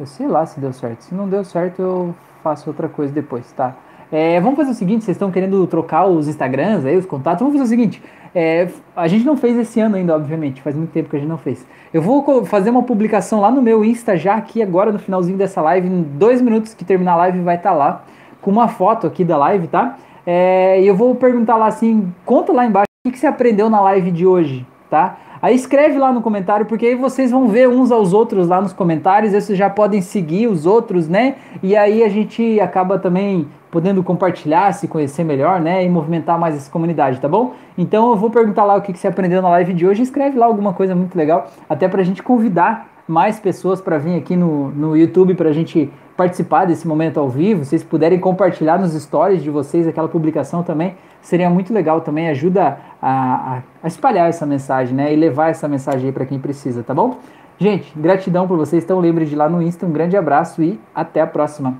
Eu 0.00 0.06
sei 0.06 0.26
lá 0.26 0.46
se 0.46 0.58
deu 0.58 0.72
certo. 0.72 1.02
Se 1.02 1.14
não 1.14 1.28
deu 1.28 1.44
certo, 1.44 1.82
eu 1.82 2.14
faço 2.42 2.70
outra 2.70 2.88
coisa 2.88 3.12
depois, 3.12 3.52
tá? 3.52 3.76
É, 4.10 4.40
vamos 4.40 4.56
fazer 4.56 4.70
o 4.70 4.74
seguinte: 4.74 5.04
vocês 5.04 5.14
estão 5.14 5.30
querendo 5.30 5.66
trocar 5.66 6.06
os 6.06 6.26
Instagrams 6.26 6.86
aí, 6.86 6.96
os 6.96 7.04
contatos? 7.04 7.40
Vamos 7.40 7.52
fazer 7.52 7.66
o 7.66 7.68
seguinte: 7.68 8.02
é, 8.34 8.68
a 8.96 9.06
gente 9.06 9.26
não 9.26 9.36
fez 9.36 9.58
esse 9.58 9.78
ano 9.78 9.96
ainda, 9.96 10.16
obviamente, 10.16 10.62
faz 10.62 10.74
muito 10.74 10.90
tempo 10.90 11.10
que 11.10 11.16
a 11.16 11.18
gente 11.18 11.28
não 11.28 11.36
fez. 11.36 11.66
Eu 11.92 12.00
vou 12.00 12.46
fazer 12.46 12.70
uma 12.70 12.82
publicação 12.82 13.40
lá 13.40 13.50
no 13.50 13.60
meu 13.60 13.84
Insta 13.84 14.16
já 14.16 14.36
aqui 14.36 14.62
agora 14.62 14.90
no 14.90 14.98
finalzinho 14.98 15.36
dessa 15.36 15.60
live, 15.60 15.86
em 15.86 16.02
dois 16.02 16.40
minutos 16.40 16.72
que 16.72 16.82
terminar 16.84 17.12
a 17.12 17.16
live 17.16 17.40
vai 17.40 17.56
estar 17.56 17.70
tá 17.70 17.76
lá, 17.76 18.04
com 18.40 18.50
uma 18.50 18.68
foto 18.68 19.06
aqui 19.06 19.22
da 19.22 19.36
live, 19.36 19.68
tá? 19.68 19.98
É, 20.26 20.80
e 20.80 20.86
eu 20.86 20.96
vou 20.96 21.14
perguntar 21.14 21.56
lá 21.56 21.66
assim: 21.66 22.10
conta 22.24 22.54
lá 22.54 22.64
embaixo 22.64 22.86
o 23.04 23.08
que, 23.08 23.12
que 23.12 23.18
você 23.18 23.26
aprendeu 23.26 23.68
na 23.68 23.82
live 23.82 24.10
de 24.10 24.26
hoje, 24.26 24.66
tá? 24.90 25.16
Aí 25.40 25.54
escreve 25.54 25.96
lá 25.96 26.12
no 26.12 26.20
comentário, 26.20 26.66
porque 26.66 26.84
aí 26.84 26.94
vocês 26.94 27.30
vão 27.30 27.48
ver 27.48 27.66
uns 27.66 27.90
aos 27.90 28.12
outros 28.12 28.48
lá 28.48 28.60
nos 28.60 28.74
comentários, 28.74 29.32
e 29.32 29.40
vocês 29.40 29.58
já 29.58 29.70
podem 29.70 30.02
seguir 30.02 30.48
os 30.48 30.66
outros, 30.66 31.08
né? 31.08 31.36
E 31.62 31.74
aí 31.74 32.02
a 32.02 32.08
gente 32.08 32.60
acaba 32.60 32.98
também 32.98 33.48
podendo 33.70 34.02
compartilhar, 34.02 34.72
se 34.72 34.86
conhecer 34.86 35.24
melhor, 35.24 35.60
né? 35.60 35.82
E 35.84 35.88
movimentar 35.88 36.38
mais 36.38 36.56
essa 36.56 36.70
comunidade, 36.70 37.20
tá 37.20 37.28
bom? 37.28 37.54
Então 37.78 38.10
eu 38.10 38.16
vou 38.16 38.28
perguntar 38.28 38.64
lá 38.64 38.74
o 38.74 38.82
que, 38.82 38.92
que 38.92 38.98
você 38.98 39.08
aprendeu 39.08 39.40
na 39.40 39.48
live 39.48 39.72
de 39.72 39.86
hoje, 39.86 40.02
escreve 40.02 40.36
lá 40.36 40.44
alguma 40.44 40.74
coisa 40.74 40.94
muito 40.94 41.16
legal, 41.16 41.46
até 41.68 41.88
pra 41.88 42.02
gente 42.02 42.22
convidar 42.22 42.90
mais 43.08 43.40
pessoas 43.40 43.80
para 43.80 43.98
vir 43.98 44.16
aqui 44.16 44.36
no, 44.36 44.68
no 44.70 44.96
YouTube 44.96 45.34
para 45.34 45.48
a 45.48 45.52
gente 45.52 45.90
participar 46.20 46.66
desse 46.66 46.86
momento 46.86 47.18
ao 47.18 47.30
vivo. 47.30 47.64
Se 47.64 47.70
vocês 47.70 47.82
puderem 47.82 48.20
compartilhar 48.20 48.78
nos 48.78 48.92
stories 48.92 49.42
de 49.42 49.48
vocês 49.48 49.88
aquela 49.88 50.06
publicação 50.06 50.62
também, 50.62 50.94
seria 51.22 51.48
muito 51.48 51.72
legal 51.72 52.02
também, 52.02 52.28
ajuda 52.28 52.76
a, 53.00 53.62
a 53.82 53.88
espalhar 53.88 54.28
essa 54.28 54.44
mensagem, 54.44 54.94
né? 54.94 55.10
E 55.10 55.16
levar 55.16 55.48
essa 55.48 55.66
mensagem 55.66 56.08
aí 56.08 56.12
para 56.12 56.26
quem 56.26 56.38
precisa, 56.38 56.82
tá 56.82 56.92
bom? 56.92 57.16
Gente, 57.56 57.90
gratidão 57.98 58.46
por 58.46 58.58
vocês. 58.58 58.84
Então 58.84 59.00
lembre 59.00 59.24
de 59.24 59.32
ir 59.32 59.36
lá 59.36 59.48
no 59.48 59.62
Insta. 59.62 59.86
Um 59.86 59.92
grande 59.92 60.14
abraço 60.14 60.62
e 60.62 60.78
até 60.94 61.22
a 61.22 61.26
próxima. 61.26 61.78